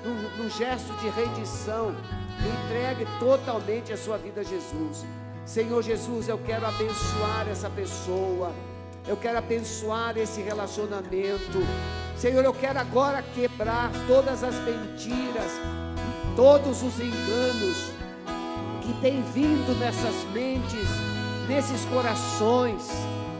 num, 0.04 0.44
num 0.44 0.50
gesto 0.50 0.94
de 0.98 1.10
rendição, 1.10 1.96
entregue 2.46 3.08
totalmente 3.20 3.92
a 3.92 3.98
sua 3.98 4.18
vida 4.18 4.42
a 4.42 4.44
Jesus. 4.44 5.06
Senhor 5.46 5.82
Jesus, 5.82 6.28
eu 6.28 6.38
quero 6.38 6.66
abençoar 6.66 7.48
essa 7.50 7.70
pessoa, 7.70 8.52
eu 9.08 9.16
quero 9.16 9.38
abençoar 9.38 10.18
esse 10.18 10.42
relacionamento. 10.42 11.60
Senhor, 12.18 12.44
eu 12.44 12.54
quero 12.54 12.80
agora 12.80 13.24
quebrar 13.34 13.90
todas 14.08 14.44
as 14.44 14.56
mentiras, 14.56 15.52
todos 16.36 16.84
os 16.84 17.00
enganos 17.00 17.92
que 18.82 18.94
têm 19.02 19.22
vindo 19.34 19.78
nessas 19.80 20.16
mentes, 20.34 20.90
nesses 21.48 21.86
corações. 21.86 22.84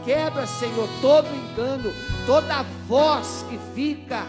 Quebra, 0.04 0.46
Senhor, 0.46 0.88
todo 1.02 1.26
engano, 1.26 1.92
toda 2.24 2.62
voz 2.86 3.44
que 3.50 3.58
fica 3.74 4.24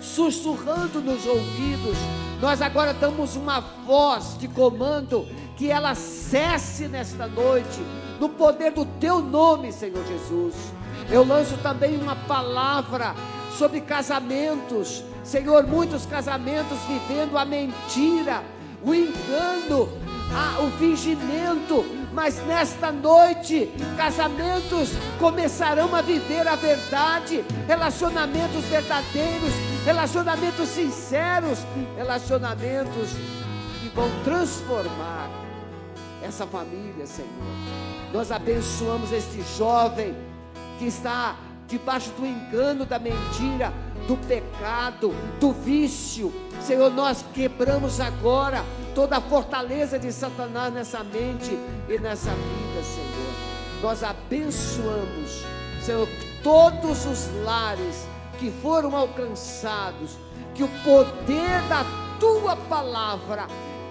sussurrando 0.00 1.00
nos 1.00 1.24
ouvidos. 1.24 1.96
Nós 2.42 2.60
agora 2.60 2.92
damos 2.92 3.36
uma 3.36 3.60
voz 3.60 4.36
de 4.36 4.48
comando 4.48 5.28
que 5.56 5.70
ela 5.70 5.94
cesse 5.94 6.88
nesta 6.88 7.28
noite, 7.28 7.80
no 8.18 8.28
poder 8.30 8.72
do 8.72 8.84
teu 8.84 9.20
nome, 9.20 9.72
Senhor 9.72 10.04
Jesus. 10.04 10.52
Eu 11.08 11.24
lanço 11.24 11.56
também 11.58 11.96
uma 11.96 12.16
palavra 12.16 13.14
sobre 13.56 13.80
casamentos. 13.80 15.04
Senhor, 15.22 15.64
muitos 15.68 16.04
casamentos 16.04 16.76
vivendo 16.88 17.38
a 17.38 17.44
mentira, 17.44 18.42
o 18.82 18.92
engano, 18.92 19.88
a, 20.34 20.62
o 20.62 20.70
fingimento, 20.72 21.84
mas 22.12 22.44
nesta 22.44 22.90
noite, 22.90 23.70
casamentos 23.96 24.88
começarão 25.20 25.94
a 25.94 26.02
viver 26.02 26.48
a 26.48 26.56
verdade, 26.56 27.44
relacionamentos 27.68 28.64
verdadeiros, 28.64 29.52
relacionamentos 29.84 30.68
sinceros, 30.68 31.58
relacionamentos 31.96 33.10
que 33.80 33.88
vão 33.94 34.08
transformar 34.24 35.28
essa 36.22 36.46
família, 36.46 37.06
Senhor. 37.06 37.30
Nós 38.12 38.30
abençoamos 38.30 39.12
este 39.12 39.42
jovem 39.56 40.14
que 40.78 40.86
está 40.86 41.36
debaixo 41.66 42.10
do 42.10 42.26
engano 42.26 42.84
da 42.84 42.98
mentira, 42.98 43.72
do 44.06 44.16
pecado, 44.16 45.14
do 45.40 45.52
vício. 45.52 46.32
Senhor, 46.60 46.90
nós 46.90 47.24
quebramos 47.34 47.98
agora 47.98 48.64
toda 48.94 49.16
a 49.16 49.20
fortaleza 49.20 49.98
de 49.98 50.12
Satanás 50.12 50.72
nessa 50.72 51.02
mente 51.02 51.58
e 51.88 51.98
nessa 51.98 52.30
vida, 52.30 52.82
Senhor. 52.84 53.32
Nós 53.82 54.02
abençoamos, 54.04 55.42
Senhor, 55.82 56.08
todos 56.42 57.06
os 57.06 57.28
lares 57.44 58.06
que 58.38 58.50
foram 58.50 58.96
alcançados, 58.96 60.16
que 60.54 60.62
o 60.62 60.68
poder 60.84 61.62
da 61.68 61.84
tua 62.18 62.56
palavra 62.56 63.46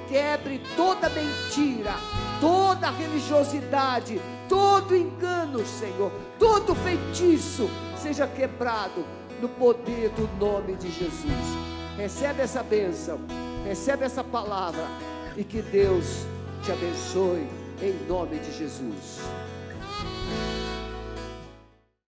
quebre 0.08 0.62
toda 0.76 1.10
mentira, 1.10 1.94
toda 2.39 2.92
religiosidade, 2.92 4.22
todo 4.50 4.96
engano, 4.96 5.66
Senhor, 5.66 6.12
todo 6.38 6.76
feitiço 6.76 7.70
seja 7.96 8.28
quebrado 8.28 9.06
no 9.42 9.48
poder 9.48 10.10
do 10.10 10.30
nome 10.38 10.76
de 10.76 10.92
Jesus. 10.92 11.72
Recebe 11.98 12.42
essa 12.42 12.62
bênção, 12.62 13.20
recebe 13.66 14.04
essa 14.04 14.24
palavra 14.24 14.86
e 15.38 15.44
que 15.44 15.62
Deus 15.62 16.26
te 16.64 16.72
abençoe 16.72 17.48
em 17.82 18.08
nome 18.08 18.38
de 18.39 18.52
Jesus. 18.52 19.20